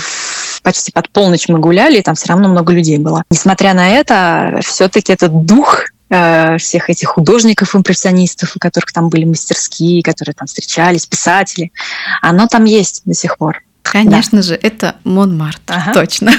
почти 0.63 0.91
под 0.91 1.09
полночь 1.09 1.49
мы 1.49 1.59
гуляли, 1.59 1.99
и 1.99 2.01
там 2.01 2.15
все 2.15 2.29
равно 2.29 2.47
много 2.47 2.73
людей 2.73 2.97
было. 2.97 3.23
Несмотря 3.29 3.73
на 3.73 3.89
это, 3.89 4.59
все-таки 4.63 5.13
этот 5.13 5.45
дух 5.45 5.85
э, 6.09 6.57
всех 6.57 6.89
этих 6.89 7.09
художников, 7.09 7.75
импрессионистов, 7.75 8.55
у 8.55 8.59
которых 8.59 8.91
там 8.93 9.09
были 9.09 9.25
мастерские, 9.25 10.03
которые 10.03 10.35
там 10.35 10.47
встречались, 10.47 11.05
писатели, 11.05 11.71
оно 12.21 12.47
там 12.47 12.65
есть 12.65 13.01
до 13.05 13.13
сих 13.13 13.37
пор. 13.37 13.61
Конечно 13.81 14.39
да. 14.39 14.43
же, 14.43 14.55
это 14.55 14.95
Монмарт, 15.03 15.61
ага. 15.67 15.93
точно. 15.93 16.33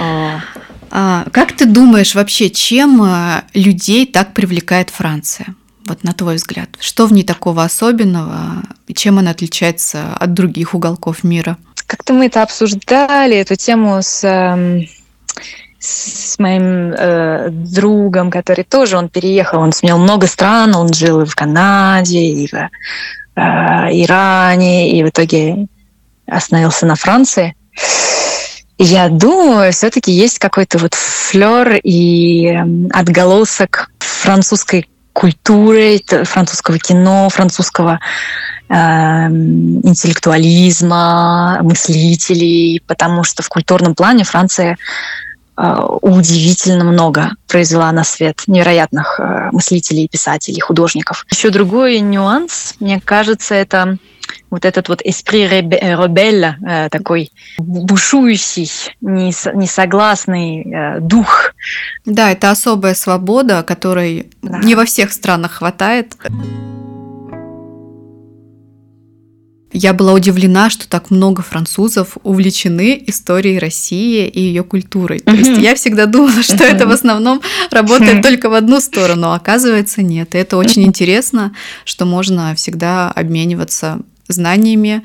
О. 0.00 0.40
А, 0.94 1.24
как 1.32 1.52
ты 1.52 1.64
думаешь 1.64 2.14
вообще, 2.14 2.50
чем 2.50 3.02
э, 3.02 3.44
людей 3.54 4.04
так 4.04 4.34
привлекает 4.34 4.90
Франция? 4.90 5.54
Вот 5.86 6.04
на 6.04 6.12
твой 6.12 6.36
взгляд, 6.36 6.68
что 6.80 7.06
в 7.06 7.14
ней 7.14 7.24
такого 7.24 7.64
особенного 7.64 8.62
и 8.86 8.94
чем 8.94 9.18
она 9.18 9.30
отличается 9.30 10.14
от 10.14 10.34
других 10.34 10.74
уголков 10.74 11.24
мира? 11.24 11.56
Как-то 11.86 12.12
мы 12.12 12.26
это 12.26 12.42
обсуждали, 12.42 13.36
эту 13.38 13.56
тему 13.56 14.02
с, 14.02 14.22
эм, 14.22 14.86
с 15.78 16.38
моим 16.38 16.92
э, 16.92 17.48
другом, 17.50 18.30
который 18.30 18.64
тоже, 18.64 18.98
он 18.98 19.08
переехал, 19.08 19.60
он 19.60 19.72
сменил 19.72 19.96
много 19.96 20.26
стран, 20.26 20.74
он 20.76 20.92
жил 20.92 21.22
и 21.22 21.24
в 21.24 21.34
Канаде, 21.34 22.20
и 22.20 22.46
в 22.46 22.54
э, 22.54 22.68
Иране, 23.34 24.92
и 24.92 25.02
в 25.02 25.08
итоге 25.08 25.68
остановился 26.26 26.84
на 26.84 26.96
Франции. 26.96 27.56
Я 28.84 29.08
думаю, 29.08 29.72
все-таки 29.72 30.10
есть 30.10 30.40
какой-то 30.40 30.76
вот 30.78 30.94
флер 30.94 31.78
и 31.84 32.48
эм, 32.48 32.88
отголосок 32.92 33.92
французской 34.00 34.88
культуры, 35.12 36.00
французского 36.24 36.80
кино, 36.80 37.28
французского 37.30 38.00
э, 38.68 38.74
интеллектуализма, 38.74 41.60
мыслителей, 41.62 42.82
потому 42.84 43.22
что 43.22 43.44
в 43.44 43.48
культурном 43.48 43.94
плане 43.94 44.24
Франция 44.24 44.76
э, 45.56 45.76
удивительно 46.00 46.82
много 46.82 47.36
произвела 47.46 47.92
на 47.92 48.02
свет 48.02 48.42
невероятных 48.48 49.20
э, 49.20 49.50
мыслителей, 49.52 50.08
писателей, 50.08 50.58
художников. 50.58 51.24
Еще 51.30 51.50
другой 51.50 52.00
нюанс, 52.00 52.74
мне 52.80 53.00
кажется, 53.00 53.54
это 53.54 53.98
вот 54.52 54.66
этот 54.66 54.88
вот 54.90 55.00
esprit 55.00 55.48
rebelle, 55.50 56.54
э, 56.62 56.88
такой 56.90 57.32
бушующий, 57.56 58.70
несогласный 59.00 60.62
э, 60.62 61.00
дух. 61.00 61.54
Да, 62.04 62.30
это 62.30 62.50
особая 62.50 62.94
свобода, 62.94 63.62
которой 63.62 64.30
да. 64.42 64.58
не 64.58 64.74
во 64.74 64.84
всех 64.84 65.12
странах 65.12 65.52
хватает. 65.52 66.14
Я 69.72 69.94
была 69.94 70.12
удивлена, 70.12 70.68
что 70.68 70.86
так 70.86 71.10
много 71.10 71.40
французов 71.42 72.18
увлечены 72.22 73.02
историей 73.06 73.58
России 73.58 74.28
и 74.28 74.38
ее 74.38 74.64
культурой. 74.64 75.20
То 75.20 75.32
есть 75.32 75.58
я 75.58 75.74
всегда 75.74 76.04
думала, 76.04 76.42
что 76.42 76.62
это 76.62 76.86
в 76.86 76.90
основном 76.90 77.40
работает 77.70 78.20
только 78.20 78.50
в 78.50 78.52
одну 78.52 78.80
сторону, 78.80 79.28
а 79.28 79.36
оказывается 79.36 80.02
нет. 80.02 80.34
И 80.34 80.38
это 80.38 80.58
очень 80.58 80.84
интересно, 80.84 81.54
что 81.86 82.04
можно 82.04 82.54
всегда 82.54 83.10
обмениваться 83.10 84.00
знаниями 84.28 85.02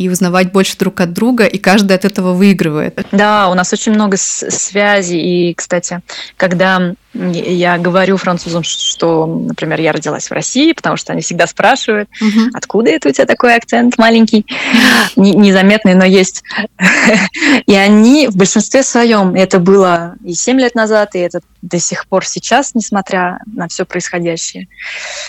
и 0.00 0.08
узнавать 0.08 0.50
больше 0.50 0.78
друг 0.78 1.00
от 1.02 1.12
друга, 1.12 1.44
и 1.44 1.58
каждый 1.58 1.94
от 1.94 2.06
этого 2.06 2.32
выигрывает. 2.32 3.06
Да, 3.12 3.50
у 3.50 3.54
нас 3.54 3.70
очень 3.74 3.92
много 3.92 4.16
связей, 4.16 5.50
и, 5.50 5.54
кстати, 5.54 6.00
когда 6.38 6.94
я 7.12 7.76
говорю 7.76 8.16
французам, 8.16 8.62
что, 8.62 9.26
например, 9.26 9.78
я 9.78 9.92
родилась 9.92 10.28
в 10.28 10.32
России, 10.32 10.72
потому 10.72 10.96
что 10.96 11.12
они 11.12 11.20
всегда 11.20 11.46
спрашивают, 11.46 12.08
угу. 12.18 12.48
откуда 12.54 12.90
это 12.92 13.10
у 13.10 13.12
тебя 13.12 13.26
такой 13.26 13.54
акцент 13.54 13.98
маленький, 13.98 14.46
незаметный, 15.16 15.94
но 15.94 16.06
есть. 16.06 16.44
И 17.66 17.74
они 17.74 18.28
в 18.28 18.36
большинстве 18.36 18.82
своем, 18.82 19.34
это 19.34 19.58
было 19.58 20.14
и 20.24 20.32
7 20.32 20.58
лет 20.60 20.74
назад, 20.74 21.14
и 21.14 21.18
это 21.18 21.40
до 21.60 21.78
сих 21.78 22.06
пор 22.06 22.24
сейчас, 22.24 22.74
несмотря 22.74 23.38
на 23.44 23.68
все 23.68 23.84
происходящее 23.84 24.68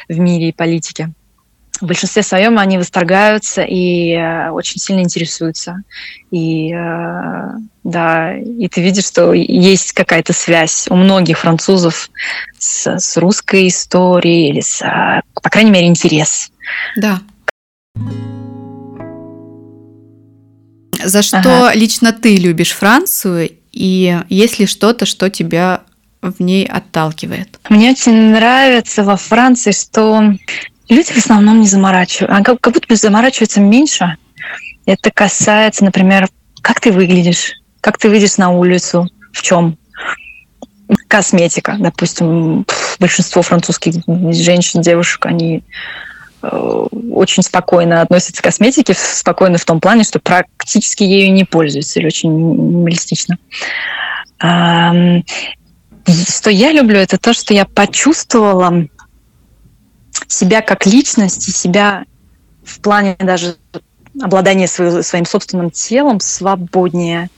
в 0.08 0.18
мире 0.18 0.50
и 0.50 0.54
политике, 0.54 1.12
в 1.82 1.86
большинстве 1.86 2.24
своем 2.24 2.60
они 2.60 2.78
восторгаются 2.78 3.64
и 3.64 4.14
э, 4.14 4.50
очень 4.52 4.80
сильно 4.80 5.02
интересуются. 5.02 5.84
И 6.30 6.72
э, 6.74 7.50
да, 7.84 8.38
и 8.38 8.68
ты 8.68 8.82
видишь, 8.82 9.06
что 9.06 9.34
есть 9.34 9.94
какая-то 9.94 10.34
связь 10.34 10.88
у 10.90 10.96
многих 10.96 11.40
французов 11.40 12.10
с, 12.60 12.88
с 12.88 13.18
русской 13.18 13.68
историей 13.68 14.50
или 14.50 14.62
с, 14.62 14.80
по 15.34 15.50
крайней 15.50 15.72
мере, 15.72 15.88
интерес. 15.88 16.52
Да. 16.96 17.20
За 21.04 21.24
что 21.24 21.40
ага. 21.40 21.74
лично 21.74 22.14
ты 22.14 22.36
любишь 22.38 22.74
Францию 22.74 23.50
и 23.72 24.20
есть 24.30 24.60
ли 24.60 24.68
что-то, 24.68 25.06
что 25.06 25.30
тебя 25.30 25.82
в 26.22 26.40
ней 26.40 26.66
отталкивает? 26.66 27.60
Мне 27.70 27.92
очень 27.92 28.32
нравится 28.32 29.04
во 29.04 29.18
Франции, 29.18 29.72
что 29.72 30.34
люди 30.92 31.12
в 31.12 31.18
основном 31.18 31.62
не 31.62 31.68
заморачиваются, 31.68 32.38
а 32.38 32.44
как, 32.44 32.60
как 32.60 32.74
будто 32.74 32.88
бы 32.88 32.96
заморачиваются 32.96 33.62
меньше. 33.62 34.18
Это 34.86 35.12
касается, 35.12 35.86
например, 35.86 36.28
как 36.62 36.80
ты 36.80 36.92
выглядишь, 36.92 37.54
как 37.80 37.98
ты 37.98 38.10
выйдешь 38.10 38.38
на 38.38 38.52
улицу, 38.52 39.10
в 39.32 39.42
чем. 39.42 39.78
Косметика, 41.08 41.78
допустим, 41.80 42.66
большинство 43.00 43.42
французских 43.42 43.94
женщин, 44.34 44.82
девушек, 44.82 45.26
они 45.26 45.64
э, 46.42 46.48
очень 46.50 47.44
спокойно 47.44 48.02
относятся 48.02 48.42
к 48.42 48.46
косметике, 48.46 48.94
спокойно 48.94 49.58
в 49.58 49.64
том 49.64 49.80
плане, 49.80 50.04
что 50.04 50.20
практически 50.20 51.04
ею 51.04 51.32
не 51.32 51.46
пользуются 51.46 52.00
или 52.00 52.08
очень 52.08 52.32
минималистично. 52.32 53.38
Что 54.38 56.50
я 56.50 56.74
люблю, 56.74 56.98
это 56.98 57.18
то, 57.18 57.32
что 57.32 57.54
я 57.54 57.64
почувствовала 57.64 58.88
себя 60.28 60.62
как 60.62 60.86
личность 60.86 61.48
и 61.48 61.52
себя 61.52 62.06
в 62.64 62.80
плане 62.80 63.16
даже 63.20 63.58
обладания 64.22 64.68
своим, 64.68 65.04
своим 65.04 65.26
собственным 65.26 65.72
телом 65.72 66.20
свободнее. 66.20 67.30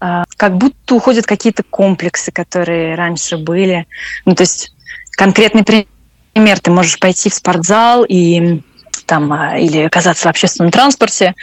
А, 0.00 0.24
как 0.36 0.56
будто 0.56 0.94
уходят 0.94 1.26
какие-то 1.26 1.62
комплексы, 1.62 2.32
которые 2.32 2.96
раньше 2.96 3.36
были. 3.36 3.86
Ну, 4.24 4.34
то 4.34 4.42
есть 4.42 4.74
конкретный 5.12 5.64
пример, 5.64 6.58
ты 6.60 6.70
можешь 6.70 6.98
пойти 6.98 7.30
в 7.30 7.34
спортзал 7.34 8.04
и 8.08 8.62
там, 9.06 9.32
а, 9.32 9.58
или 9.58 9.78
оказаться 9.82 10.26
в 10.26 10.30
общественном 10.30 10.72
транспорте, 10.72 11.34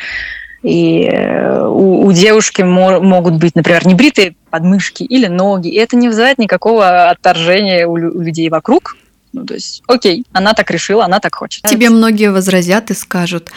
и 0.62 1.06
э, 1.06 1.68
у, 1.68 2.06
у 2.06 2.12
девушки 2.12 2.64
мо, 2.64 3.00
могут 3.00 3.36
быть, 3.36 3.56
например, 3.56 3.88
небритые 3.88 4.36
подмышки 4.50 5.04
или 5.04 5.28
ноги, 5.28 5.70
и 5.70 5.76
это 5.76 5.96
не 5.96 6.10
вызывает 6.10 6.38
никакого 6.38 7.10
отторжения 7.10 7.88
у, 7.88 7.94
у 7.94 8.22
людей 8.22 8.50
вокруг, 8.50 8.98
ну, 9.34 9.46
то 9.46 9.54
есть, 9.54 9.84
окей, 9.88 10.26
она 10.32 10.54
так 10.54 10.72
решила, 10.72 11.06
она 11.06 11.20
так 11.20 11.36
хочет. 11.36 11.64
Тебе 11.64 11.90
многие 11.90 12.32
возразят 12.32 12.92
и 12.92 12.94
скажут, 12.94 13.52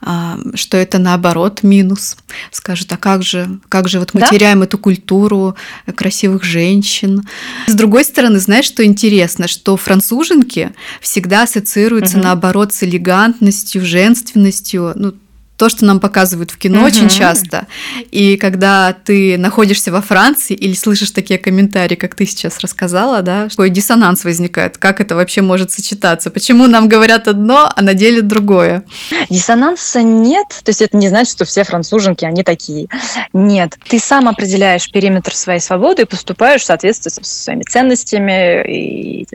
а, 0.00 0.38
что 0.54 0.76
это 0.76 0.98
наоборот 0.98 1.62
минус. 1.62 2.16
Скажут, 2.52 2.92
а 2.92 2.96
как 2.96 3.22
же, 3.22 3.58
как 3.68 3.88
же 3.88 3.98
вот 3.98 4.14
мы 4.14 4.20
да? 4.20 4.28
теряем 4.28 4.62
эту 4.62 4.78
культуру 4.78 5.56
красивых 5.94 6.44
женщин. 6.44 7.26
С 7.66 7.74
другой 7.74 8.04
стороны, 8.04 8.38
знаешь, 8.38 8.64
что 8.64 8.84
интересно, 8.84 9.48
что 9.48 9.76
француженки 9.76 10.72
всегда 11.00 11.42
ассоциируются 11.42 12.18
угу. 12.18 12.24
наоборот 12.24 12.72
с 12.72 12.84
элегантностью, 12.84 13.84
женственностью, 13.84 14.92
ну 14.94 15.14
то, 15.58 15.68
что 15.68 15.84
нам 15.84 15.98
показывают 15.98 16.52
в 16.52 16.56
кино 16.56 16.78
угу. 16.78 16.86
очень 16.86 17.08
часто. 17.08 17.66
И 18.12 18.36
когда 18.36 18.92
ты 18.92 19.36
находишься 19.36 19.90
во 19.90 20.00
Франции 20.00 20.54
или 20.54 20.72
слышишь 20.72 21.10
такие 21.10 21.38
комментарии, 21.38 21.96
как 21.96 22.14
ты 22.14 22.26
сейчас 22.26 22.60
рассказала, 22.60 23.22
да, 23.22 23.48
такой 23.48 23.68
диссонанс 23.68 24.24
возникает. 24.24 24.78
Как 24.78 25.00
это 25.00 25.16
вообще 25.16 25.42
может 25.42 25.72
сочетаться? 25.72 26.30
Почему 26.30 26.68
нам 26.68 26.88
говорят 26.88 27.26
одно, 27.26 27.70
а 27.74 27.82
на 27.82 27.94
деле 27.94 28.22
другое? 28.22 28.84
Диссонанса 29.28 30.02
нет. 30.02 30.46
То 30.62 30.70
есть 30.70 30.80
это 30.80 30.96
не 30.96 31.08
значит, 31.08 31.32
что 31.32 31.44
все 31.44 31.64
француженки, 31.64 32.24
они 32.24 32.44
такие. 32.44 32.86
Нет. 33.32 33.76
Ты 33.88 33.98
сам 33.98 34.28
определяешь 34.28 34.88
периметр 34.88 35.34
своей 35.34 35.60
свободы 35.60 36.02
и 36.02 36.04
поступаешь 36.04 36.62
в 36.62 36.66
соответствии 36.66 37.10
со 37.10 37.24
своими 37.24 37.64
ценностями 37.64 38.62
и 38.64 39.26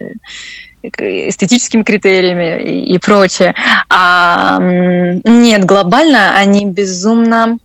эстетическими 0.84 1.84
критериями 1.84 2.62
и, 2.62 2.96
и 2.96 2.98
прочее. 3.00 3.56
А 3.90 4.60
нет, 4.60 5.66
глобально 5.66 6.36
они 6.38 6.66
безумно... 6.66 7.58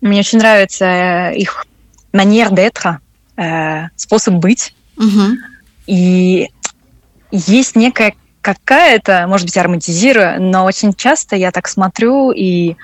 Мне 0.00 0.20
очень 0.20 0.38
нравится 0.38 0.84
э, 0.84 1.36
их 1.36 1.66
манер 2.12 2.50
d'être, 2.50 3.00
э, 3.36 3.88
способ 3.96 4.34
быть. 4.34 4.74
Угу. 4.98 5.38
И 5.86 6.48
есть 7.30 7.76
некая 7.76 8.14
какая-то, 8.46 9.26
может 9.26 9.44
быть, 9.44 9.56
ароматизирую, 9.56 10.40
но 10.40 10.64
очень 10.64 10.94
часто 10.94 11.34
я 11.34 11.50
так 11.50 11.66
смотрю, 11.66 12.30
и 12.30 12.76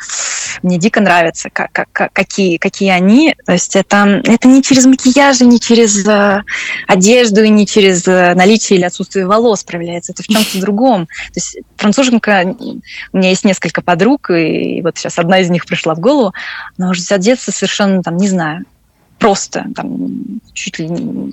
мне 0.64 0.76
дико 0.76 1.00
нравится, 1.00 1.50
как, 1.52 1.70
как, 1.70 2.12
какие, 2.12 2.56
какие 2.56 2.90
они. 2.90 3.36
То 3.46 3.52
есть 3.52 3.76
это, 3.76 4.20
это 4.24 4.48
не 4.48 4.60
через 4.64 4.86
макияж, 4.86 5.38
не 5.42 5.60
через 5.60 6.04
э, 6.04 6.42
одежду, 6.88 7.44
и 7.44 7.48
не 7.48 7.64
через 7.64 8.08
э, 8.08 8.34
наличие 8.34 8.80
или 8.80 8.86
отсутствие 8.86 9.24
волос 9.24 9.62
проявляется. 9.62 10.10
Это 10.10 10.24
в 10.24 10.26
чем-то 10.26 10.60
другом. 10.60 11.06
То 11.06 11.36
есть 11.36 11.58
француженка, 11.76 12.56
у 13.12 13.16
меня 13.16 13.28
есть 13.28 13.44
несколько 13.44 13.82
подруг, 13.82 14.30
и 14.30 14.82
вот 14.82 14.98
сейчас 14.98 15.20
одна 15.20 15.38
из 15.38 15.48
них 15.48 15.64
пришла 15.64 15.94
в 15.94 16.00
голову, 16.00 16.34
она 16.76 16.90
уже 16.90 17.02
с 17.02 17.18
детства 17.18 17.52
совершенно, 17.52 18.02
там, 18.02 18.16
не 18.16 18.26
знаю, 18.26 18.64
просто 19.20 19.66
там, 19.76 20.40
чуть 20.54 20.80
ли 20.80 20.88
не 20.88 21.30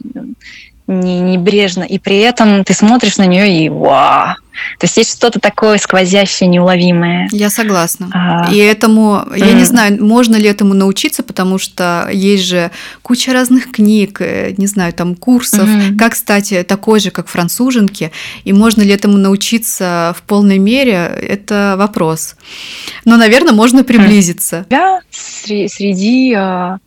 не 0.90 1.20
небрежно, 1.20 1.84
и 1.84 2.00
при 2.00 2.18
этом 2.18 2.64
ты 2.64 2.74
смотришь 2.74 3.18
на 3.18 3.26
нее 3.26 3.66
и 3.66 3.70
вау. 3.70 4.36
То 4.78 4.86
есть 4.86 4.98
есть 4.98 5.14
что-то 5.14 5.40
такое 5.40 5.78
сквозящее, 5.78 6.50
неуловимое. 6.50 7.30
Я 7.32 7.50
согласна. 7.50 8.10
А, 8.14 8.52
и 8.52 8.58
этому, 8.58 9.24
mm. 9.26 9.38
я 9.38 9.54
не 9.54 9.64
знаю, 9.64 10.04
можно 10.04 10.36
ли 10.36 10.50
этому 10.50 10.74
научиться, 10.74 11.24
потому 11.24 11.60
что 11.60 12.10
есть 12.12 12.44
же 12.44 12.72
куча 13.02 13.32
разных 13.32 13.72
книг, 13.72 14.20
э, 14.20 14.54
не 14.58 14.68
знаю, 14.68 14.92
там 14.92 15.16
курсов, 15.16 15.68
mm-hmm. 15.68 15.98
как 15.98 16.16
стать 16.16 16.68
такой 16.68 17.00
же, 17.00 17.12
как 17.12 17.28
француженки, 17.28 18.12
и 18.44 18.52
можно 18.52 18.82
ли 18.82 18.92
этому 18.92 19.18
научиться 19.18 20.14
в 20.18 20.24
полной 20.24 20.58
мере, 20.58 20.94
это 20.94 21.76
вопрос. 21.78 22.36
Но, 23.06 23.16
наверное, 23.16 23.54
можно 23.54 23.84
приблизиться. 23.84 24.66
Я 24.70 25.00
среди, 25.12 26.34
а, 26.34 26.80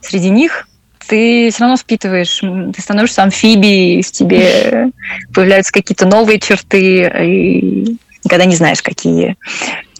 среди 0.00 0.30
них 0.30 0.66
ты 1.06 1.50
все 1.50 1.60
равно 1.60 1.76
впитываешь, 1.76 2.40
ты 2.74 2.82
становишься 2.82 3.22
амфибией, 3.22 4.02
в 4.02 4.10
тебе 4.10 4.90
появляются 5.32 5.72
какие-то 5.72 6.06
новые 6.06 6.40
черты, 6.40 7.10
и 7.24 7.98
никогда 8.24 8.44
не 8.44 8.56
знаешь, 8.56 8.82
какие. 8.82 9.36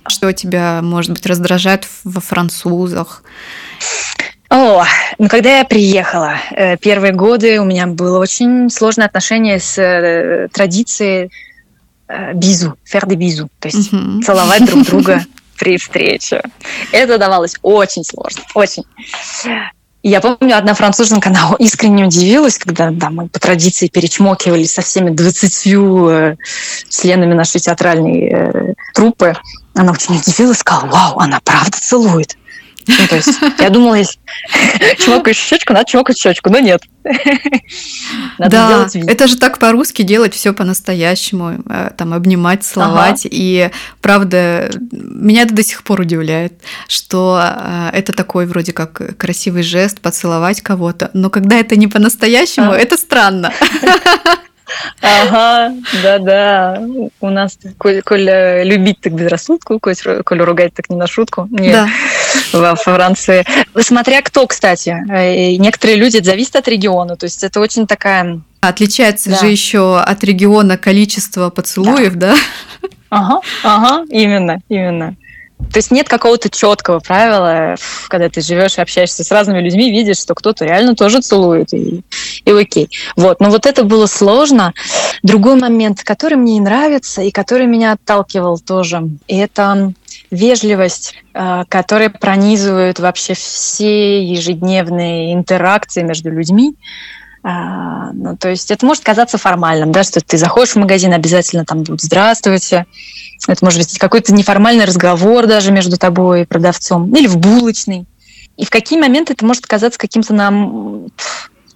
Что 0.07 0.33
тебя, 0.33 0.81
может 0.83 1.13
быть, 1.13 1.27
раздражает 1.27 1.87
во 2.05 2.21
французах? 2.21 3.23
О, 4.51 4.85
ну 5.19 5.29
когда 5.29 5.59
я 5.59 5.65
приехала, 5.65 6.37
э, 6.51 6.77
первые 6.77 7.13
годы 7.13 7.61
у 7.61 7.65
меня 7.65 7.87
было 7.87 8.19
очень 8.19 8.71
сложное 8.71 9.07
отношение 9.07 9.59
с 9.59 9.79
э, 9.79 10.49
традицией 10.53 11.31
э, 12.07 12.35
бизу, 12.35 12.77
des 12.85 13.17
bisous, 13.17 13.49
то 13.59 13.69
есть 13.69 13.93
uh-huh. 13.93 14.23
целовать 14.23 14.65
друг 14.67 14.85
друга 14.85 15.25
при 15.59 15.79
встрече. 15.79 16.43
Это 16.93 17.19
давалось 17.19 17.57
очень 17.63 18.05
сложно, 18.05 18.43
очень. 18.55 18.85
И 20.05 20.11
я 20.11 20.21
помню, 20.21 20.59
одна 20.59 20.75
француженка, 20.75 21.31
она 21.31 21.57
искренне 21.59 22.05
удивилась, 22.05 22.59
когда 22.59 22.91
да, 22.91 23.09
мы 23.09 23.27
по 23.27 23.41
традиции 23.41 23.89
перечмокивались 23.89 24.75
со 24.75 24.83
всеми 24.83 25.09
двадцатью 25.11 26.09
э, 26.11 26.37
членами 26.91 27.33
нашей 27.33 27.59
театральной 27.59 28.29
э, 28.31 28.75
труппы. 28.93 29.35
Она 29.75 29.93
очень 29.93 30.17
удивилась, 30.17 30.59
сказала, 30.59 30.87
вау, 30.91 31.19
она 31.19 31.41
правда 31.43 31.79
целует. 31.81 32.37
Ну, 32.87 33.07
то 33.09 33.17
есть 33.17 33.41
я 33.59 33.71
думала, 33.71 33.95
если 33.95 34.19
чмокаешь 34.99 35.37
щечку, 35.37 35.73
надо 35.73 35.87
чмокать 35.87 36.19
щечку, 36.19 36.51
но 36.51 36.59
нет. 36.59 36.83
Надо 38.39 38.51
да, 38.51 38.89
это 39.07 39.27
же 39.27 39.37
так 39.37 39.59
по-русски 39.59 40.01
делать 40.03 40.33
все 40.33 40.55
по-настоящему, 40.55 41.63
э, 41.69 41.91
там 41.97 42.15
обнимать, 42.15 42.65
целовать. 42.65 43.27
Ага. 43.27 43.29
И 43.31 43.71
правда, 44.01 44.71
меня 44.91 45.43
это 45.43 45.55
до 45.55 45.63
сих 45.63 45.83
пор 45.85 46.01
удивляет, 46.01 46.55
что 46.89 47.41
э, 47.43 47.91
это 47.93 48.15
такой 48.15 48.47
вроде 48.47 48.73
как 48.73 49.19
красивый 49.19 49.63
жест 49.63 50.01
поцеловать 50.01 50.63
кого-то, 50.63 51.11
но 51.13 51.29
когда 51.29 51.57
это 51.57 51.77
не 51.77 51.89
по-настоящему, 51.89 52.73
а. 52.73 52.79
это 52.79 52.97
странно. 52.97 53.53
Ага, 55.03 55.75
да-да. 56.03 56.83
У 57.21 57.29
нас, 57.29 57.59
коль, 57.79 58.01
коль 58.03 58.29
любить 58.65 59.01
так 59.01 59.13
безрассудку, 59.13 59.79
коль, 59.79 59.95
коль 60.25 60.41
ругать 60.41 60.75
так 60.75 60.89
не 60.89 60.97
на 60.97 61.07
шутку. 61.07 61.47
Нет, 61.51 61.73
да. 61.73 61.89
Во 62.61 62.75
Франции. 62.75 63.45
Смотря 63.79 64.23
кто, 64.23 64.47
кстати. 64.47 64.97
Э, 65.09 65.57
некоторые 65.57 65.97
люди, 65.97 66.19
это 66.19 66.27
зависит 66.27 66.57
от 66.57 66.69
региона. 66.69 67.17
То 67.17 67.25
есть 67.25 67.45
это 67.45 67.61
очень 67.61 67.87
такая... 67.87 68.41
Отличается 68.61 69.31
да. 69.31 69.37
же 69.37 69.47
еще 69.47 69.99
от 69.99 70.25
региона 70.25 70.79
количество 70.79 71.51
поцелуев, 71.51 72.15
да? 72.15 72.35
да? 72.81 72.89
Ага, 73.11 73.41
ага, 73.63 74.05
именно, 74.11 74.61
именно. 74.69 75.17
То 75.59 75.79
есть 75.79 75.91
нет 75.91 76.09
какого-то 76.09 76.51
четкого 76.51 76.99
правила, 76.99 77.77
когда 78.09 78.29
ты 78.29 78.41
живешь 78.41 78.79
и 78.79 78.81
общаешься 78.81 79.25
с 79.25 79.31
разными 79.31 79.61
людьми, 79.61 79.91
видишь, 79.91 80.19
что 80.19 80.35
кто-то 80.35 80.65
реально 80.65 80.95
тоже 80.95 81.21
целует, 81.21 81.73
и, 81.73 82.03
и 82.45 82.51
окей. 82.51 82.89
Вот. 83.17 83.41
Но 83.41 83.51
вот 83.51 83.67
это 83.67 83.85
было 83.85 84.07
сложно. 84.07 84.73
Другой 85.23 85.57
момент, 85.57 86.03
который 86.03 86.37
мне 86.37 86.61
нравится 86.61 87.23
и 87.23 87.31
который 87.31 87.67
меня 87.67 87.93
отталкивал 87.93 88.59
тоже, 88.59 89.09
это 89.27 89.93
вежливость, 90.31 91.15
э, 91.33 91.63
которая 91.69 92.11
пронизывает 92.11 92.99
вообще 92.99 93.35
все 93.35 94.23
ежедневные 94.23 95.35
интеракции 95.35 96.03
между 96.03 96.31
людьми. 96.31 96.75
А, 97.47 98.11
ну, 98.15 98.39
то 98.39 98.49
есть 98.49 98.71
это 98.71 98.87
может 98.87 99.05
казаться 99.05 99.37
формальным, 99.37 99.93
да, 99.93 100.03
что 100.03 100.21
ты 100.23 100.39
заходишь 100.39 100.73
в 100.73 100.77
магазин, 100.77 101.13
обязательно 101.13 101.67
там 101.67 101.83
будут 101.83 102.01
«здравствуйте», 102.01 102.87
это 103.47 103.63
может 103.63 103.81
быть 103.81 103.99
какой-то 103.99 104.33
неформальный 104.33 104.87
разговор 104.87 105.47
даже 105.47 105.71
между 105.71 105.99
тобой 105.99 106.43
и 106.43 106.47
продавцом, 106.47 107.15
или 107.15 107.27
в 107.27 107.37
булочной. 107.37 108.07
И 108.57 108.65
в 108.65 108.71
какие 108.71 108.99
моменты 108.99 109.35
это 109.35 109.45
может 109.45 109.67
казаться 109.67 109.99
каким-то 109.99 110.33
нам 110.33 111.09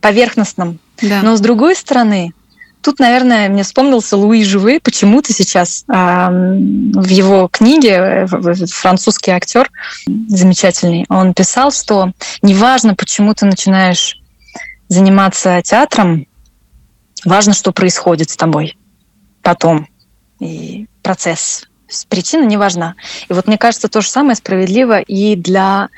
поверхностным. 0.01 0.79
Да. 1.03 1.21
Но 1.23 1.37
с 1.37 1.41
другой 1.41 1.77
стороны, 1.77 2.33
тут, 2.81 2.99
наверное, 2.99 3.51
мне 3.51 3.63
вспомнился 3.63 4.17
Луи 4.17 4.45
Живы 4.45 4.81
почему-то 4.83 5.35
сейчас 5.35 5.85
э, 5.87 5.93
в 5.93 7.09
его 7.09 7.49
книге 7.49 8.27
французский 8.27 9.33
актер 9.33 9.71
замечательный, 10.29 11.05
он 11.09 11.35
писал, 11.35 11.73
что 11.73 12.13
неважно, 12.41 12.95
почему 12.95 13.35
ты 13.35 13.45
начинаешь 13.45 14.18
заниматься 14.89 15.61
театром, 15.63 16.27
важно, 17.25 17.53
что 17.53 17.73
происходит 17.73 18.31
с 18.31 18.37
тобой 18.37 18.77
потом. 19.43 19.89
И 20.41 20.87
процесс. 21.03 21.65
Причина 22.09 22.45
не 22.45 22.57
важна. 22.57 22.95
И 23.29 23.33
вот 23.33 23.47
мне 23.47 23.57
кажется, 23.57 23.89
то 23.89 24.01
же 24.03 24.09
самое 24.09 24.37
справедливо 24.37 25.01
и 25.01 25.37
для 25.37 25.89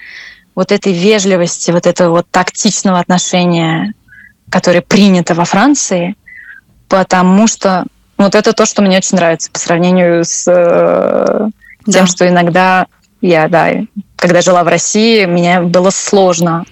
вот 0.54 0.72
этой 0.72 0.92
вежливости, 0.92 1.70
вот 1.72 1.86
этого 1.86 2.10
вот 2.10 2.26
тактичного 2.30 3.00
отношения, 3.00 3.94
которое 4.50 4.82
принято 4.82 5.34
во 5.34 5.44
Франции, 5.44 6.14
потому 6.88 7.46
что 7.48 7.84
вот 8.18 8.34
это 8.34 8.52
то, 8.52 8.66
что 8.66 8.82
мне 8.82 8.98
очень 8.98 9.16
нравится 9.16 9.50
по 9.50 9.58
сравнению 9.58 10.24
с 10.24 10.44
э, 10.46 11.48
тем, 11.90 12.04
да. 12.04 12.06
что 12.06 12.28
иногда 12.28 12.86
я, 13.20 13.48
да, 13.48 13.70
когда 14.16 14.42
жила 14.42 14.62
в 14.62 14.68
России, 14.68 15.24
мне 15.24 15.60
было 15.60 15.90
сложно 15.90 16.64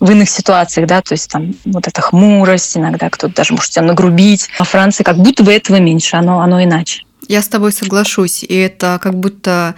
в 0.00 0.10
иных 0.10 0.30
ситуациях, 0.30 0.86
да, 0.86 1.02
то 1.02 1.14
есть 1.14 1.30
там 1.30 1.54
вот 1.64 1.88
эта 1.88 2.00
хмурость, 2.00 2.76
иногда 2.76 3.10
кто-то 3.10 3.34
даже 3.34 3.54
может 3.54 3.70
тебя 3.70 3.84
нагрубить. 3.84 4.48
Во 4.58 4.64
Франции 4.64 5.02
как 5.02 5.16
будто 5.16 5.42
бы 5.42 5.52
этого 5.52 5.76
меньше, 5.76 6.16
оно, 6.16 6.40
оно 6.40 6.62
иначе. 6.62 7.02
Я 7.28 7.40
с 7.42 7.48
тобой 7.48 7.72
соглашусь. 7.72 8.42
И 8.42 8.54
это 8.54 8.98
как 9.02 9.14
будто 9.14 9.74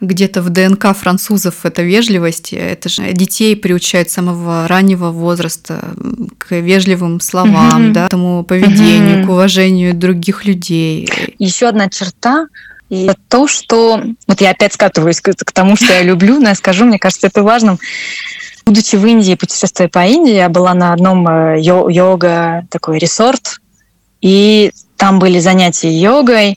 где-то 0.00 0.42
в 0.42 0.50
ДНК 0.50 0.96
французов 0.96 1.64
это 1.64 1.82
вежливость. 1.82 2.52
Это 2.52 2.88
же 2.88 3.12
детей 3.12 3.54
приучают 3.56 4.10
с 4.10 4.14
самого 4.14 4.66
раннего 4.66 5.10
возраста 5.10 5.94
к 6.38 6.56
вежливым 6.56 7.20
словам, 7.20 7.88
mm-hmm. 7.88 7.92
да, 7.92 8.06
к 8.06 8.10
тому 8.10 8.42
поведению, 8.44 9.20
mm-hmm. 9.20 9.26
к 9.26 9.30
уважению 9.30 9.94
других 9.94 10.44
людей. 10.44 11.08
Еще 11.38 11.68
одна 11.68 11.88
черта 11.88 12.46
и 12.88 13.10
то, 13.28 13.46
что... 13.46 14.02
Вот 14.26 14.40
я 14.40 14.50
опять 14.50 14.72
скатываюсь 14.72 15.20
к, 15.20 15.32
к 15.32 15.52
тому, 15.52 15.76
что 15.76 15.92
я 15.92 16.02
люблю, 16.02 16.40
но 16.40 16.48
я 16.48 16.54
скажу, 16.54 16.84
мне 16.84 16.98
кажется, 16.98 17.28
это 17.28 17.42
важным. 17.42 17.78
Будучи 18.70 18.94
в 18.94 19.04
Индии, 19.04 19.34
путешествуя 19.34 19.88
по 19.88 20.06
Индии, 20.06 20.34
я 20.34 20.48
была 20.48 20.74
на 20.74 20.92
одном 20.92 21.26
э, 21.26 21.60
йога 21.60 22.68
такой 22.70 23.00
ресорт, 23.00 23.60
и 24.20 24.70
там 24.96 25.18
были 25.18 25.40
занятия 25.40 25.90
йогой, 25.90 26.56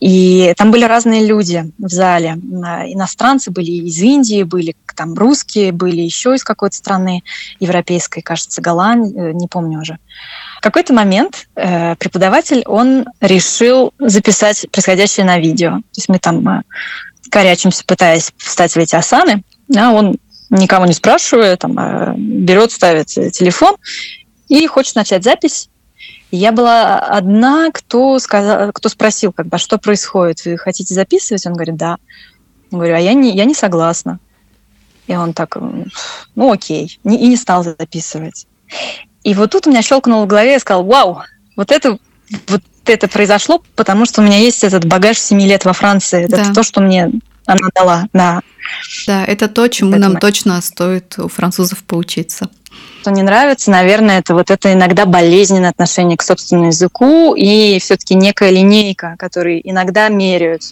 и 0.00 0.54
там 0.56 0.70
были 0.70 0.84
разные 0.84 1.26
люди 1.26 1.70
в 1.76 1.90
зале. 1.90 2.38
Иностранцы 2.86 3.50
были 3.50 3.70
из 3.70 3.98
Индии, 4.00 4.44
были 4.44 4.74
там 4.96 5.12
русские, 5.12 5.72
были 5.72 6.00
еще 6.00 6.34
из 6.34 6.42
какой-то 6.42 6.74
страны 6.74 7.22
европейской, 7.60 8.22
кажется, 8.22 8.62
Голландии, 8.62 9.14
э, 9.14 9.32
не 9.32 9.46
помню 9.46 9.80
уже. 9.80 9.98
В 10.56 10.62
какой-то 10.62 10.94
момент 10.94 11.48
э, 11.54 11.96
преподаватель, 11.96 12.62
он 12.64 13.04
решил 13.20 13.92
записать 13.98 14.64
происходящее 14.72 15.26
на 15.26 15.38
видео. 15.38 15.72
То 15.72 15.98
есть 15.98 16.08
мы 16.08 16.18
там 16.18 16.48
э, 16.48 16.62
корячимся, 17.30 17.84
пытаясь 17.84 18.32
встать 18.38 18.72
в 18.72 18.78
эти 18.78 18.94
асаны, 18.94 19.42
а 19.76 19.90
он, 19.90 20.16
никого 20.52 20.86
не 20.86 20.92
спрашивая, 20.92 21.56
там, 21.56 21.78
э, 21.78 22.14
берет, 22.16 22.72
ставит 22.72 23.06
телефон 23.06 23.76
и 24.48 24.66
хочет 24.66 24.94
начать 24.94 25.24
запись, 25.24 25.68
я 26.30 26.52
была 26.52 26.98
одна, 26.98 27.70
кто, 27.72 28.18
сказал, 28.18 28.72
кто 28.72 28.88
спросил, 28.88 29.32
как 29.32 29.46
бы, 29.46 29.56
а 29.56 29.58
что 29.58 29.78
происходит, 29.78 30.44
вы 30.44 30.56
хотите 30.56 30.94
записывать? 30.94 31.46
Он 31.46 31.52
говорит, 31.52 31.76
да. 31.76 31.98
Я 32.70 32.78
говорю, 32.78 32.94
а 32.94 32.98
я 32.98 33.12
не, 33.12 33.36
я 33.36 33.44
не 33.44 33.54
согласна. 33.54 34.18
И 35.06 35.14
он 35.14 35.34
так, 35.34 35.58
ну 36.34 36.52
окей, 36.52 36.98
и 37.04 37.28
не 37.28 37.36
стал 37.36 37.64
записывать. 37.64 38.46
И 39.24 39.34
вот 39.34 39.50
тут 39.50 39.66
у 39.66 39.70
меня 39.70 39.82
щелкнуло 39.82 40.24
в 40.24 40.28
голове, 40.28 40.52
я 40.52 40.58
сказал, 40.58 40.84
вау, 40.84 41.22
вот 41.56 41.70
это 41.70 41.98
вот 42.48 42.62
это 42.86 43.08
произошло, 43.08 43.62
потому 43.76 44.06
что 44.06 44.22
у 44.22 44.24
меня 44.24 44.38
есть 44.38 44.64
этот 44.64 44.86
багаж 44.86 45.18
семи 45.18 45.46
лет 45.46 45.64
во 45.64 45.72
Франции. 45.72 46.24
Это 46.24 46.36
да. 46.36 46.52
то, 46.54 46.62
что 46.62 46.80
мне 46.80 47.10
она 47.46 47.68
дала, 47.74 48.06
да. 48.12 48.40
Да, 49.06 49.24
это 49.24 49.48
то, 49.48 49.68
чему 49.68 49.92
Поэтому... 49.92 50.12
нам 50.12 50.20
точно 50.20 50.60
стоит 50.60 51.18
у 51.18 51.28
французов 51.28 51.82
поучиться. 51.84 52.48
Что 53.00 53.10
не 53.10 53.22
нравится, 53.22 53.70
наверное, 53.70 54.20
это 54.20 54.34
вот 54.34 54.50
это 54.50 54.72
иногда 54.72 55.06
болезненное 55.06 55.70
отношение 55.70 56.16
к 56.16 56.22
собственному 56.22 56.68
языку 56.68 57.34
и 57.34 57.78
все-таки 57.80 58.14
некая 58.14 58.50
линейка, 58.50 59.16
которой 59.18 59.60
иногда 59.62 60.08
меряют 60.08 60.62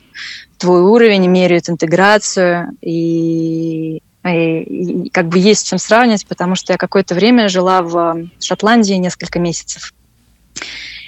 твой 0.59 0.83
уровень, 0.83 1.27
меряют 1.27 1.69
интеграцию 1.69 2.77
и 2.81 4.01
и, 4.23 4.63
и 4.63 5.09
как 5.09 5.29
бы 5.29 5.39
есть 5.39 5.67
чем 5.67 5.79
сравнивать, 5.79 6.27
потому 6.27 6.55
что 6.55 6.75
я 6.75 6.77
какое-то 6.77 7.15
время 7.15 7.49
жила 7.49 7.83
в 7.83 8.29
Шотландии 8.39 8.95
несколько 8.95 9.39
месяцев. 9.39 9.95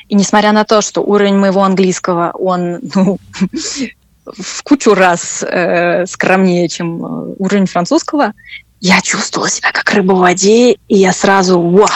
И 0.09 0.15
несмотря 0.15 0.53
на 0.53 0.65
то, 0.65 0.81
что 0.81 1.03
уровень 1.03 1.37
моего 1.37 1.63
английского, 1.63 2.33
он 2.33 2.81
ну, 2.95 3.19
в 4.25 4.63
кучу 4.63 4.95
раз 4.95 5.43
э, 5.43 6.07
скромнее, 6.07 6.69
чем 6.69 7.05
э, 7.05 7.35
уровень 7.39 7.67
французского, 7.67 8.33
я 8.81 9.01
чувствовала 9.01 9.49
себя 9.49 9.71
как 9.73 9.93
рыба 9.93 10.13
в 10.13 10.19
воде, 10.19 10.73
и 10.73 10.97
я 10.97 11.13
сразу 11.13 11.61
вау, 11.61 11.89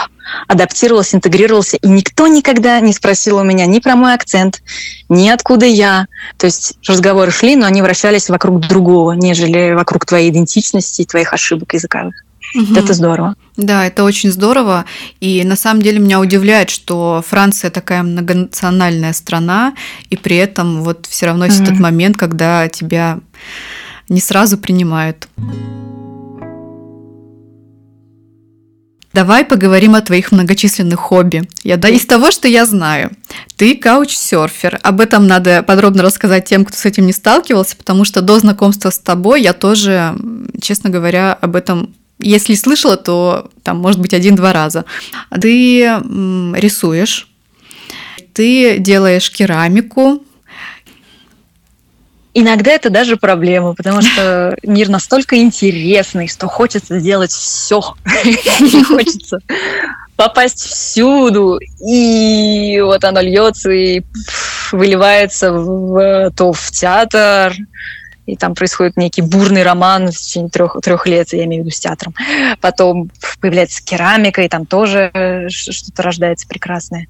адаптировалась, 0.46 1.14
интегрировался, 1.14 1.76
и 1.78 1.88
никто 1.88 2.28
никогда 2.28 2.78
не 2.78 2.92
спросил 2.92 3.38
у 3.38 3.42
меня 3.42 3.66
ни 3.66 3.80
про 3.80 3.96
мой 3.96 4.14
акцент, 4.14 4.62
ни 5.08 5.28
откуда 5.28 5.66
я. 5.66 6.06
То 6.36 6.46
есть 6.46 6.78
разговоры 6.86 7.32
шли, 7.32 7.56
но 7.56 7.66
они 7.66 7.82
вращались 7.82 8.28
вокруг 8.28 8.60
другого, 8.60 9.12
нежели 9.12 9.72
вокруг 9.72 10.06
твоей 10.06 10.30
идентичности 10.30 11.04
твоих 11.04 11.32
ошибок 11.32 11.74
языковых. 11.74 12.14
Угу. 12.56 12.74
Это 12.74 12.94
здорово. 12.94 13.34
Да, 13.56 13.86
это 13.86 14.02
очень 14.02 14.32
здорово. 14.32 14.86
И 15.20 15.44
на 15.44 15.56
самом 15.56 15.82
деле 15.82 15.98
меня 15.98 16.20
удивляет, 16.20 16.70
что 16.70 17.22
Франция 17.26 17.70
такая 17.70 18.02
многонациональная 18.02 19.12
страна, 19.12 19.74
и 20.08 20.16
при 20.16 20.36
этом 20.36 20.82
вот 20.82 21.06
все 21.06 21.26
равно 21.26 21.44
есть 21.44 21.60
угу. 21.60 21.70
тот 21.70 21.78
момент, 21.78 22.16
когда 22.16 22.68
тебя 22.68 23.20
не 24.08 24.20
сразу 24.20 24.56
принимают. 24.56 25.28
Давай 29.12 29.46
поговорим 29.46 29.94
о 29.94 30.02
твоих 30.02 30.30
многочисленных 30.30 31.00
хобби. 31.00 31.48
Я, 31.62 31.78
да, 31.78 31.88
из 31.88 32.04
того, 32.04 32.30
что 32.30 32.48
я 32.48 32.66
знаю, 32.66 33.12
ты 33.56 33.74
каучсерфер. 33.74 34.78
Об 34.82 35.00
этом 35.00 35.26
надо 35.26 35.62
подробно 35.62 36.02
рассказать 36.02 36.44
тем, 36.44 36.66
кто 36.66 36.76
с 36.76 36.84
этим 36.84 37.06
не 37.06 37.14
сталкивался, 37.14 37.76
потому 37.76 38.04
что 38.04 38.20
до 38.20 38.38
знакомства 38.38 38.90
с 38.90 38.98
тобой 38.98 39.40
я 39.40 39.54
тоже, 39.54 40.14
честно 40.60 40.90
говоря, 40.90 41.32
об 41.32 41.56
этом 41.56 41.94
если 42.18 42.54
слышала, 42.54 42.96
то 42.96 43.50
там, 43.62 43.78
может 43.78 44.00
быть, 44.00 44.14
один-два 44.14 44.52
раза. 44.52 44.84
Ты 45.40 45.82
рисуешь, 46.54 47.28
ты 48.32 48.78
делаешь 48.78 49.30
керамику, 49.30 50.22
Иногда 52.38 52.72
это 52.72 52.90
даже 52.90 53.16
проблема, 53.16 53.72
потому 53.72 54.02
что 54.02 54.54
мир 54.62 54.90
настолько 54.90 55.38
интересный, 55.38 56.28
что 56.28 56.48
хочется 56.48 56.98
сделать 57.00 57.30
все. 57.30 57.80
Хочется 58.88 59.38
попасть 60.16 60.60
всюду. 60.60 61.58
И 61.80 62.78
вот 62.84 63.04
оно 63.04 63.22
льется 63.22 63.70
и 63.70 64.02
выливается 64.70 65.50
в, 65.50 66.30
то 66.36 66.52
в 66.52 66.70
театр, 66.72 67.54
и 68.26 68.36
там 68.36 68.54
происходит 68.54 68.96
некий 68.96 69.22
бурный 69.22 69.62
роман 69.62 70.10
в 70.10 70.16
течение 70.16 70.50
трех, 70.50 70.76
трех 70.82 71.06
лет, 71.06 71.32
я 71.32 71.44
имею 71.44 71.62
в 71.62 71.66
виду 71.66 71.74
с 71.74 71.80
театром. 71.80 72.14
Потом 72.60 73.10
появляется 73.40 73.84
керамика, 73.84 74.42
и 74.42 74.48
там 74.48 74.66
тоже 74.66 75.46
что-то 75.48 76.02
рождается 76.02 76.46
прекрасное. 76.48 77.06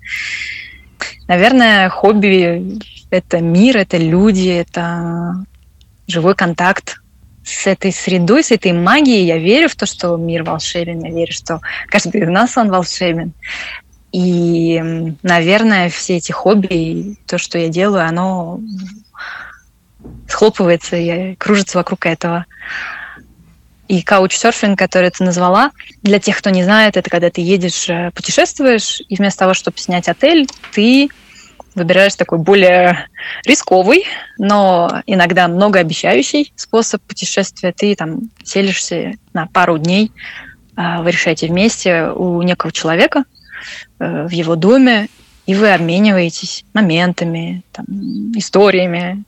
Наверное, 1.27 1.89
хобби— 1.89 2.79
это 3.11 3.41
мир, 3.41 3.79
это 3.79 3.97
люди, 3.97 4.49
это 4.49 5.45
живой 6.07 6.35
контакт 6.35 7.01
с 7.45 7.67
этой 7.67 7.93
средой, 7.93 8.45
с 8.45 8.51
этой 8.51 8.73
магией. 8.73 9.25
Я 9.25 9.39
верю 9.39 9.69
в 9.69 9.77
то, 9.77 9.87
что 9.87 10.17
мир 10.17 10.43
волшебен, 10.43 11.03
я 11.05 11.11
верю, 11.11 11.33
что 11.33 11.61
каждый 11.89 12.23
из 12.23 12.29
нас 12.29 12.57
он 12.57 12.71
волшебен. 12.71 13.33
И, 14.13 15.15
наверное, 15.23 15.89
все 15.91 16.17
эти 16.17 16.33
хобби, 16.33 17.17
то, 17.27 17.39
что 17.39 17.59
я 17.59 17.69
делаю, 17.69 18.07
оно 18.07 18.61
схлопывается 20.29 20.97
и 20.97 21.35
кружится 21.37 21.79
вокруг 21.79 22.07
этого. 22.07 22.47
И 23.89 24.03
каучсерфинг, 24.03 24.79
который 24.79 25.11
ты 25.11 25.23
назвала, 25.23 25.71
для 26.03 26.19
тех, 26.19 26.37
кто 26.39 26.51
не 26.51 26.65
знает, 26.65 26.97
это 26.97 27.09
когда 27.09 27.31
ты 27.31 27.41
едешь, 27.41 27.89
э, 27.89 28.11
путешествуешь, 28.13 29.01
и 29.09 29.15
вместо 29.15 29.41
того, 29.41 29.55
чтобы 29.55 29.79
снять 29.79 30.09
отель, 30.09 30.49
ты 30.73 31.09
выбираешь 31.77 32.15
такой 32.17 32.39
более 32.39 33.07
рисковый, 33.45 34.05
но 34.39 35.03
иногда 35.07 35.47
многообещающий 35.47 36.53
способ 36.57 37.03
путешествия. 37.03 37.73
Ты 37.73 37.95
там 37.95 38.31
селишься 38.43 39.13
на 39.33 39.47
пару 39.47 39.79
дней, 39.79 40.11
э, 40.77 41.03
вы 41.03 41.13
решаете 41.13 41.47
вместе 41.47 42.09
у 42.09 42.43
некого 42.43 42.73
человека 42.73 43.25
э, 44.01 44.27
в 44.27 44.31
его 44.31 44.57
доме, 44.57 45.09
и 45.47 45.55
вы 45.55 45.73
обмениваетесь 45.73 46.65
моментами, 46.75 47.63
там, 47.73 47.87
историями. 48.37 49.25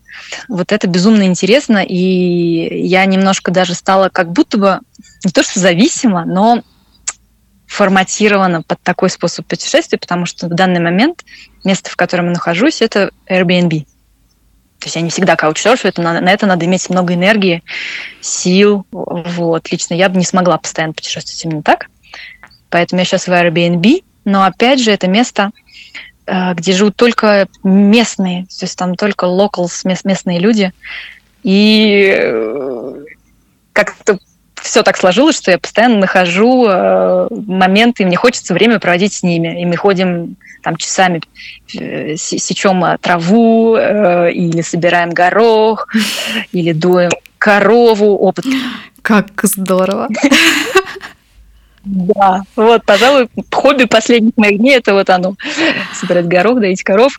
Вот 0.48 0.72
это 0.72 0.88
безумно 0.88 1.22
интересно, 1.22 1.78
и 1.78 2.86
я 2.86 3.04
немножко 3.04 3.52
даже 3.52 3.74
стала 3.74 4.08
как 4.08 4.32
будто 4.32 4.58
бы 4.58 4.80
не 5.24 5.30
то 5.30 5.42
что 5.42 5.60
зависима, 5.60 6.24
но 6.24 6.62
форматирована 7.66 8.62
под 8.62 8.80
такой 8.82 9.10
способ 9.10 9.46
путешествия, 9.46 9.98
потому 9.98 10.26
что 10.26 10.46
в 10.46 10.54
данный 10.54 10.80
момент 10.80 11.24
место, 11.64 11.90
в 11.90 11.96
котором 11.96 12.26
я 12.26 12.32
нахожусь, 12.32 12.82
это 12.82 13.10
Airbnb. 13.28 13.84
То 14.80 14.86
есть 14.86 14.96
я 14.96 15.02
не 15.02 15.10
всегда 15.10 15.36
каучсерфю, 15.36 15.88
это, 15.88 16.02
на, 16.02 16.20
на 16.20 16.32
это 16.32 16.46
надо 16.46 16.64
иметь 16.64 16.88
много 16.88 17.14
энергии, 17.14 17.62
сил. 18.20 18.86
Вот. 18.90 19.70
Лично 19.70 19.94
я 19.94 20.08
бы 20.08 20.18
не 20.18 20.24
смогла 20.24 20.56
постоянно 20.56 20.94
путешествовать 20.94 21.44
именно 21.44 21.62
так. 21.62 21.86
Поэтому 22.70 23.00
я 23.00 23.04
сейчас 23.04 23.26
в 23.26 23.30
Airbnb, 23.30 24.04
но 24.24 24.44
опять 24.44 24.80
же 24.80 24.92
это 24.92 25.08
место, 25.08 25.50
где 26.54 26.72
живут 26.72 26.96
только 26.96 27.48
местные, 27.62 28.44
то 28.44 28.64
есть 28.64 28.76
там 28.78 28.94
только 28.94 29.26
locals, 29.26 29.82
местные 30.04 30.38
люди. 30.38 30.72
И 31.42 32.14
э, 32.16 33.04
как-то 33.72 34.18
все 34.60 34.82
так 34.82 34.96
сложилось, 34.96 35.36
что 35.36 35.50
я 35.50 35.58
постоянно 35.58 35.98
нахожу 35.98 36.66
э, 36.68 37.28
моменты, 37.30 38.02
и 38.02 38.06
мне 38.06 38.16
хочется 38.16 38.54
время 38.54 38.78
проводить 38.78 39.14
с 39.14 39.22
ними. 39.22 39.62
И 39.62 39.64
мы 39.64 39.76
ходим 39.76 40.36
там 40.62 40.76
часами, 40.76 41.22
сечем 41.68 42.98
траву, 42.98 43.76
или 43.76 44.60
собираем 44.60 45.10
горох, 45.10 45.88
или 46.52 46.72
дуем 46.72 47.10
корову. 47.38 48.16
Опыт. 48.16 48.44
Как 49.02 49.30
здорово. 49.42 50.08
Да, 51.90 52.42
вот, 52.54 52.84
пожалуй, 52.84 53.28
хобби 53.50 53.84
последних 53.84 54.36
моих 54.36 54.58
дней 54.58 54.76
это 54.76 54.92
вот 54.92 55.08
оно. 55.08 55.36
Собирать 55.94 56.26
горох, 56.26 56.60
доить 56.60 56.82
коров. 56.82 57.18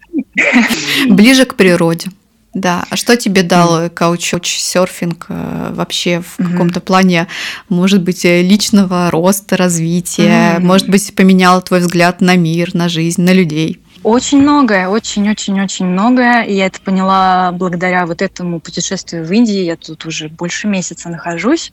Ближе 1.08 1.46
к 1.46 1.56
природе. 1.56 2.10
Да, 2.54 2.86
а 2.90 2.96
что 2.96 3.16
тебе 3.16 3.44
дал 3.44 3.84
mm. 3.84 3.90
каучсерфинг 3.92 5.28
э, 5.30 5.72
вообще 5.74 6.22
в 6.22 6.40
mm-hmm. 6.40 6.52
каком-то 6.52 6.80
плане, 6.82 7.28
может 7.70 8.02
быть, 8.02 8.26
э, 8.26 8.42
личного 8.42 9.12
роста, 9.12 9.56
развития, 9.56 10.56
mm-hmm. 10.58 10.60
может 10.60 10.90
быть, 10.90 11.14
поменял 11.16 11.62
твой 11.62 11.80
взгляд 11.80 12.22
на 12.22 12.36
мир, 12.36 12.74
на 12.74 12.90
жизнь, 12.90 13.22
на 13.22 13.34
людей? 13.34 13.80
Очень 14.02 14.42
многое, 14.42 14.88
очень-очень-очень 14.88 15.86
многое. 15.86 16.44
И 16.44 16.56
я 16.56 16.66
это 16.66 16.82
поняла 16.82 17.52
благодаря 17.52 18.08
вот 18.08 18.22
этому 18.22 18.60
путешествию 18.60 19.26
в 19.26 19.32
Индии. 19.32 19.64
Я 19.64 19.76
тут 19.76 20.06
уже 20.06 20.28
больше 20.30 20.68
месяца 20.68 21.10
нахожусь. 21.10 21.72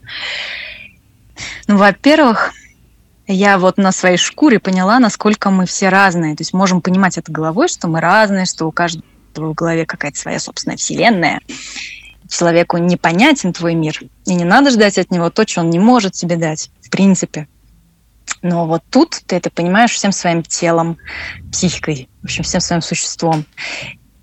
Ну, 1.67 1.77
во-первых, 1.77 2.53
я 3.27 3.57
вот 3.57 3.77
на 3.77 3.91
своей 3.91 4.17
шкуре 4.17 4.59
поняла, 4.59 4.99
насколько 4.99 5.49
мы 5.49 5.65
все 5.65 5.89
разные. 5.89 6.35
То 6.35 6.41
есть 6.41 6.53
можем 6.53 6.81
понимать 6.81 7.17
это 7.17 7.31
головой, 7.31 7.67
что 7.67 7.87
мы 7.87 7.99
разные, 7.99 8.45
что 8.45 8.65
у 8.65 8.71
каждого 8.71 9.03
в 9.35 9.53
голове 9.53 9.85
какая-то 9.85 10.17
своя 10.17 10.39
собственная 10.39 10.77
вселенная. 10.77 11.41
Человеку 12.29 12.77
непонятен 12.77 13.53
твой 13.53 13.75
мир, 13.75 14.01
и 14.25 14.33
не 14.33 14.43
надо 14.43 14.71
ждать 14.71 14.97
от 14.97 15.11
него 15.11 15.29
то, 15.29 15.47
что 15.47 15.61
он 15.61 15.69
не 15.69 15.79
может 15.79 16.13
тебе 16.13 16.35
дать, 16.35 16.71
в 16.81 16.89
принципе. 16.89 17.47
Но 18.41 18.65
вот 18.65 18.83
тут 18.89 19.21
ты 19.25 19.35
это 19.35 19.49
понимаешь 19.49 19.91
всем 19.91 20.11
своим 20.11 20.43
телом, 20.43 20.97
психикой, 21.51 22.09
в 22.21 22.25
общем, 22.25 22.43
всем 22.43 22.61
своим 22.61 22.81
существом. 22.81 23.45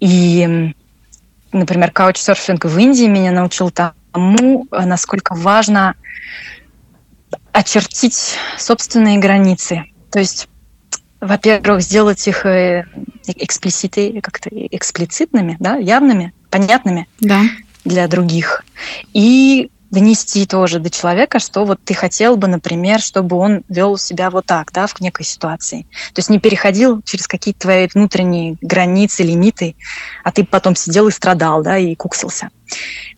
И, 0.00 0.74
например, 1.52 1.90
каучсерфинг 1.90 2.66
в 2.66 2.78
Индии 2.78 3.06
меня 3.06 3.30
научил 3.30 3.70
тому, 3.70 4.66
насколько 4.70 5.34
важно 5.34 5.94
очертить 7.54 8.36
собственные 8.58 9.18
границы. 9.18 9.84
То 10.10 10.18
есть, 10.18 10.48
во-первых, 11.20 11.82
сделать 11.82 12.26
их 12.26 12.44
э, 12.44 12.84
эксплиситы, 13.28 14.20
как-то 14.20 14.50
эксплицитными, 14.50 15.56
да, 15.60 15.76
явными, 15.76 16.34
понятными 16.50 17.06
да. 17.20 17.42
для 17.84 18.08
других. 18.08 18.64
И 19.12 19.70
донести 19.92 20.46
тоже 20.46 20.80
до 20.80 20.90
человека, 20.90 21.38
что 21.38 21.64
вот 21.64 21.78
ты 21.84 21.94
хотел 21.94 22.36
бы, 22.36 22.48
например, 22.48 23.00
чтобы 23.00 23.36
он 23.36 23.62
вел 23.68 23.96
себя 23.96 24.30
вот 24.30 24.46
так, 24.46 24.72
да, 24.72 24.88
в 24.88 25.00
некой 25.00 25.24
ситуации. 25.24 25.86
То 26.12 26.18
есть 26.18 26.30
не 26.30 26.40
переходил 26.40 27.02
через 27.02 27.28
какие-то 27.28 27.60
твои 27.60 27.86
внутренние 27.94 28.56
границы, 28.60 29.22
лимиты, 29.22 29.76
а 30.24 30.32
ты 30.32 30.44
потом 30.44 30.74
сидел 30.74 31.06
и 31.06 31.12
страдал, 31.12 31.62
да, 31.62 31.78
и 31.78 31.94
куксился. 31.94 32.50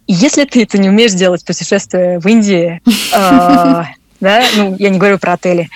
И 0.07 0.13
если 0.13 0.45
ты 0.45 0.63
это 0.63 0.77
не 0.77 0.91
умеешь 0.91 1.13
делать, 1.13 1.43
путешествуя 1.43 2.21
в 2.21 2.27
Индии, 2.27 2.83
а, 3.15 3.87
да, 4.21 4.45
ну, 4.57 4.77
я 4.79 4.91
не 4.91 4.99
говорю 4.99 5.19
про 5.19 5.35
отели, 5.35 5.69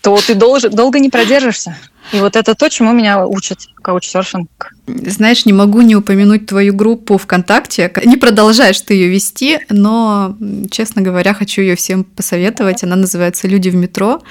то 0.00 0.18
ты 0.26 0.34
долго 0.34 0.98
не 0.98 1.10
продержишься. 1.10 1.76
И 2.12 2.18
вот 2.18 2.36
это 2.36 2.54
то, 2.54 2.68
чему 2.68 2.92
меня 2.92 3.26
учат 3.26 3.60
каучсерфинг. 3.80 4.74
Знаешь, 4.86 5.46
не 5.46 5.54
могу 5.54 5.80
не 5.80 5.96
упомянуть 5.96 6.46
твою 6.46 6.74
группу 6.74 7.16
ВКонтакте. 7.16 7.90
Не 8.04 8.18
продолжаешь 8.18 8.78
ты 8.82 8.92
ее 8.92 9.08
вести, 9.08 9.60
но, 9.70 10.36
честно 10.70 11.00
говоря, 11.00 11.32
хочу 11.32 11.62
ее 11.62 11.76
всем 11.76 12.04
посоветовать. 12.04 12.84
Она 12.84 12.96
называется 12.96 13.48
«Люди 13.48 13.70
в 13.70 13.74
метро», 13.74 14.22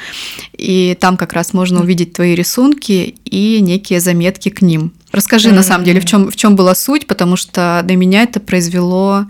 и 0.56 0.96
там 1.00 1.18
как 1.18 1.34
раз 1.34 1.54
можно 1.54 1.82
увидеть 1.82 2.14
твои 2.14 2.36
рисунки 2.36 3.16
и 3.26 3.60
некие 3.60 4.00
заметки 4.00 4.50
к 4.50 4.62
ним. 4.62 4.94
Расскажи, 5.12 5.52
на 5.52 5.64
самом 5.64 5.84
деле, 5.84 6.00
в 6.00 6.06
чем, 6.06 6.30
в 6.30 6.36
чем 6.36 6.56
была 6.56 6.76
суть, 6.76 7.08
потому 7.08 7.36
что 7.36 7.82
на 7.84 7.96
меня 7.96 8.22
это 8.22 8.40
произвело 8.40 9.26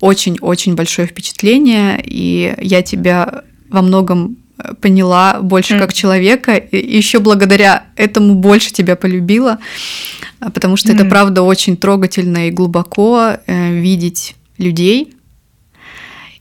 очень-очень 0.00 0.74
большое 0.74 1.08
впечатление, 1.08 2.00
и 2.04 2.54
я 2.58 2.82
тебя 2.82 3.44
во 3.70 3.82
многом 3.82 4.36
поняла 4.80 5.40
больше 5.40 5.74
mm. 5.74 5.78
как 5.78 5.92
человека, 5.92 6.56
и 6.56 6.96
еще 6.96 7.18
благодаря 7.18 7.84
этому 7.96 8.34
больше 8.34 8.72
тебя 8.72 8.96
полюбила, 8.96 9.58
потому 10.40 10.76
что 10.76 10.92
mm. 10.92 10.94
это 10.94 11.04
правда 11.06 11.42
очень 11.42 11.76
трогательно 11.76 12.48
и 12.48 12.50
глубоко 12.50 13.36
э, 13.46 13.74
видеть 13.74 14.36
людей 14.58 15.14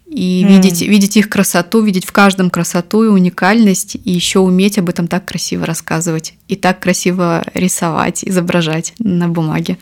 и 0.05 0.43
mm. 0.43 0.47
видеть, 0.47 0.81
видеть 0.81 1.17
их 1.17 1.29
красоту, 1.29 1.81
видеть 1.81 2.05
в 2.05 2.11
каждом 2.11 2.49
красоту 2.49 3.03
и 3.03 3.07
уникальность, 3.07 3.95
и 4.03 4.11
еще 4.11 4.39
уметь 4.39 4.77
об 4.77 4.89
этом 4.89 5.07
так 5.07 5.25
красиво 5.25 5.65
рассказывать 5.65 6.33
и 6.47 6.55
так 6.55 6.79
красиво 6.79 7.43
рисовать, 7.53 8.23
изображать 8.23 8.93
на 8.99 9.27
бумаге. 9.27 9.77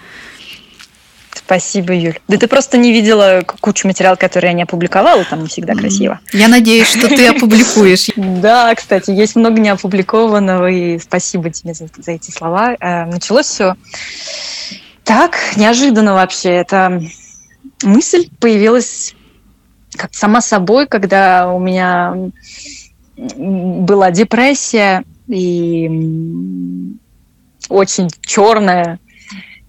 Спасибо, 1.47 1.93
Юль. 1.93 2.19
Да 2.27 2.35
ты 2.35 2.45
просто 2.49 2.77
не 2.77 2.91
видела 2.91 3.41
кучу 3.41 3.87
материала, 3.87 4.17
который 4.17 4.47
я 4.47 4.53
не 4.53 4.63
опубликовала, 4.63 5.23
там 5.23 5.43
не 5.43 5.47
всегда 5.47 5.75
красиво. 5.75 6.19
Я 6.33 6.49
надеюсь, 6.49 6.89
что 6.89 7.07
ты 7.07 7.25
опубликуешь. 7.27 8.09
Да, 8.17 8.75
кстати, 8.75 9.11
есть 9.11 9.37
много 9.37 9.61
неопубликованного, 9.61 10.69
и 10.69 10.99
спасибо 10.99 11.49
тебе 11.49 11.73
за, 11.73 11.87
эти 12.11 12.31
слова. 12.31 12.75
Э, 12.81 13.05
началось 13.05 13.45
все 13.45 13.75
так, 15.05 15.37
неожиданно 15.55 16.15
вообще. 16.15 16.49
Это 16.49 17.01
мысль 17.81 18.29
появилась 18.41 19.15
как 19.95 20.13
сама 20.13 20.41
собой, 20.41 20.85
когда 20.85 21.49
у 21.53 21.59
меня 21.59 22.13
была 23.15 24.11
депрессия 24.11 25.05
и 25.29 25.89
очень 27.69 28.09
черная 28.19 28.99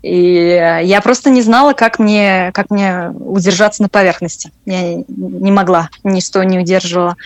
и 0.03 0.81
я 0.85 1.01
просто 1.01 1.29
не 1.31 1.43
знала, 1.43 1.73
как 1.73 1.99
мне, 1.99 2.51
как 2.55 2.71
мне 2.71 3.11
удержаться 3.11 3.83
на 3.83 3.89
поверхности. 3.89 4.53
Я 4.65 4.95
не 4.95 5.51
могла, 5.51 5.91
ничто 6.05 6.43
не 6.45 6.59
удерживала. 6.59 7.17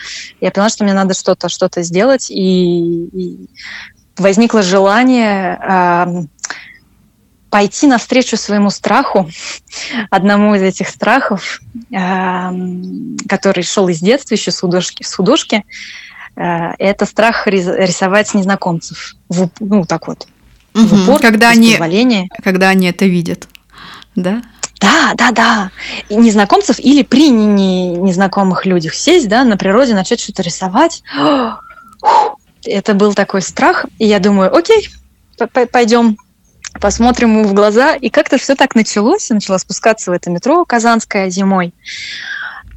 Я 0.41 0.51
поняла, 0.51 0.71
что 0.71 0.85
мне 0.85 0.95
надо 0.95 1.15
что-то 1.15 1.49
что 1.49 1.69
сделать, 1.83 2.31
и, 2.31 3.05
и 3.13 3.51
возникло 4.17 4.63
желание 4.63 5.59
э, 5.61 6.23
пойти 7.51 7.87
навстречу 7.87 8.39
своему 8.39 8.71
страху, 8.71 9.31
одному 10.11 10.55
из 10.55 10.63
этих 10.63 10.89
страхов, 10.89 11.61
э, 11.91 12.51
который 13.29 13.63
шел 13.65 13.89
из 13.89 14.01
детства, 14.01 14.35
еще 14.35 14.51
с 14.51 14.61
художки. 14.61 15.03
С 15.03 15.15
художки. 15.15 15.65
Э, 16.37 16.71
это 16.79 17.05
страх 17.05 17.47
рисовать 17.47 18.33
незнакомцев. 18.33 19.17
Ну, 19.61 19.85
так 19.85 20.09
вот, 20.09 20.27
угу. 20.75 20.85
в 20.85 21.03
упор, 21.03 21.21
когда 21.21 21.51
они. 21.51 21.77
Когда 22.43 22.69
они 22.69 22.89
это 22.89 23.07
видят, 23.07 23.49
да? 24.17 24.43
Да, 24.81 25.13
да, 25.15 25.31
да. 25.31 25.71
И 26.09 26.17
незнакомцев 26.17 26.81
или 26.81 27.03
при 27.03 27.31
незнакомых 27.31 28.67
людях 28.67 28.95
сесть, 28.95 29.29
да, 29.29 29.45
на 29.45 29.57
природе, 29.57 29.95
начать 29.95 30.21
что-то 30.21 30.43
рисовать. 30.43 31.03
Это 32.65 32.95
был 32.95 33.15
такой 33.15 33.43
страх, 33.43 33.87
и 33.99 34.07
я 34.07 34.21
думаю, 34.21 34.55
окей, 34.55 34.89
пойдем 35.73 36.17
посмотрим 36.81 37.39
ему 37.39 37.45
в 37.45 37.55
глаза. 37.55 37.95
И 37.95 38.09
как-то 38.09 38.39
все 38.39 38.55
так 38.55 38.75
началось. 38.75 39.31
Я 39.31 39.35
начала 39.35 39.59
спускаться 39.59 40.11
в 40.11 40.15
это 40.15 40.31
метро 40.31 40.65
Казанское 40.65 41.29
зимой, 41.31 41.75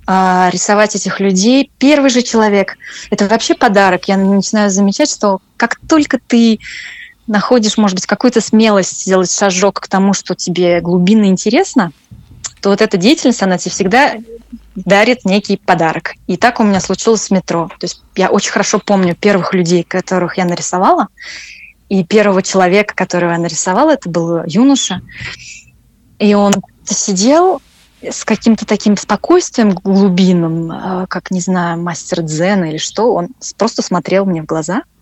а, 0.08 0.50
рисовать 0.52 0.96
этих 0.96 1.20
людей. 1.20 1.72
Первый 1.78 2.10
же 2.10 2.22
человек. 2.22 2.78
Это 3.10 3.28
вообще 3.28 3.56
подарок. 3.56 4.08
Я 4.08 4.18
начинаю 4.18 4.70
замечать, 4.70 5.10
что 5.10 5.40
как 5.58 5.80
только 5.88 6.20
ты 6.20 6.60
находишь, 7.28 7.78
может 7.78 7.96
быть, 7.96 8.06
какую-то 8.06 8.42
смелость 8.42 9.02
сделать 9.02 9.32
шажок 9.32 9.80
к 9.80 9.88
тому, 9.88 10.14
что 10.14 10.36
тебе 10.36 10.82
глубинно 10.82 11.26
интересно, 11.26 11.92
то 12.62 12.70
вот 12.70 12.82
эта 12.82 12.98
деятельность, 12.98 13.44
она 13.44 13.58
тебе 13.58 13.72
всегда 13.72 14.14
дарит 14.76 15.26
некий 15.26 15.58
подарок. 15.58 16.14
И 16.28 16.38
так 16.38 16.60
у 16.60 16.64
меня 16.64 16.80
случилось 16.80 17.24
с 17.24 17.32
метро. 17.32 17.70
То 17.80 17.86
есть 17.86 18.02
я 18.16 18.30
очень 18.30 18.52
хорошо 18.52 18.80
помню 18.84 19.16
первых 19.16 19.54
людей, 19.54 19.84
которых 19.84 20.38
я 20.38 20.46
нарисовала, 20.46 21.08
и 21.90 22.04
первого 22.04 22.42
человека, 22.42 22.96
которого 22.96 23.32
я 23.32 23.38
нарисовала, 23.38 23.92
это 23.92 24.10
был 24.10 24.44
юноша. 24.46 25.02
И 26.18 26.34
он 26.34 26.54
сидел 26.86 27.62
с 28.02 28.26
каким-то 28.26 28.66
таким 28.66 28.98
спокойствием 28.98 29.72
глубинным, 29.72 30.72
э, 30.72 31.08
как, 31.08 31.32
не 31.32 31.40
знаю, 31.40 31.80
мастер 31.82 32.22
дзена 32.22 32.66
или 32.66 32.78
что, 32.78 33.14
он 33.14 33.30
просто 33.58 33.82
смотрел 33.82 34.26
мне 34.26 34.42
в 34.42 34.46
глаза– 34.46 34.84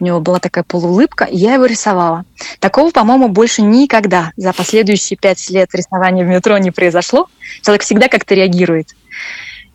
у 0.00 0.04
него 0.04 0.20
была 0.20 0.38
такая 0.38 0.64
полуулыбка, 0.64 1.24
и 1.24 1.36
я 1.36 1.54
его 1.54 1.66
рисовала. 1.66 2.24
Такого, 2.60 2.90
по-моему, 2.90 3.28
больше 3.28 3.62
никогда 3.62 4.32
за 4.36 4.52
последующие 4.52 5.16
пять 5.16 5.48
лет 5.50 5.74
рисования 5.74 6.24
в 6.24 6.28
метро 6.28 6.58
не 6.58 6.70
произошло. 6.70 7.28
Человек 7.62 7.82
всегда 7.82 8.08
как-то 8.08 8.34
реагирует. 8.34 8.88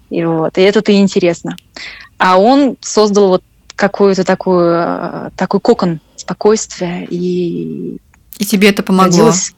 И 0.10 0.24
вот, 0.24 0.58
и 0.58 0.62
это-то 0.62 0.92
и 0.92 0.98
интересно. 0.98 1.56
А 2.18 2.38
он 2.40 2.78
создал 2.82 3.30
вот 3.30 3.44
какую-то 3.76 4.24
такую, 4.24 4.76
э, 4.76 5.30
такой 5.36 5.60
кокон 5.60 6.00
спокойствия 6.16 7.08
и... 7.10 7.98
И 8.38 8.46
тебе 8.46 8.70
это 8.70 8.84
помогло? 8.84 9.12
Родилось... 9.12 9.54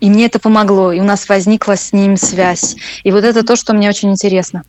И 0.00 0.10
мне 0.10 0.26
это 0.26 0.38
помогло, 0.38 0.92
и 0.92 1.00
у 1.00 1.04
нас 1.04 1.28
возникла 1.28 1.76
с 1.76 1.92
ним 1.92 2.16
связь. 2.16 2.76
И 3.02 3.10
вот 3.10 3.24
это 3.24 3.44
то, 3.44 3.56
что 3.56 3.72
мне 3.72 3.88
очень 3.88 4.10
интересно. 4.10 4.62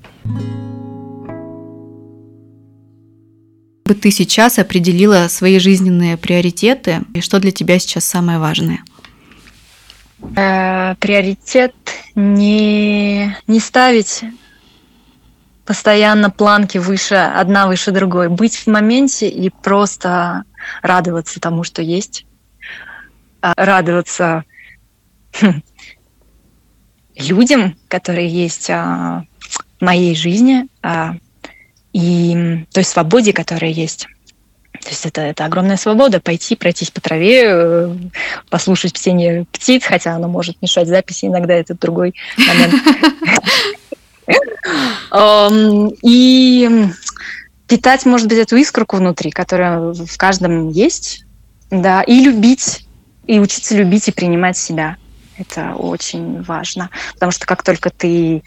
Бы 3.88 3.96
ты 3.96 4.12
сейчас 4.12 4.60
определила 4.60 5.28
свои 5.30 5.60
жизненные 5.60 6.18
приоритеты 6.18 7.02
и 7.14 7.22
что 7.22 7.40
для 7.40 7.52
тебя 7.52 7.80
сейчас 7.80 8.06
самое 8.06 8.38
важное? 8.38 8.80
Э, 10.36 10.96
приоритет 10.96 11.76
не, 12.16 13.36
не 13.48 13.60
ставить 13.60 14.24
постоянно 15.66 16.30
планки 16.30 16.78
выше, 16.78 17.16
одна 17.16 17.68
выше 17.68 17.92
другой. 17.92 18.30
Быть 18.30 18.56
в 18.56 18.68
моменте 18.68 19.30
и 19.30 19.50
просто 19.50 20.44
радоваться 20.82 21.40
тому, 21.40 21.64
что 21.64 21.82
есть. 21.82 22.26
А 23.42 23.54
радоваться 23.56 24.44
хм, 25.40 25.62
людям, 27.16 27.76
которые 27.88 28.28
есть 28.28 28.70
а, 28.70 29.24
в 29.78 29.84
моей 29.84 30.16
жизни, 30.16 30.68
а, 30.82 31.16
и 31.98 32.66
той 32.72 32.84
свободе, 32.84 33.34
которая 33.34 33.72
есть. 33.72 34.08
То 34.84 34.90
есть 34.90 35.08
это, 35.08 35.22
это 35.22 35.46
огромная 35.46 35.78
свобода 35.78 36.20
пойти, 36.20 36.56
пройтись 36.56 36.92
по 36.92 37.02
траве, 37.02 37.44
э, 37.46 37.96
послушать 38.52 38.94
птение 38.94 39.46
птиц, 39.52 39.84
хотя 39.84 40.14
оно 40.14 40.28
может 40.28 40.62
мешать 40.62 40.88
записи, 40.88 41.26
иногда 41.26 41.56
это 41.56 41.74
другой 41.74 42.14
момент. 42.38 42.76
И 46.04 46.70
питать, 47.68 48.06
может 48.06 48.28
быть, 48.28 48.38
эту 48.38 48.58
искорку 48.58 48.98
внутри, 48.98 49.32
которая 49.32 49.94
в 49.94 50.18
каждом 50.18 50.70
есть, 50.70 51.26
да, 51.72 52.04
и 52.04 52.20
любить, 52.20 52.86
и 53.26 53.40
учиться 53.40 53.76
любить 53.76 54.08
и 54.10 54.12
принимать 54.12 54.58
себя. 54.58 54.98
Это 55.38 55.74
очень 55.76 56.44
важно, 56.44 56.92
потому 57.14 57.32
что 57.32 57.48
как 57.48 57.64
только 57.64 57.90
ты 57.90 58.44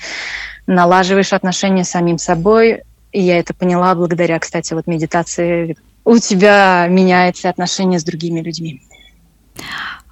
налаживаешь 0.67 1.33
отношения 1.33 1.85
с 1.85 1.91
самим 1.91 2.19
собой, 2.19 2.83
и 3.13 3.21
я 3.21 3.39
это 3.39 3.55
поняла 3.55 3.95
благодаря, 3.95 4.39
кстати, 4.39 4.75
вот 4.75 4.87
медитации. 4.87 5.77
У 6.05 6.19
тебя 6.19 6.87
меняется 6.89 7.49
отношение 7.49 7.99
с 7.99 8.05
другими 8.05 8.41
людьми. 8.41 8.83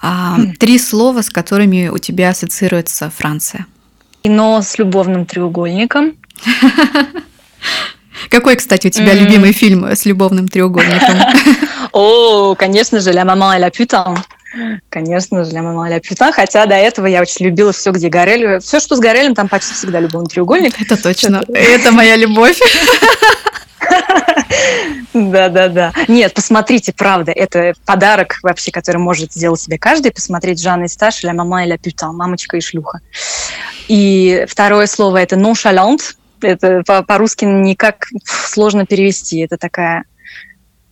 А, 0.01 0.39
три 0.59 0.79
слова, 0.79 1.23
с 1.23 1.31
которыми 1.31 1.89
у 1.89 1.99
тебя 1.99 2.31
ассоциируется 2.31 3.11
Франция. 3.11 3.67
Кино 4.23 4.61
с 4.63 4.79
любовным 4.79 5.27
треугольником. 5.27 6.15
Какой, 8.31 8.57
кстати, 8.57 8.89
у 8.89 8.91
тебя 8.91 9.15
любимый 9.15 9.53
фильм 9.53 9.85
с 9.85 10.05
любовным 10.05 10.49
треугольником? 10.49 11.17
О, 11.93 12.55
конечно 12.55 13.01
же, 13.01 13.11
«La 13.11 13.25
maman 13.25 13.57
et 13.57 13.61
la 13.61 13.71
putain». 13.71 14.19
Конечно 14.89 15.45
же, 15.45 15.53
«Ля 15.53 15.63
мама 15.63 15.89
ля 15.89 16.01
пюта», 16.01 16.33
хотя 16.33 16.67
до 16.67 16.75
этого 16.75 17.07
я 17.07 17.21
очень 17.21 17.47
любила 17.47 17.73
все, 17.73 17.91
где 17.93 18.09
Горель. 18.09 18.61
Все, 18.61 18.81
что 18.81 18.97
с 18.97 18.99
Горелем, 18.99 19.35
там 19.35 19.49
почти 19.49 19.75
всегда 19.75 20.01
любовный 20.01 20.29
треугольник. 20.29 20.81
Это 20.81 21.01
точно. 21.01 21.43
Это 21.53 21.93
моя 21.93 22.17
любовь. 22.17 22.61
Да, 25.13 25.49
да, 25.49 25.69
да. 25.69 25.93
Нет, 26.07 26.35
посмотрите, 26.35 26.93
правда, 26.93 27.33
это 27.33 27.75
подарок 27.85 28.39
вообще, 28.43 28.71
который 28.71 28.99
может 28.99 29.33
сделать 29.33 29.61
себе 29.61 29.79
каждый, 29.79 30.13
посмотреть 30.13 30.61
Жанна 30.61 30.85
и 30.85 30.89
Сташ, 30.89 31.23
«Ля 31.23 31.33
мама 31.33 31.65
и 31.65 31.69
ля 31.69 31.79
пюта», 31.79 32.13
«Мамочка 32.13 32.57
и 32.57 32.61
шлюха». 32.61 33.01
И 33.89 34.45
второе 34.49 34.87
слово 34.87 35.19
это 35.19 35.37
«nonchalant», 35.37 36.01
это 36.41 36.83
по-русски 36.85 37.45
никак 37.45 38.07
сложно 38.25 38.87
перевести. 38.87 39.41
Это 39.41 39.57
такая 39.57 40.05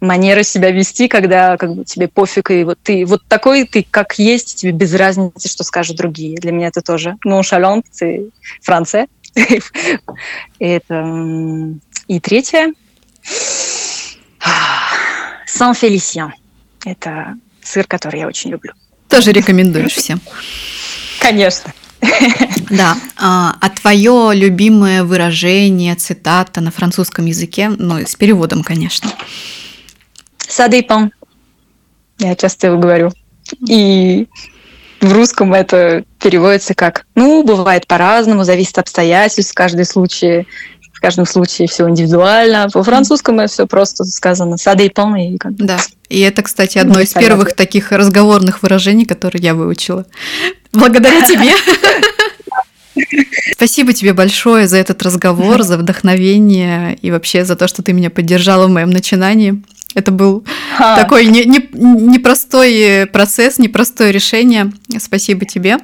манера 0.01 0.43
себя 0.43 0.71
вести, 0.71 1.09
когда 1.09 1.57
как 1.57 1.75
бы 1.75 1.85
тебе 1.85 2.09
пофиг, 2.09 2.51
и 2.51 2.65
вот 2.65 2.79
ты 2.83 3.05
вот 3.07 3.23
такой 3.29 3.65
ты, 3.65 3.87
как 3.89 4.19
есть, 4.19 4.57
тебе 4.57 4.73
без 4.73 4.95
разницы, 4.95 5.49
что 5.49 5.65
скажут 5.65 5.97
другие. 5.97 6.37
Для 6.37 6.53
меня 6.53 6.69
это 6.69 6.83
тоже 6.83 7.17
nonchalant, 7.27 7.85
ты 7.99 8.31
Франция. 8.63 9.09
это 10.59 11.35
и 12.09 12.21
третье 12.21 12.73
Сан 15.47 15.75
Фелисиан. 15.75 16.33
Это 16.85 17.35
сыр, 17.63 17.87
который 17.87 18.21
я 18.21 18.27
очень 18.27 18.51
люблю. 18.51 18.73
Тоже 19.09 19.33
рекомендуешь 19.33 19.95
всем. 19.95 20.21
Конечно. 21.21 21.73
Да. 22.71 22.97
А, 23.17 23.57
а 23.61 23.71
твое 23.71 24.33
любимое 24.35 25.05
выражение, 25.05 25.95
цитата 25.95 26.61
на 26.61 26.73
французском 26.73 27.27
языке, 27.27 27.69
ну, 27.69 27.99
с 27.99 28.17
переводом, 28.17 28.65
конечно. 28.65 29.11
Ça 30.57 30.69
dépend. 30.69 31.11
Я 32.19 32.35
часто 32.35 32.69
его 32.69 32.79
говорю. 32.79 33.13
И 33.69 34.27
в 35.01 35.13
русском 35.13 35.53
это 35.53 36.05
переводится 36.19 36.75
как, 36.75 37.07
ну, 37.15 37.45
бывает 37.45 37.87
по-разному, 37.87 38.45
зависит 38.45 38.79
от 38.79 38.87
обстоятельств, 38.87 39.53
в 39.53 39.55
каждом 39.55 39.85
случае, 39.85 40.47
в 40.93 41.01
каждом 41.01 41.27
случае 41.27 41.69
все 41.69 41.89
индивидуально. 41.89 42.69
По 42.73 42.83
французскому 42.83 43.41
это 43.41 43.53
все 43.53 43.67
просто 43.67 44.05
сказано 44.05 44.55
ça 44.55 44.75
dépend. 44.75 45.21
И 45.21 45.37
как... 45.37 45.55
Да, 45.57 45.79
и 46.09 46.21
это, 46.21 46.43
кстати, 46.43 46.79
одно 46.79 47.01
из 47.01 47.13
первых 47.13 47.55
таких 47.55 47.93
разговорных 47.93 48.63
выражений, 48.63 49.05
которые 49.05 49.43
я 49.43 49.55
выучила. 49.55 50.07
Благодаря 50.73 51.21
тебе. 51.23 51.53
Спасибо 53.53 53.93
тебе 53.93 54.15
большое 54.15 54.67
за 54.69 54.79
этот 54.79 55.03
разговор, 55.03 55.63
за 55.63 55.77
вдохновение 55.77 56.97
и 57.03 57.11
вообще 57.11 57.45
за 57.45 57.57
то, 57.57 57.69
что 57.69 57.83
ты 57.83 57.93
меня 57.93 58.09
поддержала 58.09 58.67
в 58.67 58.71
моем 58.71 58.91
начинании. 58.91 59.63
Это 59.97 60.11
был 60.11 60.45
а. 60.79 60.95
такой 60.95 61.25
непростой 61.25 62.71
не, 62.71 62.99
не 62.99 63.07
процесс, 63.07 63.59
непростое 63.59 64.13
решение. 64.13 64.71
Спасибо 64.99 65.47
тебе. 65.47 65.79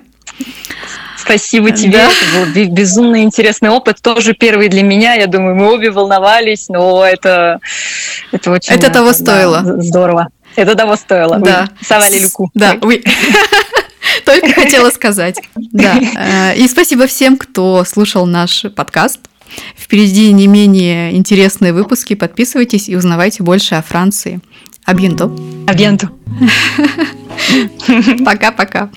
Спасибо 1.17 1.71
тебе. 1.71 1.93
Да. 1.93 2.11
Это 2.11 2.63
был 2.63 2.67
безумно 2.69 3.23
интересный 3.23 3.71
опыт. 3.71 4.03
Тоже 4.03 4.35
первый 4.35 4.69
для 4.69 4.83
меня. 4.83 5.15
Я 5.15 5.29
думаю, 5.29 5.57
мы 5.57 5.73
обе 5.73 5.91
волновались, 5.91 6.69
но 6.69 7.07
это, 7.07 7.61
это 8.33 8.51
очень... 8.51 8.75
Это 8.75 8.91
того 8.91 9.09
да, 9.09 9.15
стоило. 9.15 9.83
Здорово. 9.83 10.29
Это 10.57 10.75
того 10.75 10.97
стоило. 10.97 11.39
Да. 11.39 11.71
Савали 11.81 12.19
Люку. 12.19 12.51
Да. 12.53 12.77
Только 14.27 14.53
хотела 14.53 14.91
сказать. 14.91 15.41
Да. 15.73 15.97
Э, 16.19 16.55
и 16.55 16.69
спасибо 16.69 17.07
всем, 17.07 17.39
кто 17.39 17.83
слушал 17.87 18.27
наш 18.27 18.67
подкаст. 18.77 19.21
Впереди 19.77 20.33
не 20.33 20.47
менее 20.47 21.15
интересные 21.17 21.73
выпуски. 21.73 22.15
Подписывайтесь 22.15 22.89
и 22.89 22.97
узнавайте 22.97 23.43
больше 23.43 23.75
о 23.75 23.83
Франции. 23.83 24.41
Абьенто. 24.85 25.31
Абьенто. 25.67 26.11
Пока-пока. 28.25 28.91